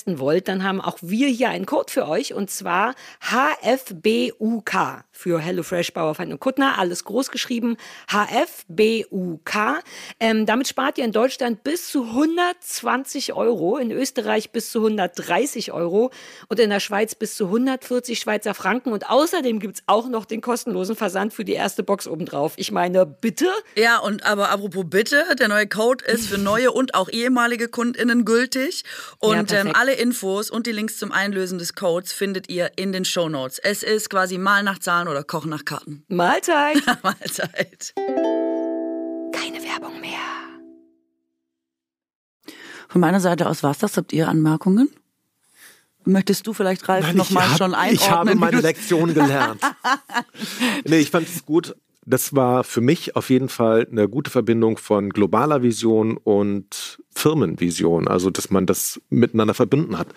testen 0.01 0.19
wollt, 0.19 0.47
dann 0.47 0.63
haben 0.63 0.81
auch 0.81 0.97
wir 1.01 1.27
hier 1.27 1.49
einen 1.49 1.65
Code 1.65 1.91
für 1.91 2.07
euch 2.07 2.33
und 2.33 2.49
zwar 2.49 2.95
HFBUK 3.21 5.03
für 5.21 5.39
HelloFresh, 5.39 5.93
Bauerfeind 5.93 6.33
und 6.33 6.39
Kuttner. 6.39 6.79
Alles 6.79 7.03
groß 7.03 7.29
geschrieben. 7.29 7.77
HFBUK. 8.09 9.83
Ähm, 10.19 10.45
damit 10.47 10.67
spart 10.67 10.97
ihr 10.97 11.05
in 11.05 11.11
Deutschland 11.11 11.63
bis 11.63 11.89
zu 11.89 12.05
120 12.05 13.33
Euro, 13.33 13.77
in 13.77 13.91
Österreich 13.91 14.51
bis 14.51 14.71
zu 14.71 14.79
130 14.79 15.71
Euro 15.73 16.11
und 16.47 16.59
in 16.59 16.71
der 16.71 16.79
Schweiz 16.79 17.13
bis 17.13 17.35
zu 17.35 17.45
140 17.45 18.19
Schweizer 18.19 18.55
Franken. 18.55 18.91
Und 18.91 19.09
außerdem 19.09 19.59
gibt's 19.59 19.83
auch 19.85 20.09
noch 20.09 20.25
den 20.25 20.41
kostenlosen 20.41 20.95
Versand 20.95 21.33
für 21.33 21.45
die 21.45 21.53
erste 21.53 21.83
Box 21.83 22.07
obendrauf. 22.07 22.53
Ich 22.55 22.71
meine, 22.71 23.05
bitte? 23.05 23.47
Ja, 23.75 23.99
und 23.99 24.25
aber 24.25 24.49
apropos 24.49 24.85
bitte, 24.87 25.23
der 25.39 25.49
neue 25.49 25.67
Code 25.67 26.03
ist 26.03 26.27
für 26.27 26.39
neue 26.39 26.71
und 26.71 26.95
auch 26.95 27.09
ehemalige 27.09 27.67
KundInnen 27.67 28.25
gültig. 28.25 28.83
Und 29.19 29.35
ähm, 29.35 29.45
perfekt. 29.45 29.75
alle 29.75 29.93
Infos 29.93 30.49
und 30.49 30.65
die 30.65 30.71
Links 30.71 30.97
zum 30.97 31.11
Einlösen 31.11 31.59
des 31.59 31.75
Codes 31.75 32.11
findet 32.11 32.49
ihr 32.49 32.71
in 32.75 32.91
den 32.91 33.05
Shownotes. 33.05 33.59
Es 33.59 33.83
ist 33.83 34.09
quasi 34.09 34.39
mal 34.39 34.63
nach 34.63 34.79
Zahlen 34.79 35.10
oder 35.11 35.23
Kochen 35.23 35.49
nach 35.49 35.65
Karten. 35.65 36.03
Mahlzeit. 36.07 36.81
Mahlzeit. 37.03 37.93
Keine 37.95 39.63
Werbung 39.63 39.99
mehr. 40.01 40.19
Von 42.87 43.01
meiner 43.01 43.19
Seite 43.19 43.47
aus 43.47 43.63
war's 43.63 43.79
das. 43.79 43.97
Habt 43.97 44.11
ihr 44.13 44.27
Anmerkungen? 44.27 44.89
Möchtest 46.03 46.47
du 46.47 46.53
vielleicht, 46.53 46.89
Ralf, 46.89 47.13
nochmal 47.13 47.47
schon 47.57 47.75
einordnen? 47.75 47.93
Ich 47.93 48.09
habe 48.09 48.35
meine 48.35 48.59
Lektion 48.59 49.13
gelernt. 49.13 49.61
nee, 50.85 50.97
ich 50.97 51.11
fand 51.11 51.27
es 51.27 51.45
gut. 51.45 51.75
Das 52.05 52.35
war 52.35 52.63
für 52.63 52.81
mich 52.81 53.15
auf 53.15 53.29
jeden 53.29 53.49
Fall 53.49 53.87
eine 53.91 54.09
gute 54.09 54.31
Verbindung 54.31 54.77
von 54.77 55.11
globaler 55.11 55.61
Vision 55.61 56.17
und 56.17 56.99
Firmenvision. 57.11 58.07
Also, 58.07 58.31
dass 58.31 58.49
man 58.49 58.65
das 58.65 58.99
miteinander 59.09 59.53
verbunden 59.53 59.97
hat. 59.97 60.07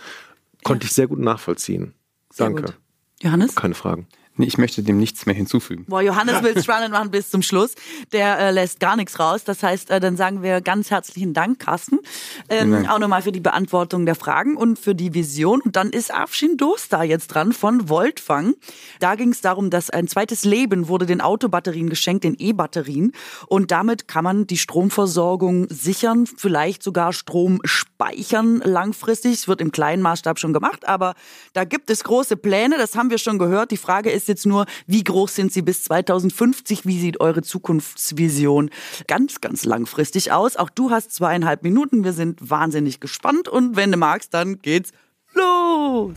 Konnte 0.63 0.87
ich 0.87 0.93
sehr 0.93 1.07
gut 1.07 1.19
nachvollziehen. 1.19 1.93
Sehr 2.31 2.47
Danke. 2.47 2.63
gut. 2.63 2.79
Johannes? 3.23 3.55
Keine 3.55 3.75
Fragen. 3.75 4.09
Nee, 4.37 4.47
ich 4.47 4.59
möchte 4.59 4.83
dem 4.83 4.99
nichts 4.99 5.27
mehr 5.27 5.35
hinzufügen. 5.35 5.85
Boah, 5.87 6.03
Johannes 6.03 6.43
will 6.43 6.61
spannend 6.61 6.91
machen 6.91 7.13
bis 7.13 7.31
zum 7.31 7.41
Schluss. 7.43 7.75
Der 8.13 8.37
äh, 8.41 8.51
lässt 8.51 8.81
gar 8.81 8.97
nichts 8.97 9.21
raus. 9.21 9.45
Das 9.45 9.63
heißt, 9.63 9.91
äh, 9.91 10.01
dann 10.01 10.17
sagen 10.17 10.43
wir 10.43 10.61
ganz 10.61 10.91
herzlichen 10.91 11.35
Dank, 11.35 11.61
Carsten. 11.61 12.01
Ähm, 12.49 12.73
Dank. 12.73 12.91
auch 12.91 12.99
nochmal 12.99 13.23
für 13.23 13.31
die 13.31 13.41
Beantwortung 13.41 14.07
der 14.07 14.17
Fragen 14.17 14.57
und 14.57 14.77
für 14.77 14.97
die 14.97 15.15
Vision. 15.15 15.61
Und 15.61 15.77
dann 15.77 15.91
ist 15.91 16.13
Afshin 16.13 16.57
Dostar 16.57 17.05
jetzt 17.05 17.29
dran 17.29 17.53
von 17.53 17.89
Voltfang. 17.89 18.55
Da 18.99 19.15
ging 19.15 19.31
es 19.31 19.41
darum, 19.41 19.71
dass 19.71 19.91
ein 19.91 20.09
zweites 20.09 20.45
Leben 20.45 20.89
wurde 20.89 21.07
den 21.07 21.21
Autobatterien 21.21 21.89
geschenkt, 21.89 22.25
den 22.25 22.35
E-Batterien. 22.35 23.13
Und 23.47 23.71
damit 23.71 24.09
kann 24.09 24.25
man 24.25 24.49
die 24.49 24.59
Stromversorgung 24.59 25.69
sichern, 25.71 26.27
vielleicht 26.27 26.83
sogar 26.83 27.13
Strom 27.13 27.61
speichern 27.63 28.61
langfristig. 28.65 29.35
Es 29.35 29.47
wird 29.47 29.61
im 29.61 29.71
kleinen 29.71 30.03
Maßstab 30.03 30.41
schon 30.41 30.53
gemacht, 30.53 30.89
aber 30.89 31.15
da 31.53 31.63
gibt 31.63 31.89
es 31.89 32.03
große 32.03 32.37
Pläne. 32.37 32.79
Das 32.79 32.97
haben 32.97 33.11
wir 33.11 33.19
schon 33.19 33.39
gehört. 33.39 33.71
Die 33.71 33.77
Frage 33.77 34.11
ist 34.11 34.24
jetzt 34.29 34.47
nur, 34.47 34.67
wie 34.87 35.05
groß 35.05 35.35
sind 35.35 35.53
sie 35.53 35.63
bis 35.63 35.85
2050? 35.85 36.87
Wie 36.87 36.99
sieht 36.99 37.21
eure 37.21 37.43
Zukunftsvision 37.43 38.71
ganz, 39.07 39.41
ganz 39.41 39.65
langfristig 39.65 40.33
aus? 40.33 40.57
Auch 40.57 40.71
du 40.71 40.91
hast 40.91 41.13
zweieinhalb 41.13 41.63
Minuten. 41.63 42.05
Wir 42.05 42.13
sind 42.13 42.51
wahnsinnig 42.51 43.01
gespannt 43.01 43.49
und 43.49 43.77
wenn 43.77 43.93
du 43.93 43.97
magst, 43.97 44.35
dann 44.35 44.59
geht's 44.61 44.93
los. 45.33 46.17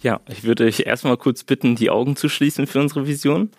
Ja, 0.00 0.20
ich 0.28 0.42
würde 0.42 0.64
euch 0.64 0.80
erstmal 0.80 1.16
kurz 1.16 1.44
bitten, 1.44 1.76
die 1.76 1.90
Augen 1.90 2.16
zu 2.16 2.28
schließen 2.28 2.66
für 2.66 2.80
unsere 2.80 3.06
Vision. 3.06 3.50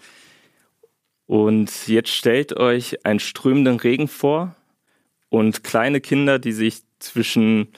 Und 1.25 1.87
jetzt 1.87 2.09
stellt 2.09 2.57
euch 2.57 3.05
einen 3.05 3.19
strömenden 3.19 3.77
Regen 3.79 4.09
vor 4.09 4.55
und 5.29 5.63
kleine 5.63 6.01
Kinder, 6.01 6.39
die 6.39 6.51
sich 6.51 6.81
zwischen 6.99 7.69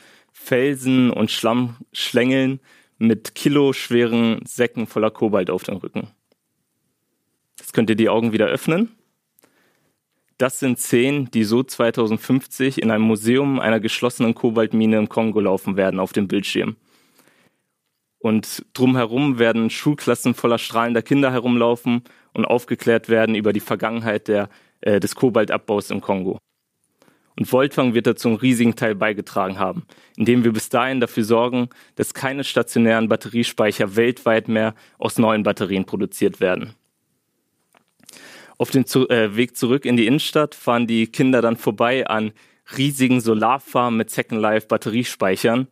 Felsen 0.45 1.09
und 1.09 1.31
Schlamm 1.31 1.77
schlängeln 1.91 2.59
mit 2.99 3.33
kiloschweren 3.33 4.41
Säcken 4.45 4.85
voller 4.85 5.09
Kobalt 5.09 5.49
auf 5.49 5.63
den 5.63 5.77
Rücken. 5.77 6.09
Jetzt 7.57 7.73
könnt 7.73 7.89
ihr 7.89 7.95
die 7.95 8.09
Augen 8.09 8.31
wieder 8.31 8.45
öffnen. 8.45 8.91
Das 10.37 10.59
sind 10.59 10.77
Szenen, 10.77 11.31
die 11.31 11.45
so 11.45 11.63
2050 11.63 12.81
in 12.81 12.91
einem 12.91 13.05
Museum 13.05 13.59
einer 13.59 13.79
geschlossenen 13.79 14.35
Kobaltmine 14.35 14.97
im 14.97 15.09
Kongo 15.09 15.39
laufen 15.39 15.77
werden 15.77 15.99
auf 15.99 16.13
dem 16.13 16.27
Bildschirm. 16.27 16.75
Und 18.19 18.65
drumherum 18.73 19.39
werden 19.39 19.71
Schulklassen 19.71 20.35
voller 20.35 20.59
strahlender 20.59 21.01
Kinder 21.01 21.31
herumlaufen 21.31 22.03
und 22.33 22.45
aufgeklärt 22.45 23.09
werden 23.09 23.33
über 23.33 23.51
die 23.51 23.59
Vergangenheit 23.61 24.27
der, 24.27 24.49
äh, 24.81 24.99
des 24.99 25.15
Kobaltabbaus 25.15 25.89
im 25.89 26.01
Kongo. 26.01 26.37
Und 27.37 27.45
Voltfang 27.45 27.93
wird 27.93 28.07
dazu 28.07 28.29
einen 28.29 28.37
riesigen 28.37 28.75
Teil 28.75 28.95
beigetragen 28.95 29.59
haben, 29.59 29.83
indem 30.15 30.43
wir 30.43 30.53
bis 30.53 30.69
dahin 30.69 31.01
dafür 31.01 31.23
sorgen, 31.25 31.69
dass 31.95 32.13
keine 32.13 32.43
stationären 32.43 33.09
Batteriespeicher 33.09 33.95
weltweit 33.95 34.47
mehr 34.47 34.73
aus 34.97 35.17
neuen 35.17 35.43
Batterien 35.43 35.85
produziert 35.85 36.39
werden. 36.39 36.73
Auf 38.57 38.71
dem 38.71 38.85
zu 38.85 39.09
äh, 39.09 39.35
Weg 39.35 39.57
zurück 39.57 39.83
in 39.83 39.97
die 39.97 40.07
Innenstadt 40.07 40.55
fahren 40.55 40.87
die 40.87 41.07
Kinder 41.07 41.41
dann 41.41 41.57
vorbei 41.57 42.07
an 42.07 42.31
riesigen 42.77 43.19
Solarfarmen 43.19 43.97
mit 43.97 44.09
Second 44.09 44.41
Life 44.41 44.67
Batteriespeichern. 44.67 45.67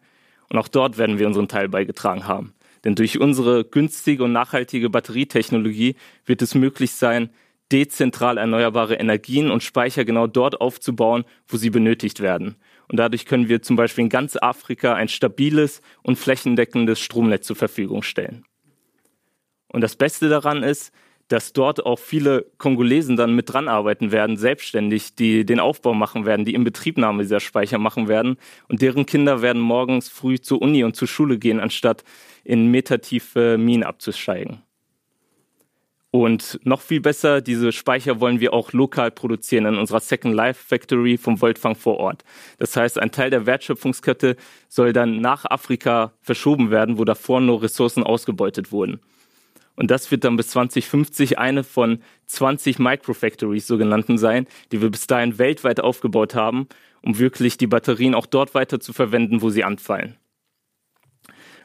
Und 0.49 0.57
auch 0.59 0.67
dort 0.67 0.97
werden 0.97 1.17
wir 1.17 1.27
unseren 1.27 1.47
Teil 1.47 1.69
beigetragen 1.69 2.27
haben. 2.27 2.53
Denn 2.83 2.95
durch 2.95 3.19
unsere 3.19 3.63
günstige 3.63 4.25
und 4.25 4.33
nachhaltige 4.33 4.89
Batterietechnologie 4.89 5.95
wird 6.25 6.41
es 6.41 6.53
möglich 6.53 6.91
sein, 6.91 7.29
dezentral 7.73 8.37
erneuerbare 8.37 8.95
Energien 8.95 9.49
und 9.49 9.63
Speicher 9.63 10.05
genau 10.05 10.27
dort 10.27 10.61
aufzubauen, 10.61 11.25
wo 11.47 11.57
sie 11.57 11.71
benötigt 11.71 12.19
werden. 12.19 12.55
Und 12.87 12.97
dadurch 12.97 13.25
können 13.25 13.49
wir 13.49 13.63
zum 13.63 13.75
Beispiel 13.75 14.03
in 14.03 14.09
ganz 14.09 14.37
Afrika 14.39 14.93
ein 14.93 15.07
stabiles 15.07 15.81
und 16.03 16.17
flächendeckendes 16.17 16.99
Stromnetz 16.99 17.47
zur 17.47 17.55
Verfügung 17.55 18.03
stellen. 18.03 18.45
Und 19.67 19.81
das 19.81 19.95
Beste 19.95 20.29
daran 20.29 20.61
ist, 20.61 20.93
dass 21.29 21.53
dort 21.53 21.83
auch 21.83 21.97
viele 21.97 22.45
Kongolesen 22.59 23.15
dann 23.15 23.33
mit 23.33 23.51
dran 23.51 23.67
arbeiten 23.67 24.11
werden, 24.11 24.37
selbstständig, 24.37 25.15
die 25.15 25.45
den 25.45 25.59
Aufbau 25.59 25.95
machen 25.95 26.27
werden, 26.27 26.45
die 26.45 26.53
Inbetriebnahme 26.53 27.23
dieser 27.23 27.39
Speicher 27.39 27.79
machen 27.79 28.07
werden. 28.07 28.37
Und 28.67 28.83
deren 28.83 29.07
Kinder 29.07 29.41
werden 29.41 29.61
morgens 29.61 30.09
früh 30.09 30.39
zur 30.39 30.61
Uni 30.61 30.83
und 30.83 30.95
zur 30.95 31.07
Schule 31.07 31.39
gehen, 31.39 31.59
anstatt 31.59 32.03
in 32.43 32.67
metertiefe 32.67 33.57
Minen 33.57 33.83
abzusteigen. 33.83 34.61
Und 36.15 36.59
noch 36.63 36.81
viel 36.81 37.01
besser, 37.01 37.41
diese 37.41 37.71
Speicher 37.71 38.19
wollen 38.19 38.39
wir 38.39 38.53
auch 38.53 38.71
lokal 38.71 39.09
produzieren 39.09 39.65
in 39.65 39.77
unserer 39.79 39.99
Second 39.99 40.35
Life 40.35 40.63
Factory 40.63 41.17
vom 41.17 41.41
Voltfang 41.41 41.73
vor 41.73 41.97
Ort. 41.97 42.23
Das 42.59 42.77
heißt, 42.77 42.99
ein 42.99 43.09
Teil 43.09 43.31
der 43.31 43.47
Wertschöpfungskette 43.47 44.35
soll 44.69 44.93
dann 44.93 45.21
nach 45.21 45.45
Afrika 45.45 46.13
verschoben 46.21 46.69
werden, 46.69 46.99
wo 46.99 47.03
davor 47.03 47.41
nur 47.41 47.63
Ressourcen 47.63 48.03
ausgebeutet 48.03 48.71
wurden. 48.71 48.99
Und 49.75 49.89
das 49.89 50.11
wird 50.11 50.23
dann 50.23 50.37
bis 50.37 50.49
2050 50.49 51.39
eine 51.39 51.63
von 51.63 52.03
20 52.27 52.77
Microfactories 52.77 53.65
sogenannten 53.65 54.19
sein, 54.19 54.45
die 54.71 54.83
wir 54.83 54.91
bis 54.91 55.07
dahin 55.07 55.39
weltweit 55.39 55.79
aufgebaut 55.79 56.35
haben, 56.35 56.67
um 57.01 57.17
wirklich 57.17 57.57
die 57.57 57.65
Batterien 57.65 58.13
auch 58.13 58.27
dort 58.27 58.53
weiter 58.53 58.79
zu 58.79 58.93
verwenden, 58.93 59.41
wo 59.41 59.49
sie 59.49 59.63
anfallen. 59.63 60.15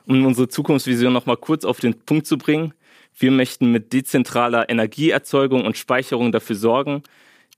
Um 0.06 0.24
unsere 0.24 0.48
Zukunftsvision 0.48 1.12
nochmal 1.12 1.36
kurz 1.36 1.66
auf 1.66 1.80
den 1.80 2.00
Punkt 2.00 2.26
zu 2.26 2.38
bringen. 2.38 2.72
Wir 3.18 3.32
möchten 3.32 3.72
mit 3.72 3.92
dezentraler 3.92 4.68
Energieerzeugung 4.68 5.64
und 5.64 5.76
Speicherung 5.76 6.30
dafür 6.30 6.54
sorgen, 6.54 7.02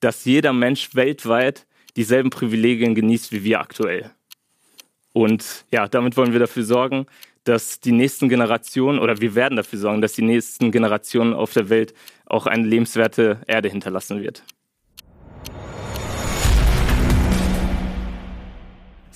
dass 0.01 0.25
jeder 0.25 0.55
Mensch 0.55 0.95
weltweit 0.95 1.67
dieselben 1.97 2.31
Privilegien 2.31 2.95
genießt 2.95 3.31
wie 3.33 3.45
wir 3.45 3.61
aktuell. 3.61 4.11
Und 5.13 5.67
ja, 5.71 5.87
damit 5.87 6.17
wollen 6.17 6.33
wir 6.33 6.41
dafür 6.41 6.65
sorgen, 6.65 7.07
dass 7.45 7.81
die 7.81 7.93
nächsten 7.93 8.29
Generationen 8.29 8.99
oder 8.99 9.21
wir 9.21 9.35
werden 9.35 9.57
dafür 9.57 9.79
sorgen, 9.79 10.01
dass 10.01 10.13
die 10.13 10.23
nächsten 10.23 10.71
Generationen 10.71 11.35
auf 11.35 11.53
der 11.53 11.69
Welt 11.69 11.95
auch 12.27 12.47
eine 12.47 12.67
lebenswerte 12.67 13.41
Erde 13.47 13.69
hinterlassen 13.69 14.23
wird. 14.23 14.43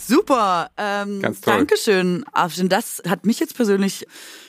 Super. 0.06 0.70
Ähm, 0.76 1.22
Ganz 1.22 1.40
toll. 1.40 1.54
Dankeschön, 1.54 2.24
Afshin. 2.32 2.68
Das 2.68 3.02
hat 3.08 3.24
mich 3.26 3.40
jetzt 3.40 3.56
persönlich 3.56 4.06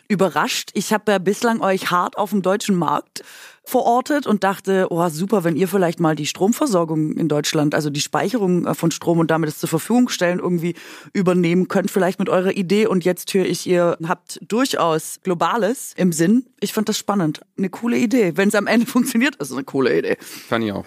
überrascht. 0.08 0.72
Ich 0.74 0.94
habe 0.94 1.12
ja 1.12 1.18
bislang 1.18 1.62
euch 1.62 1.92
hart 1.92 2.18
auf 2.18 2.32
dem 2.32 2.42
deutschen 2.42 2.76
Markt 2.76 3.24
verortet 3.64 4.28
und 4.28 4.44
dachte, 4.44 4.88
oh 4.92 5.10
super, 5.10 5.44
wenn 5.44 5.56
ihr 5.56 5.68
vielleicht 5.68 6.00
mal 6.00 6.16
die 6.16 6.28
Stromversorgung 6.28 7.14
in 7.14 7.28
Deutschland, 7.28 7.74
also 7.74 7.90
die 7.90 8.02
Speicherung 8.02 8.68
äh, 8.68 8.76
von 8.76 8.92
Strom 8.92 9.20
und 9.20 9.32
damit 9.32 9.50
es 9.50 9.58
zur 9.58 9.70
Verfügung 9.70 10.10
stellen, 10.10 10.40
irgendwie 10.40 10.76
übernehmen 11.14 11.68
könnt, 11.68 11.90
vielleicht 11.90 12.20
mit 12.20 12.30
eurer 12.30 12.52
Idee. 12.52 12.86
Und 12.86 13.06
jetzt 13.06 13.34
höre 13.34 13.46
ich, 13.46 13.66
ihr 13.66 13.98
habt 14.08 14.40
durchaus 14.48 15.20
Globales 15.24 15.94
im 15.98 16.12
Sinn. 16.12 16.46
Ich 16.60 16.74
fand 16.74 16.90
das 16.90 16.98
spannend. 16.98 17.42
Eine 17.58 17.70
coole 17.70 17.98
Idee. 17.98 18.34
Wenn 18.36 18.50
es 18.50 18.56
am 18.56 18.68
Ende 18.68 18.86
funktioniert, 18.86 19.36
ist 19.38 19.50
es 19.50 19.56
eine 19.56 19.64
coole 19.64 19.98
Idee. 19.98 20.18
Fand 20.20 20.64
ich 20.64 20.72
auch. 20.72 20.86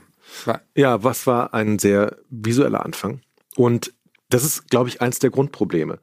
Ja, 0.76 1.02
was 1.02 1.26
war 1.26 1.54
ein 1.54 1.78
sehr 1.78 2.16
visueller 2.30 2.84
Anfang? 2.84 3.20
Und 3.56 3.92
das 4.30 4.44
ist, 4.44 4.68
glaube 4.68 4.90
ich, 4.90 5.00
eins 5.00 5.18
der 5.18 5.30
Grundprobleme. 5.30 5.98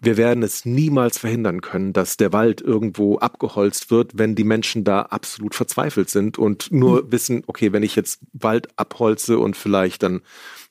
Wir 0.00 0.16
werden 0.16 0.42
es 0.42 0.66
niemals 0.66 1.18
verhindern 1.18 1.62
können, 1.62 1.92
dass 1.92 2.18
der 2.18 2.32
Wald 2.32 2.60
irgendwo 2.60 3.18
abgeholzt 3.18 3.90
wird, 3.90 4.18
wenn 4.18 4.34
die 4.34 4.44
Menschen 4.44 4.84
da 4.84 5.02
absolut 5.02 5.54
verzweifelt 5.54 6.10
sind 6.10 6.38
und 6.38 6.70
nur 6.70 7.10
wissen, 7.10 7.42
okay, 7.46 7.72
wenn 7.72 7.82
ich 7.82 7.96
jetzt 7.96 8.20
Wald 8.32 8.68
abholze 8.76 9.38
und 9.38 9.56
vielleicht 9.56 10.02
dann 10.02 10.20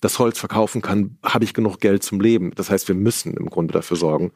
das 0.01 0.20
Holz 0.20 0.38
verkaufen 0.38 0.82
kann, 0.82 1.18
habe 1.24 1.43
ich 1.43 1.53
genug 1.53 1.80
Geld 1.80 2.03
zum 2.03 2.22
Leben. 2.22 2.51
Das 2.55 2.70
heißt, 2.70 2.88
wir 2.88 2.95
müssen 2.95 3.34
im 3.36 3.49
Grunde 3.49 3.74
dafür 3.74 3.97
sorgen, 3.97 4.32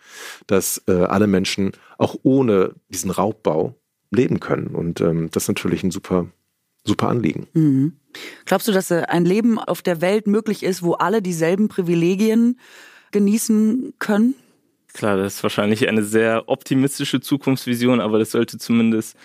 dass 0.48 0.82
äh, 0.88 0.94
alle 0.94 1.28
Menschen 1.28 1.74
auch 1.98 2.16
ohne 2.24 2.74
diesen 2.90 3.12
Raubbau 3.12 3.76
leben 4.10 4.40
können. 4.40 4.68
Und 4.68 5.00
ähm, 5.02 5.30
das 5.32 5.44
ist 5.44 5.50
natürlich 5.50 5.84
ein 5.84 5.92
super, 5.92 6.28
super 6.86 7.10
Anliegen. 7.10 7.48
Glaubst 8.46 8.68
du, 8.68 8.72
dass 8.72 8.92
äh, 8.92 9.04
ein 9.08 9.26
Leben 9.26 9.60
auf 9.60 9.82
der 9.82 10.02
Welt 10.02 10.28
möglich 10.28 10.64
ist, 10.64 10.84
wo 10.84 10.94
alle 10.94 11.22
dieselben 11.22 11.68
Privilegien 11.68 12.60
genießen 13.12 13.94
können? 14.00 14.36
Klar, 14.94 15.18
das 15.18 15.36
ist 15.36 15.44
wahrscheinlich 15.44 15.88
eine 15.88 16.04
sehr 16.04 16.44
optimistische 16.48 17.20
Zukunftsvision, 17.20 18.00
aber 18.00 18.20
das 18.20 18.32
sollte 18.32 18.58
zumindest 18.60 19.18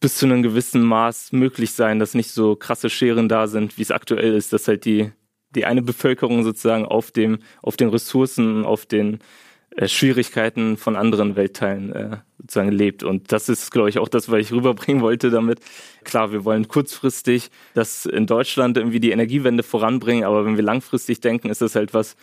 bis 0.00 0.16
zu 0.16 0.26
einem 0.26 0.42
gewissen 0.42 0.82
Maß 0.82 1.32
möglich 1.32 1.72
sein, 1.72 1.98
dass 1.98 2.12
nicht 2.12 2.30
so 2.30 2.56
krasse 2.56 2.90
Scheren 2.90 3.28
da 3.28 3.46
sind, 3.46 3.78
wie 3.78 3.82
es 3.82 3.90
aktuell 3.90 4.34
ist, 4.34 4.52
dass 4.52 4.68
halt 4.68 4.84
die, 4.84 5.12
die 5.54 5.64
eine 5.64 5.80
Bevölkerung 5.80 6.44
sozusagen 6.44 6.84
auf 6.84 7.10
dem, 7.10 7.38
auf 7.62 7.78
den 7.78 7.88
Ressourcen, 7.88 8.66
auf 8.66 8.84
den 8.84 9.20
äh, 9.76 9.88
Schwierigkeiten 9.88 10.76
von 10.76 10.96
anderen 10.96 11.36
Weltteilen 11.36 11.92
äh, 11.92 12.16
sozusagen 12.38 12.70
lebt. 12.70 13.02
Und 13.02 13.32
das 13.32 13.48
ist, 13.48 13.70
glaube 13.70 13.88
ich, 13.88 13.98
auch 13.98 14.08
das, 14.08 14.30
was 14.30 14.40
ich 14.40 14.52
rüberbringen 14.52 15.02
wollte 15.02 15.30
damit. 15.30 15.60
Klar, 16.04 16.32
wir 16.32 16.44
wollen 16.44 16.68
kurzfristig 16.68 17.50
das 17.74 18.06
in 18.06 18.26
Deutschland 18.26 18.76
irgendwie 18.76 19.00
die 19.00 19.10
Energiewende 19.10 19.62
voranbringen, 19.62 20.24
aber 20.24 20.44
wenn 20.44 20.56
wir 20.56 20.62
langfristig 20.62 21.20
denken, 21.20 21.48
ist 21.48 21.60
das 21.60 21.74
halt 21.74 21.92
was, 21.92 22.16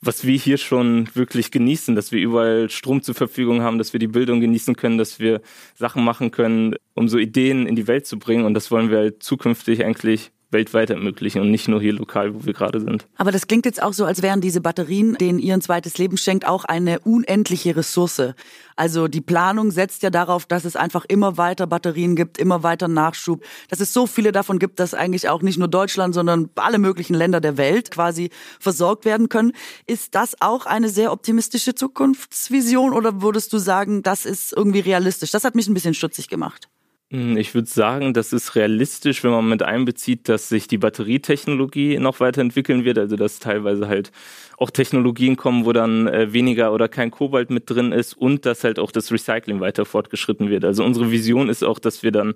was 0.00 0.24
wir 0.24 0.36
hier 0.36 0.58
schon 0.58 1.08
wirklich 1.14 1.50
genießen, 1.50 1.94
dass 1.94 2.12
wir 2.12 2.20
überall 2.20 2.70
Strom 2.70 3.02
zur 3.02 3.14
Verfügung 3.14 3.62
haben, 3.62 3.78
dass 3.78 3.92
wir 3.92 4.00
die 4.00 4.08
Bildung 4.08 4.40
genießen 4.40 4.76
können, 4.76 4.98
dass 4.98 5.18
wir 5.18 5.40
Sachen 5.74 6.04
machen 6.04 6.30
können, 6.30 6.74
um 6.94 7.08
so 7.08 7.18
Ideen 7.18 7.66
in 7.66 7.76
die 7.76 7.88
Welt 7.88 8.06
zu 8.06 8.18
bringen. 8.18 8.44
Und 8.44 8.54
das 8.54 8.70
wollen 8.70 8.90
wir 8.90 8.98
halt 8.98 9.22
zukünftig 9.22 9.84
eigentlich 9.84 10.30
weltweit 10.50 10.90
ermöglichen 10.90 11.40
und 11.40 11.50
nicht 11.50 11.66
nur 11.68 11.80
hier 11.80 11.92
lokal, 11.92 12.34
wo 12.34 12.44
wir 12.44 12.52
gerade 12.52 12.80
sind. 12.80 13.06
Aber 13.16 13.32
das 13.32 13.46
klingt 13.46 13.66
jetzt 13.66 13.82
auch 13.82 13.92
so, 13.92 14.04
als 14.04 14.22
wären 14.22 14.40
diese 14.40 14.60
Batterien, 14.60 15.14
denen 15.14 15.38
ihr 15.38 15.54
ein 15.54 15.60
zweites 15.60 15.98
Leben 15.98 16.16
schenkt, 16.16 16.46
auch 16.46 16.64
eine 16.64 17.00
unendliche 17.00 17.76
Ressource. 17.76 18.34
Also 18.76 19.08
die 19.08 19.20
Planung 19.20 19.70
setzt 19.70 20.02
ja 20.02 20.10
darauf, 20.10 20.46
dass 20.46 20.64
es 20.64 20.76
einfach 20.76 21.04
immer 21.06 21.36
weiter 21.36 21.66
Batterien 21.66 22.14
gibt, 22.14 22.38
immer 22.38 22.62
weiter 22.62 22.88
Nachschub, 22.88 23.42
dass 23.68 23.80
es 23.80 23.92
so 23.92 24.06
viele 24.06 24.32
davon 24.32 24.58
gibt, 24.58 24.78
dass 24.78 24.94
eigentlich 24.94 25.28
auch 25.28 25.42
nicht 25.42 25.58
nur 25.58 25.68
Deutschland, 25.68 26.14
sondern 26.14 26.50
alle 26.54 26.78
möglichen 26.78 27.14
Länder 27.14 27.40
der 27.40 27.56
Welt 27.56 27.90
quasi 27.90 28.30
versorgt 28.60 29.04
werden 29.04 29.28
können. 29.28 29.52
Ist 29.86 30.14
das 30.14 30.36
auch 30.40 30.66
eine 30.66 30.90
sehr 30.90 31.10
optimistische 31.10 31.74
Zukunftsvision 31.74 32.92
oder 32.92 33.20
würdest 33.22 33.52
du 33.52 33.58
sagen, 33.58 34.02
das 34.02 34.24
ist 34.26 34.52
irgendwie 34.52 34.80
realistisch? 34.80 35.30
Das 35.32 35.44
hat 35.44 35.54
mich 35.54 35.66
ein 35.66 35.74
bisschen 35.74 35.94
stutzig 35.94 36.28
gemacht. 36.28 36.68
Hm, 37.12 37.36
Ich 37.36 37.54
würde 37.54 37.68
sagen, 37.68 38.14
das 38.14 38.32
ist 38.32 38.56
realistisch, 38.56 39.22
wenn 39.22 39.30
man 39.30 39.48
mit 39.48 39.62
einbezieht, 39.62 40.28
dass 40.28 40.48
sich 40.48 40.66
die 40.66 40.78
Batterietechnologie 40.78 41.98
noch 42.00 42.18
weiterentwickeln 42.18 42.84
wird, 42.84 42.98
also 42.98 43.14
dass 43.16 43.38
teilweise 43.38 43.86
halt 43.86 44.10
auch 44.58 44.70
Technologien 44.70 45.36
kommen, 45.36 45.64
wo 45.66 45.72
dann 45.72 46.08
äh, 46.08 46.32
weniger 46.32 46.72
oder 46.72 46.88
kein 46.88 47.10
Kobalt 47.12 47.50
mit 47.50 47.70
drin 47.70 47.92
ist 47.92 48.14
und 48.14 48.44
dass 48.44 48.64
halt 48.64 48.78
auch 48.80 48.90
das 48.90 49.12
Recycling 49.12 49.60
weiter 49.60 49.84
fortgeschritten 49.84 50.50
wird. 50.50 50.64
Also 50.64 50.84
unsere 50.84 51.10
Vision 51.12 51.48
ist 51.48 51.62
auch, 51.62 51.78
dass 51.78 52.02
wir 52.02 52.10
dann 52.10 52.34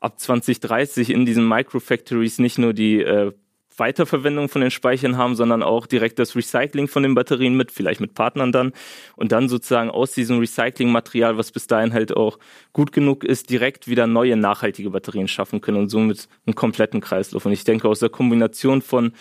ab 0.00 0.20
2030 0.20 1.10
in 1.10 1.26
diesen 1.26 1.48
Microfactories 1.48 2.38
nicht 2.38 2.58
nur 2.58 2.74
die 2.74 3.00
äh, 3.02 3.32
Weiterverwendung 3.78 4.48
von 4.48 4.60
den 4.60 4.70
Speichern 4.70 5.16
haben, 5.16 5.34
sondern 5.34 5.62
auch 5.62 5.86
direkt 5.86 6.18
das 6.18 6.36
Recycling 6.36 6.88
von 6.88 7.02
den 7.02 7.14
Batterien 7.14 7.56
mit, 7.56 7.70
vielleicht 7.70 8.00
mit 8.00 8.14
Partnern 8.14 8.52
dann. 8.52 8.72
Und 9.16 9.32
dann 9.32 9.48
sozusagen 9.48 9.90
aus 9.90 10.12
diesem 10.12 10.38
Recyclingmaterial, 10.38 11.36
was 11.36 11.52
bis 11.52 11.66
dahin 11.66 11.92
halt 11.92 12.16
auch 12.16 12.38
gut 12.72 12.92
genug 12.92 13.24
ist, 13.24 13.50
direkt 13.50 13.88
wieder 13.88 14.06
neue 14.06 14.36
nachhaltige 14.36 14.90
Batterien 14.90 15.28
schaffen 15.28 15.60
können 15.60 15.78
und 15.78 15.88
somit 15.88 16.28
einen 16.46 16.54
kompletten 16.54 17.00
Kreislauf. 17.00 17.46
Und 17.46 17.52
ich 17.52 17.64
denke, 17.64 17.88
aus 17.88 18.00
der 18.00 18.10
Kombination 18.10 18.82
von 18.82 19.12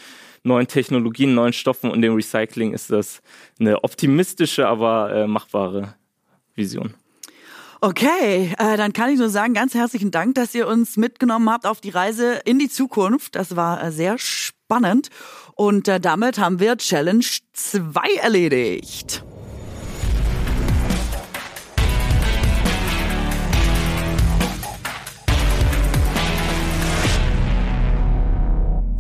neuen 0.44 0.68
Technologien, 0.68 1.34
neuen 1.34 1.54
Stoffen 1.54 1.90
und 1.90 2.02
dem 2.02 2.14
Recycling 2.14 2.74
ist 2.74 2.92
das 2.92 3.22
eine 3.60 3.84
optimistische, 3.84 4.68
aber 4.68 5.12
äh, 5.14 5.28
machbare 5.28 5.96
Vision. 6.54 6.94
Okay, 7.82 8.54
äh, 8.58 8.78
dann 8.78 8.94
kann 8.94 9.10
ich 9.10 9.20
nur 9.20 9.30
sagen, 9.30 9.54
ganz 9.54 9.74
herzlichen 9.74 10.12
Dank, 10.12 10.36
dass 10.36 10.56
ihr 10.56 10.68
uns 10.68 10.98
mitgenommen 10.98 11.50
habt 11.50 11.66
auf 11.66 11.82
die 11.82 11.90
Reise 11.90 12.42
in 12.46 12.58
die 12.58 12.70
Zukunft. 12.70 13.36
Das 13.36 13.56
war 13.56 13.84
äh, 13.84 13.92
sehr 13.92 14.18
spannend. 14.18 15.10
Und 15.56 15.88
äh, 15.88 16.00
damit 16.00 16.40
haben 16.40 16.60
wir 16.60 16.78
Challenge 16.78 17.26
2 17.54 18.16
erledigt. 18.22 19.24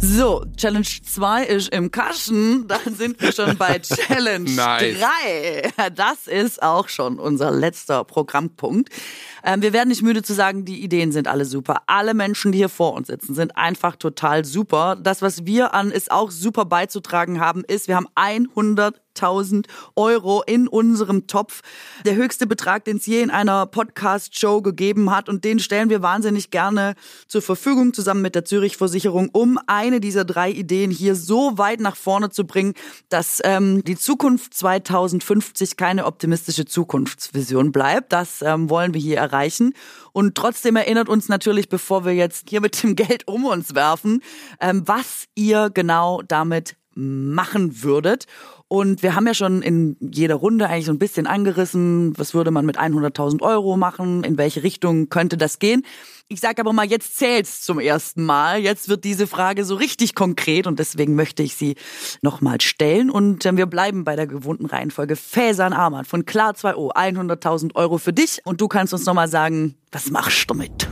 So, 0.07 0.45
Challenge 0.55 0.85
2 0.85 1.45
ist 1.45 1.69
im 1.73 1.89
Kasten. 1.89 2.67
Dann 2.67 2.93
sind 2.95 3.19
wir 3.19 3.31
schon 3.31 3.57
bei 3.57 3.79
Challenge 3.81 4.49
Nice. 4.49 4.97
3. 4.99 5.89
Das 5.95 6.27
ist 6.27 6.61
auch 6.61 6.89
schon 6.89 7.17
unser 7.19 7.49
letzter 7.49 8.03
Programmpunkt. 8.03 8.89
Ähm, 9.43 9.63
wir 9.63 9.73
werden 9.73 9.89
nicht 9.89 10.03
müde 10.03 10.21
zu 10.21 10.33
sagen, 10.33 10.63
die 10.63 10.83
Ideen 10.83 11.11
sind 11.11 11.27
alle 11.27 11.45
super. 11.45 11.81
Alle 11.87 12.13
Menschen, 12.13 12.51
die 12.51 12.59
hier 12.59 12.69
vor 12.69 12.93
uns 12.93 13.07
sitzen, 13.07 13.33
sind 13.33 13.57
einfach 13.57 13.95
total 13.95 14.45
super. 14.45 14.95
Das, 14.95 15.23
was 15.23 15.45
wir 15.45 15.73
an 15.73 15.89
ist 15.89 16.11
auch 16.11 16.29
super 16.29 16.65
beizutragen 16.65 17.39
haben, 17.39 17.63
ist, 17.65 17.87
wir 17.87 17.95
haben 17.95 18.07
100.000 19.15 19.65
Euro 19.95 20.43
in 20.45 20.67
unserem 20.67 21.27
Topf. 21.27 21.61
Der 22.05 22.15
höchste 22.15 22.47
Betrag, 22.47 22.85
den 22.85 22.97
es 22.97 23.05
je 23.05 23.21
in 23.21 23.31
einer 23.31 23.65
Podcast-Show 23.65 24.61
gegeben 24.61 25.11
hat. 25.11 25.29
Und 25.29 25.43
den 25.43 25.59
stellen 25.59 25.89
wir 25.89 26.01
wahnsinnig 26.01 26.51
gerne 26.51 26.95
zur 27.27 27.41
Verfügung, 27.41 27.93
zusammen 27.93 28.21
mit 28.21 28.35
der 28.35 28.45
Zürich-Versicherung, 28.45 29.29
um 29.31 29.59
eine 29.67 29.99
dieser 29.99 30.25
drei 30.25 30.51
Ideen 30.51 30.91
hier 30.91 31.15
so 31.15 31.57
weit 31.57 31.79
nach 31.79 31.95
vorne 31.95 32.29
zu 32.29 32.45
bringen, 32.45 32.73
dass 33.09 33.41
ähm, 33.43 33.83
die 33.83 33.97
Zukunft 33.97 34.53
2050 34.53 35.77
keine 35.77 36.05
optimistische 36.05 36.65
Zukunftsvision 36.65 37.71
bleibt. 37.71 38.13
Das 38.13 38.41
ähm, 38.41 38.69
wollen 38.69 38.93
wir 38.93 39.01
hier 39.01 39.17
erreichen. 39.17 39.73
Und 40.11 40.35
trotzdem 40.35 40.75
erinnert 40.75 41.09
uns 41.09 41.27
natürlich, 41.27 41.67
bevor 41.67 42.05
wir 42.05 42.13
jetzt 42.13 42.49
hier 42.49 42.61
mit 42.61 42.81
dem 42.83 42.95
Geld 42.95 43.27
um 43.27 43.45
uns 43.45 43.75
werfen, 43.75 44.21
ähm, 44.61 44.83
was 44.85 45.25
ihr 45.35 45.69
genau 45.73 46.21
damit 46.21 46.77
machen 46.95 47.83
würdet. 47.83 48.25
Und 48.67 49.03
wir 49.03 49.13
haben 49.13 49.27
ja 49.27 49.35
schon 49.35 49.61
in 49.61 49.95
jeder 49.99 50.35
Runde 50.35 50.67
eigentlich 50.67 50.85
so 50.85 50.91
ein 50.91 50.97
bisschen 50.97 51.27
angerissen, 51.27 52.17
was 52.17 52.33
würde 52.33 52.49
man 52.49 52.65
mit 52.65 52.79
100.000 52.79 53.41
Euro 53.41 53.77
machen, 53.77 54.23
in 54.23 54.39
welche 54.39 54.63
Richtung 54.63 55.09
könnte 55.09 55.37
das 55.37 55.59
gehen. 55.59 55.83
Ich 56.27 56.39
sage 56.39 56.61
aber 56.61 56.73
mal, 56.73 56.87
jetzt 56.87 57.17
zählt's 57.17 57.61
zum 57.61 57.79
ersten 57.79 58.23
Mal. 58.23 58.59
Jetzt 58.59 58.89
wird 58.89 59.03
diese 59.03 59.27
Frage 59.27 59.63
so 59.63 59.75
richtig 59.75 60.15
konkret 60.15 60.65
und 60.65 60.79
deswegen 60.79 61.13
möchte 61.13 61.43
ich 61.43 61.55
sie 61.55 61.75
nochmal 62.23 62.59
stellen. 62.61 63.11
Und 63.11 63.45
äh, 63.45 63.55
wir 63.55 63.67
bleiben 63.67 64.03
bei 64.03 64.15
der 64.15 64.25
gewohnten 64.25 64.65
Reihenfolge. 64.65 65.15
Fäsan 65.15 65.71
Arman 65.71 66.05
von 66.05 66.25
Klar 66.25 66.53
2O, 66.53 66.95
100.000 66.95 67.75
Euro 67.75 67.99
für 67.99 68.13
dich. 68.13 68.41
Und 68.43 68.59
du 68.59 68.67
kannst 68.67 68.93
uns 68.93 69.05
nochmal 69.05 69.27
sagen, 69.27 69.75
was 69.91 70.09
machst 70.09 70.49
du 70.49 70.55
damit? 70.55 70.87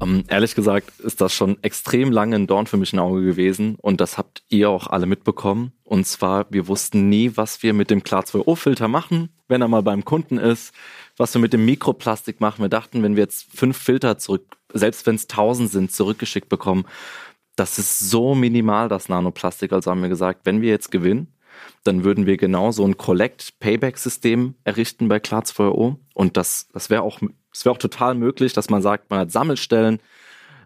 Ähm, 0.00 0.24
ehrlich 0.28 0.54
gesagt 0.54 1.00
ist 1.00 1.20
das 1.20 1.34
schon 1.34 1.62
extrem 1.62 2.12
lange 2.12 2.36
ein 2.36 2.46
Dorn 2.46 2.66
für 2.66 2.76
mich 2.76 2.92
ein 2.92 2.98
Auge 2.98 3.24
gewesen 3.24 3.76
und 3.80 4.00
das 4.00 4.18
habt 4.18 4.42
ihr 4.48 4.70
auch 4.70 4.86
alle 4.86 5.06
mitbekommen. 5.06 5.72
Und 5.84 6.06
zwar, 6.06 6.46
wir 6.50 6.68
wussten 6.68 7.08
nie, 7.08 7.32
was 7.34 7.62
wir 7.62 7.72
mit 7.72 7.90
dem 7.90 8.02
Klar 8.02 8.24
2O-Filter 8.24 8.88
machen, 8.88 9.30
wenn 9.48 9.62
er 9.62 9.68
mal 9.68 9.82
beim 9.82 10.04
Kunden 10.04 10.38
ist, 10.38 10.72
was 11.16 11.34
wir 11.34 11.40
mit 11.40 11.52
dem 11.52 11.64
Mikroplastik 11.64 12.40
machen. 12.40 12.62
Wir 12.62 12.68
dachten, 12.68 13.02
wenn 13.02 13.16
wir 13.16 13.24
jetzt 13.24 13.48
fünf 13.54 13.76
Filter 13.76 14.18
zurück, 14.18 14.56
selbst 14.72 15.06
wenn 15.06 15.16
es 15.16 15.26
tausend 15.26 15.70
sind, 15.70 15.90
zurückgeschickt 15.90 16.48
bekommen, 16.48 16.84
das 17.56 17.78
ist 17.78 17.98
so 17.98 18.34
minimal, 18.34 18.88
das 18.88 19.08
Nanoplastik. 19.08 19.72
Also 19.72 19.90
haben 19.90 20.02
wir 20.02 20.08
gesagt, 20.08 20.42
wenn 20.44 20.62
wir 20.62 20.68
jetzt 20.68 20.92
gewinnen, 20.92 21.32
dann 21.84 22.04
würden 22.04 22.26
wir 22.26 22.36
genau 22.36 22.70
so 22.70 22.84
ein 22.84 22.96
Collect-Payback-System 22.96 24.54
errichten 24.64 25.08
bei 25.08 25.20
Klar 25.20 25.42
2O. 25.42 25.96
Und 26.14 26.36
das, 26.36 26.68
das 26.72 26.90
wäre 26.90 27.02
auch, 27.02 27.20
das 27.52 27.64
wäre 27.64 27.74
auch 27.74 27.78
total 27.78 28.14
möglich, 28.14 28.52
dass 28.52 28.70
man 28.70 28.82
sagt, 28.82 29.10
man 29.10 29.20
hat 29.20 29.32
Sammelstellen. 29.32 30.00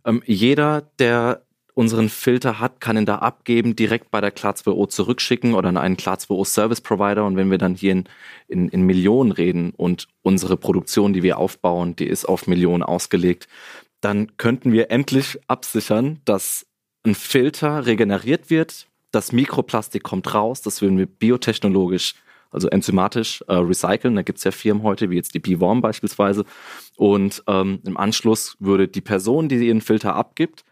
Ähm, 0.05 0.22
jeder, 0.26 0.82
der 0.99 1.43
unseren 1.74 2.09
Filter 2.09 2.61
hat, 2.61 2.80
kann 2.80 2.97
ihn 2.97 3.07
da 3.07 3.16
abgeben, 3.16 3.74
direkt 3.76 4.11
bei 4.11 4.20
der 4.20 4.34
Klar2O 4.34 4.88
zurückschicken 4.88 5.55
oder 5.55 5.70
an 5.70 5.76
einen 5.76 5.97
Klar2O 5.97 6.45
Service 6.45 6.80
Provider. 6.80 7.24
Und 7.24 7.36
wenn 7.36 7.51
wir 7.51 7.59
dann 7.59 7.74
hier 7.74 7.93
in, 7.93 8.05
in, 8.49 8.68
in 8.68 8.82
Millionen 8.82 9.32
reden 9.32 9.72
und 9.76 10.09
unsere 10.22 10.57
Produktion, 10.57 11.12
die 11.12 11.22
wir 11.22 11.38
aufbauen, 11.38 11.97
die 11.97 12.07
ist 12.07 12.26
auf 12.26 12.47
Millionen 12.47 12.82
ausgelegt, 12.82 13.49
dann 14.01 14.36
könnten 14.36 14.72
wir 14.72 14.90
endlich 14.90 15.38
absichern, 15.47 16.20
dass 16.24 16.66
ein 17.05 17.14
Filter 17.14 17.86
regeneriert 17.86 18.51
wird, 18.51 18.88
das 19.12 19.32
Mikroplastik 19.32 20.02
kommt 20.02 20.34
raus, 20.34 20.62
das 20.62 20.82
würden 20.82 20.98
wir 20.98 21.06
biotechnologisch, 21.06 22.14
also 22.50 22.68
enzymatisch 22.68 23.42
äh, 23.48 23.54
recyceln. 23.54 24.16
Da 24.16 24.22
gibt's 24.22 24.44
ja 24.44 24.50
Firmen 24.50 24.82
heute, 24.82 25.08
wie 25.10 25.16
jetzt 25.16 25.34
die 25.34 25.38
B-Worm 25.38 25.80
beispielsweise. 25.80 26.44
Und 26.96 27.42
ähm, 27.46 27.80
im 27.86 27.96
Anschluss 27.96 28.56
würde 28.58 28.88
die 28.88 29.00
Person, 29.00 29.48
die 29.48 29.56
ihren 29.66 29.80
Filter 29.80 30.16
abgibt, 30.16 30.64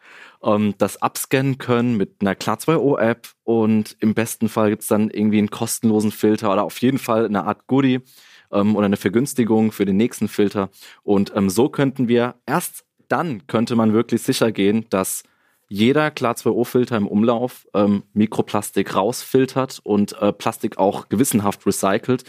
ähm, 0.42 0.74
das 0.78 1.00
abscannen 1.00 1.58
können 1.58 1.96
mit 1.96 2.16
einer 2.20 2.34
Klar2O-App 2.34 3.28
und 3.44 3.96
im 4.00 4.14
besten 4.14 4.48
Fall 4.48 4.70
gibt's 4.70 4.88
dann 4.88 5.10
irgendwie 5.10 5.38
einen 5.38 5.50
kostenlosen 5.50 6.12
Filter 6.12 6.52
oder 6.52 6.64
auf 6.64 6.78
jeden 6.78 6.98
Fall 6.98 7.24
eine 7.24 7.44
Art 7.44 7.66
Goodie 7.66 8.00
ähm, 8.52 8.76
oder 8.76 8.86
eine 8.86 8.96
Vergünstigung 8.96 9.72
für 9.72 9.86
den 9.86 9.96
nächsten 9.96 10.28
Filter. 10.28 10.70
Und 11.02 11.32
ähm, 11.34 11.48
so 11.48 11.68
könnten 11.68 12.08
wir 12.08 12.34
erst 12.46 12.84
dann 13.10 13.46
könnte 13.46 13.76
man 13.76 13.92
wirklich 13.92 14.22
sicher 14.22 14.52
gehen, 14.52 14.86
dass 14.88 15.24
jeder 15.70 16.08
Klar2O-Filter 16.08 16.96
im 16.96 17.06
Umlauf 17.06 17.66
ähm, 17.74 18.02
Mikroplastik 18.12 18.94
rausfiltert 18.94 19.80
und 19.84 20.20
äh, 20.20 20.32
Plastik 20.32 20.78
auch 20.78 21.08
gewissenhaft 21.08 21.64
recycelt. 21.64 22.24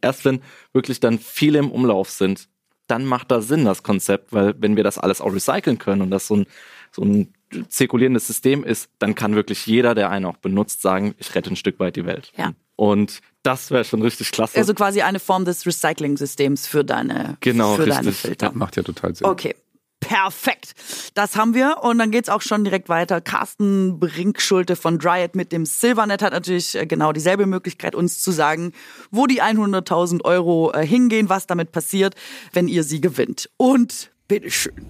Erst 0.00 0.24
wenn 0.24 0.40
wirklich 0.72 0.98
dann 0.98 1.18
viele 1.18 1.58
im 1.58 1.70
Umlauf 1.70 2.08
sind, 2.10 2.48
dann 2.86 3.04
macht 3.04 3.30
das 3.30 3.48
Sinn, 3.48 3.66
das 3.66 3.82
Konzept, 3.82 4.32
weil 4.32 4.54
wenn 4.58 4.76
wir 4.76 4.84
das 4.84 4.98
alles 4.98 5.20
auch 5.20 5.32
recyceln 5.32 5.78
können 5.78 6.00
und 6.00 6.10
das 6.10 6.26
so 6.26 6.36
ein, 6.36 6.46
so 6.90 7.02
ein 7.02 7.34
zirkulierendes 7.68 8.26
System 8.26 8.64
ist, 8.64 8.88
dann 8.98 9.14
kann 9.14 9.34
wirklich 9.34 9.66
jeder, 9.66 9.94
der 9.94 10.08
einen 10.08 10.24
auch 10.24 10.38
benutzt, 10.38 10.80
sagen, 10.80 11.14
ich 11.18 11.34
rette 11.34 11.50
ein 11.50 11.56
Stück 11.56 11.78
weit 11.78 11.96
die 11.96 12.06
Welt. 12.06 12.32
Ja. 12.36 12.52
Und 12.76 13.20
das 13.42 13.70
wäre 13.70 13.84
schon 13.84 14.00
richtig 14.00 14.32
klasse. 14.32 14.56
Also 14.56 14.72
quasi 14.72 15.02
eine 15.02 15.18
Form 15.18 15.44
des 15.44 15.66
Recycling-Systems 15.66 16.66
für 16.66 16.84
deine, 16.84 17.36
genau, 17.40 17.74
für 17.74 17.86
richtig. 17.86 17.96
deine 17.96 18.12
Filter. 18.12 18.52
Macht 18.54 18.76
ja 18.76 18.82
total 18.82 19.14
Sinn. 19.14 19.26
Okay. 19.26 19.54
Perfekt. 20.00 20.74
Das 21.14 21.36
haben 21.36 21.54
wir. 21.54 21.78
Und 21.82 21.98
dann 21.98 22.10
geht's 22.10 22.28
auch 22.28 22.42
schon 22.42 22.64
direkt 22.64 22.88
weiter. 22.88 23.20
Carsten 23.20 23.98
Brinkschulte 23.98 24.76
von 24.76 24.98
Dryad 24.98 25.34
mit 25.34 25.52
dem 25.52 25.66
Silvernet 25.66 26.22
hat 26.22 26.32
natürlich 26.32 26.76
äh, 26.76 26.86
genau 26.86 27.12
dieselbe 27.12 27.46
Möglichkeit, 27.46 27.94
uns 27.94 28.20
zu 28.20 28.30
sagen, 28.30 28.72
wo 29.10 29.26
die 29.26 29.42
100.000 29.42 30.24
Euro 30.24 30.72
äh, 30.72 30.86
hingehen, 30.86 31.28
was 31.28 31.46
damit 31.46 31.72
passiert, 31.72 32.14
wenn 32.52 32.68
ihr 32.68 32.84
sie 32.84 33.00
gewinnt. 33.00 33.50
Und 33.56 34.10
bitteschön. 34.28 34.86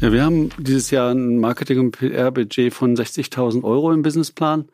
Ja, 0.00 0.12
wir 0.12 0.24
haben 0.24 0.48
dieses 0.56 0.90
Jahr 0.90 1.10
ein 1.12 1.38
Marketing- 1.38 1.78
und 1.78 1.90
PR-Budget 1.90 2.72
von 2.72 2.96
60.000 2.96 3.64
Euro 3.64 3.92
im 3.92 4.00
Businessplan. 4.00 4.66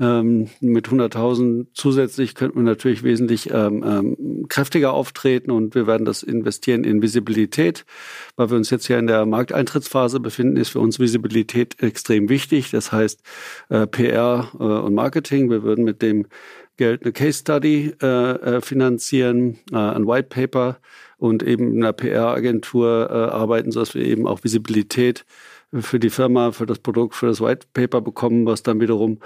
Ähm, 0.00 0.48
mit 0.60 0.88
100.000 0.88 1.66
zusätzlich 1.74 2.36
könnten 2.36 2.58
wir 2.58 2.62
natürlich 2.62 3.02
wesentlich 3.02 3.50
ähm, 3.50 3.82
ähm, 3.84 4.46
kräftiger 4.48 4.92
auftreten 4.92 5.50
und 5.50 5.74
wir 5.74 5.88
werden 5.88 6.04
das 6.04 6.22
investieren 6.22 6.84
in 6.84 7.02
Visibilität. 7.02 7.84
Weil 8.36 8.50
wir 8.50 8.56
uns 8.56 8.70
jetzt 8.70 8.86
hier 8.86 8.98
in 8.98 9.08
der 9.08 9.26
Markteintrittsphase 9.26 10.20
befinden, 10.20 10.56
ist 10.56 10.70
für 10.70 10.80
uns 10.80 11.00
Visibilität 11.00 11.82
extrem 11.82 12.28
wichtig. 12.28 12.70
Das 12.70 12.92
heißt 12.92 13.22
äh, 13.70 13.86
PR 13.88 14.48
äh, 14.58 14.62
und 14.62 14.94
Marketing. 14.94 15.50
Wir 15.50 15.64
würden 15.64 15.84
mit 15.84 16.00
dem 16.00 16.26
Geld 16.76 17.02
eine 17.02 17.12
Case 17.12 17.40
Study 17.40 17.92
äh, 18.00 18.06
äh 18.06 18.60
finanzieren, 18.60 19.58
äh, 19.72 19.76
ein 19.76 20.06
White 20.06 20.28
Paper 20.28 20.78
und 21.18 21.42
eben 21.42 21.72
in 21.72 21.82
einer 21.82 21.92
PR-Agentur 21.92 23.08
äh, 23.10 23.14
arbeiten, 23.14 23.72
sodass 23.72 23.94
wir 23.94 24.04
eben 24.04 24.28
auch 24.28 24.44
Visibilität 24.44 25.24
für 25.72 26.00
die 26.00 26.10
Firma, 26.10 26.52
für 26.52 26.66
das 26.66 26.78
Produkt, 26.78 27.14
für 27.14 27.26
das 27.26 27.40
White 27.40 27.66
Paper 27.74 28.00
bekommen, 28.00 28.46
was 28.46 28.62
dann 28.62 28.80
wiederum 28.80 29.18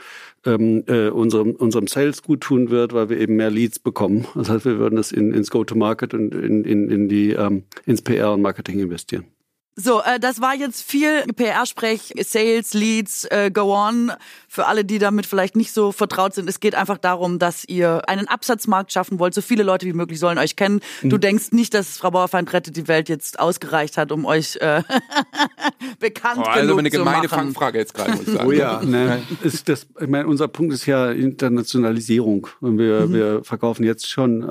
ähm, 0.45 0.85
äh, 0.87 1.09
unserem, 1.09 1.53
unserem 1.53 1.87
Sales 1.87 2.23
gut 2.23 2.41
tun 2.41 2.71
wird, 2.71 2.93
weil 2.93 3.09
wir 3.09 3.21
eben 3.21 3.37
mehr 3.37 3.51
Leads 3.51 3.79
bekommen. 3.79 4.27
Das 4.35 4.51
heißt, 4.51 4.65
wir 4.65 4.79
würden 4.79 4.97
das 4.97 5.13
in, 5.13 5.33
ins 5.33 5.51
Go-to-Market 5.51 6.15
und 6.15 6.35
in, 6.35 6.65
in, 6.65 6.91
in 6.91 7.09
die, 7.09 7.31
ähm, 7.33 7.65
ins 7.87 8.03
PR 8.03 8.33
und 8.33 8.43
Marketing 8.43 8.81
investieren. 8.81 9.27
So, 9.75 10.03
äh, 10.03 10.21
das 10.21 10.43
war 10.43 10.55
jetzt 10.55 10.83
viel 10.83 11.23
PR-Sprech, 11.35 12.13
Sales, 12.25 12.75
Leads, 12.75 13.25
äh, 13.25 13.51
Go 13.51 13.75
On. 13.75 14.13
Für 14.47 14.67
alle, 14.67 14.85
die 14.85 14.99
damit 14.99 15.25
vielleicht 15.25 15.57
nicht 15.57 15.73
so 15.73 15.93
vertraut 15.93 16.35
sind, 16.35 16.47
es 16.49 16.61
geht 16.61 16.75
einfach 16.75 16.99
darum, 16.99 17.39
dass 17.39 17.65
ihr 17.65 18.07
einen 18.07 18.29
Absatzmarkt 18.29 18.93
schaffen 18.93 19.19
wollt. 19.19 19.33
So 19.33 19.41
viele 19.41 19.63
Leute 19.63 19.87
wie 19.87 19.95
möglich 19.95 20.19
sollen 20.19 20.37
euch 20.37 20.57
kennen. 20.57 20.81
Du 21.03 21.17
denkst 21.17 21.53
nicht, 21.53 21.73
dass 21.73 21.97
Frau 21.97 22.11
Bauerfeind 22.11 22.53
rettet 22.53 22.77
die 22.77 22.87
Welt 22.87 23.09
jetzt 23.09 23.41
ausgereicht 23.41 23.97
hat, 23.97 24.13
um 24.13 24.27
euch 24.27 24.57
äh, 24.57 24.83
bekannt 25.99 26.41
Oh, 26.41 26.43
genug 26.43 26.57
also 26.57 26.77
eine 26.77 26.91
zu 26.91 26.99
gemeine 26.99 27.17
machen. 27.17 27.29
Fangfrage 27.29 27.79
jetzt 27.79 27.95
gerade, 27.95 28.13
muss 28.13 28.27
ich 28.27 28.35
sagen. 28.35 28.47
Oh 28.47 28.53
ja, 28.53 28.83
ne, 28.83 29.23
ist 29.43 29.71
das, 29.71 29.87
ich 29.99 30.09
meine, 30.09 30.27
unser 30.27 30.49
Punkt 30.49 30.75
ist 30.75 30.85
ja 30.85 31.11
Internationalisierung. 31.11 32.47
Und 32.61 32.77
wir, 32.77 33.11
wir 33.11 33.45
verkaufen 33.45 33.85
jetzt 33.85 34.11
schon 34.11 34.43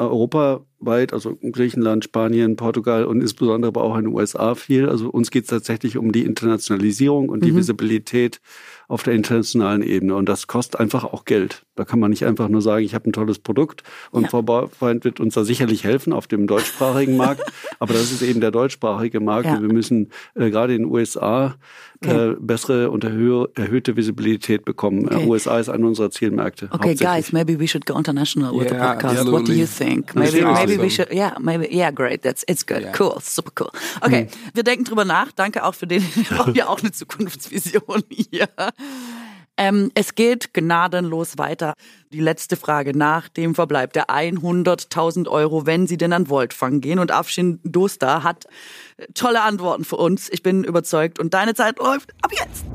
europaweit, 0.81 1.13
also 1.13 1.35
Griechenland, 1.35 2.03
Spanien, 2.03 2.55
Portugal 2.55 3.05
und 3.05 3.21
insbesondere 3.21 3.69
aber 3.69 3.83
auch 3.83 3.97
in 3.97 4.05
den 4.05 4.13
USA 4.13 4.55
viel. 4.55 4.89
Also 4.89 5.09
uns 5.09 5.31
geht 5.31 5.43
es 5.43 5.49
tatsächlich 5.49 5.97
um 5.97 6.11
die 6.11 6.23
Internationalisierung 6.23 7.29
und 7.29 7.45
die 7.45 7.55
Visibilität 7.55 8.41
auf 8.91 9.03
der 9.03 9.13
internationalen 9.13 9.81
Ebene. 9.81 10.15
Und 10.15 10.27
das 10.27 10.47
kostet 10.47 10.79
einfach 10.79 11.03
auch 11.05 11.25
Geld. 11.25 11.63
Da 11.75 11.85
kann 11.85 11.99
man 11.99 12.11
nicht 12.11 12.25
einfach 12.25 12.49
nur 12.49 12.61
sagen, 12.61 12.83
ich 12.85 12.93
habe 12.93 13.09
ein 13.09 13.13
tolles 13.13 13.39
Produkt 13.39 13.83
und 14.11 14.23
Ja. 14.23 14.29
Frau 14.29 14.41
Bauerfeind 14.41 15.03
wird 15.05 15.19
uns 15.19 15.33
da 15.33 15.43
sicherlich 15.45 15.83
helfen 15.83 16.11
auf 16.13 16.27
dem 16.27 16.45
deutschsprachigen 16.45 17.15
Markt. 17.17 17.41
Aber 17.79 17.93
das 17.93 18.11
ist 18.11 18.21
eben 18.21 18.41
der 18.41 18.51
deutschsprachige 18.51 19.19
Markt 19.19 19.45
Ja. 19.47 19.55
und 19.55 19.61
wir 19.63 19.73
müssen 19.73 20.11
äh, 20.35 20.49
gerade 20.49 20.75
in 20.75 20.83
den 20.83 20.91
USA 20.91 21.55
Okay. 22.03 22.31
äh, 22.31 22.35
bessere 22.39 22.89
und 22.89 23.03
erhöhte 23.03 23.95
Visibilität 23.95 24.65
bekommen. 24.65 25.05
Okay. 25.05 25.23
Äh, 25.23 25.27
USA 25.27 25.59
ist 25.59 25.69
einer 25.69 25.85
unserer 25.85 26.09
Zielmärkte. 26.09 26.67
Okay, 26.71 26.95
guys, 26.95 27.31
maybe 27.31 27.59
we 27.59 27.67
should 27.67 27.85
go 27.85 27.95
international 27.95 28.51
with 28.53 28.69
the 28.69 28.73
Yeah, 28.73 28.93
podcast. 28.93 29.17
What 29.17 29.25
do 29.25 29.37
absolutely. 29.51 29.59
you 29.59 29.67
think? 29.67 30.15
Maybe, 30.15 30.41
maybe 30.43 30.81
we 30.81 30.89
should. 30.89 31.13
Yeah, 31.13 31.37
maybe. 31.39 31.67
Yeah, 31.71 31.91
great. 31.91 32.23
That's 32.23 32.43
it's 32.47 32.65
good. 32.65 32.81
Yeah. 32.81 32.93
Cool, 32.99 33.19
super 33.21 33.51
cool. 33.59 33.69
Okay, 34.01 34.29
wir 34.55 34.63
denken 34.63 34.85
drüber 34.85 35.05
nach. 35.05 35.31
Danke 35.31 35.63
auch 35.63 35.75
für 35.75 35.85
den. 35.85 36.01
Wir 36.15 36.23
brauchen 36.37 36.55
ja 36.55 36.67
auch 36.69 36.79
eine 36.79 36.91
Zukunftsvision 36.91 38.01
hier. 38.09 38.47
Ähm, 39.57 39.91
es 39.93 40.15
geht 40.15 40.53
gnadenlos 40.53 41.37
weiter. 41.37 41.75
Die 42.11 42.19
letzte 42.19 42.55
Frage 42.55 42.97
nach 42.97 43.29
dem 43.29 43.53
Verbleib 43.53 43.93
der 43.93 44.07
100.000 44.07 45.27
Euro, 45.27 45.65
wenn 45.65 45.85
Sie 45.85 45.97
denn 45.97 46.13
an 46.13 46.29
Voltfang 46.29 46.81
gehen. 46.81 46.97
Und 46.97 47.11
Afshin 47.11 47.59
Dostar 47.63 48.23
hat 48.23 48.45
äh, 48.97 49.05
tolle 49.13 49.41
Antworten 49.41 49.83
für 49.83 49.97
uns. 49.97 50.29
Ich 50.31 50.41
bin 50.41 50.63
überzeugt. 50.63 51.19
Und 51.19 51.33
deine 51.33 51.53
Zeit 51.53 51.77
läuft 51.77 52.11
ab 52.23 52.31
jetzt. 52.31 52.65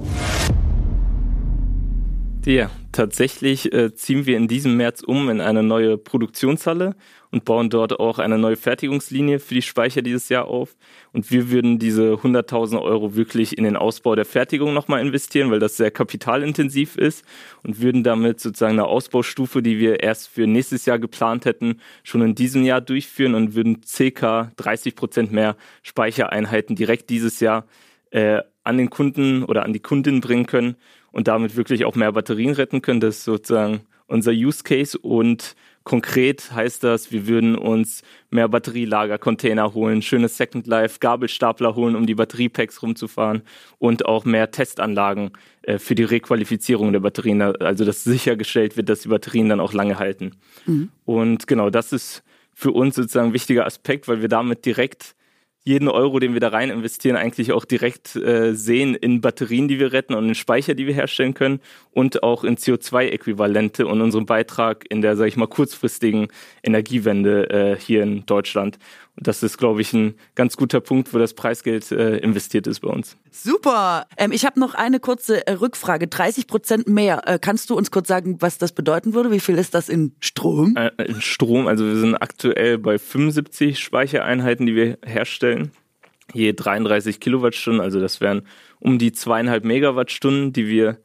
Ja, 2.45 2.71
tatsächlich 2.97 3.73
äh, 3.73 3.95
ziehen 3.95 4.25
wir 4.25 4.37
in 4.37 4.49
diesem 4.49 4.77
März 4.77 5.03
um 5.03 5.29
in 5.29 5.43
eine 5.43 5.63
neue 5.63 5.99
Produktionshalle 5.99 6.97
und 7.31 7.45
bauen 7.45 7.69
dort 7.69 8.01
auch 8.01 8.19
eine 8.19 8.39
neue 8.39 8.57
Fertigungslinie 8.57 9.39
für 9.39 9.55
die 9.55 9.63
Speicher 9.63 10.01
dieses 10.01 10.31
Jahr 10.31 10.47
auf. 10.47 10.77
Und 11.13 11.31
wir 11.31 11.51
würden 11.51 11.79
diese 11.79 12.15
100.000 12.15 12.81
Euro 12.81 13.15
wirklich 13.15 13.59
in 13.59 13.65
den 13.65 13.77
Ausbau 13.77 14.15
der 14.15 14.25
Fertigung 14.25 14.73
nochmal 14.73 15.03
investieren, 15.03 15.51
weil 15.51 15.59
das 15.59 15.77
sehr 15.77 15.91
kapitalintensiv 15.91 16.97
ist 16.97 17.25
und 17.63 17.83
würden 17.83 18.03
damit 18.03 18.41
sozusagen 18.41 18.73
eine 18.73 18.87
Ausbaustufe, 18.87 19.63
die 19.63 19.79
wir 19.79 20.01
erst 20.01 20.29
für 20.29 20.47
nächstes 20.47 20.87
Jahr 20.87 20.99
geplant 20.99 21.45
hätten, 21.45 21.81
schon 22.03 22.23
in 22.23 22.35
diesem 22.35 22.65
Jahr 22.65 22.81
durchführen 22.81 23.35
und 23.35 23.55
würden 23.55 23.83
circa 23.85 24.53
30 24.57 24.97
Prozent 24.97 25.33
mehr 25.33 25.57
Speichereinheiten 25.83 26.75
direkt 26.77 27.11
dieses 27.11 27.41
Jahr 27.41 27.67
äh, 28.11 28.41
an 28.65 28.79
den 28.79 28.89
Kunden 28.89 29.45
oder 29.45 29.65
an 29.65 29.75
die 29.75 29.81
Kundin 29.81 30.21
bringen 30.23 30.47
können 30.47 30.77
und 31.17 31.29
damit 31.29 31.57
wirklich 31.57 31.87
auch 31.87 31.95
mehr 31.95 32.13
Batterien 32.13 32.53
retten 32.53 32.83
können. 32.83 33.01
Das 33.01 33.17
ist 33.17 33.25
sozusagen 33.25 33.81
unser 34.07 34.33
Use 34.33 34.63
Case 34.63 34.99
und 34.99 35.57
konkret 35.83 36.53
heißt 36.53 36.85
das, 36.85 37.11
wir 37.11 37.27
würden 37.27 37.57
uns 37.57 38.03
mehr 38.29 38.51
Batterielagercontainer 38.51 39.73
holen, 39.73 40.03
schönes 40.03 40.37
Second 40.37 40.67
Life, 40.67 40.99
Gabelstapler 41.01 41.75
holen, 41.75 41.97
um 41.97 42.05
die 42.05 42.15
Batteriepacks 42.15 42.83
rumzufahren 42.83 43.41
und 43.79 44.05
auch 44.05 44.27
mehr 44.27 44.51
Testanlagen 44.51 45.31
äh, 45.63 45.79
für 45.79 45.95
die 45.95 46.05
Requalifizierung 46.05 46.93
der 46.93 47.01
Batterien, 47.01 47.41
also 47.41 47.87
dass 47.87 48.05
sichergestellt 48.05 48.77
wird, 48.77 48.91
dass 48.91 49.01
die 49.01 49.09
Batterien 49.09 49.49
dann 49.49 49.61
auch 49.61 49.73
lange 49.73 49.99
halten. 49.99 50.33
Und 51.07 51.47
genau, 51.47 51.71
das 51.71 51.95
ist 51.95 52.25
für 52.53 52.73
uns 52.73 52.95
sozusagen 52.95 53.29
ein 53.29 53.33
wichtiger 53.33 53.65
Aspekt, 53.65 54.07
weil 54.07 54.21
wir 54.21 54.29
damit 54.29 54.67
direkt 54.67 55.16
jeden 55.67 55.89
Euro, 55.89 56.21
den 56.21 56.33
wir 56.33 56.41
da 56.41 56.49
rein 56.49 56.71
investieren, 56.71 57.17
eigentlich 57.17 57.51
auch 57.51 57.65
direkt 57.65 58.15
äh, 58.15 58.55
sehen 58.55 58.95
in 58.95 59.21
Batterien, 59.21 59.67
die 59.67 59.81
wir 59.81 59.93
retten 59.93 60.15
und 60.15 60.29
in 60.29 60.37
Speicher, 60.37 60.75
die 60.75 60.87
wir 60.87 60.95
herstellen 60.95 61.35
können 61.35 61.61
und 61.91 62.23
auch 62.23 62.45
in 62.45 62.57
CO2-Äquivalente 62.57 63.85
und 63.85 64.01
unseren 64.01 64.27
Beitrag 64.27 64.85
in 64.89 65.03
der, 65.03 65.17
sage 65.17 65.29
ich 65.29 65.37
mal, 65.37 65.49
kurzfristigen 65.49 66.29
Energiewende 66.63 67.51
äh, 67.51 67.77
hier 67.81 68.05
in 68.05 68.25
Deutschland. 68.27 68.79
Das 69.19 69.43
ist, 69.43 69.57
glaube 69.57 69.81
ich, 69.81 69.93
ein 69.95 70.15
ganz 70.35 70.57
guter 70.57 70.81
Punkt, 70.81 71.15
wo 71.15 71.19
das 71.19 71.33
Preisgeld 71.33 71.91
äh, 71.91 72.19
investiert 72.19 72.67
ist 72.67 72.81
bei 72.81 72.89
uns. 72.89 73.17
Super. 73.31 74.07
Ähm, 74.19 74.31
ich 74.31 74.45
habe 74.45 74.61
noch 74.61 74.75
eine 74.75 75.01
kurze 75.01 75.47
äh, 75.47 75.53
Rückfrage. 75.53 76.07
30 76.07 76.47
Prozent 76.47 76.87
mehr. 76.87 77.27
Äh, 77.27 77.39
kannst 77.41 77.71
du 77.71 77.77
uns 77.77 77.91
kurz 77.91 78.09
sagen, 78.09 78.37
was 78.41 78.59
das 78.59 78.73
bedeuten 78.73 79.15
würde? 79.15 79.31
Wie 79.31 79.41
viel 79.41 79.57
ist 79.57 79.75
das 79.75 79.89
in 79.89 80.15
Strom? 80.21 80.77
Äh, 80.77 80.91
in 81.03 81.21
Strom, 81.23 81.67
also 81.67 81.87
wir 81.87 81.97
sind 81.97 82.15
aktuell 82.15 82.77
bei 82.79 82.99
75 82.99 83.79
Speichereinheiten, 83.79 84.67
die 84.67 84.75
wir 84.75 84.99
herstellen. 85.05 85.73
je 86.35 86.53
33 86.53 87.19
Kilowattstunden. 87.19 87.81
Also 87.81 88.01
das 88.01 88.21
wären 88.21 88.43
um 88.81 88.99
die 88.99 89.13
zweieinhalb 89.13 89.65
Megawattstunden, 89.65 90.53
die 90.53 90.69
wir 90.69 90.99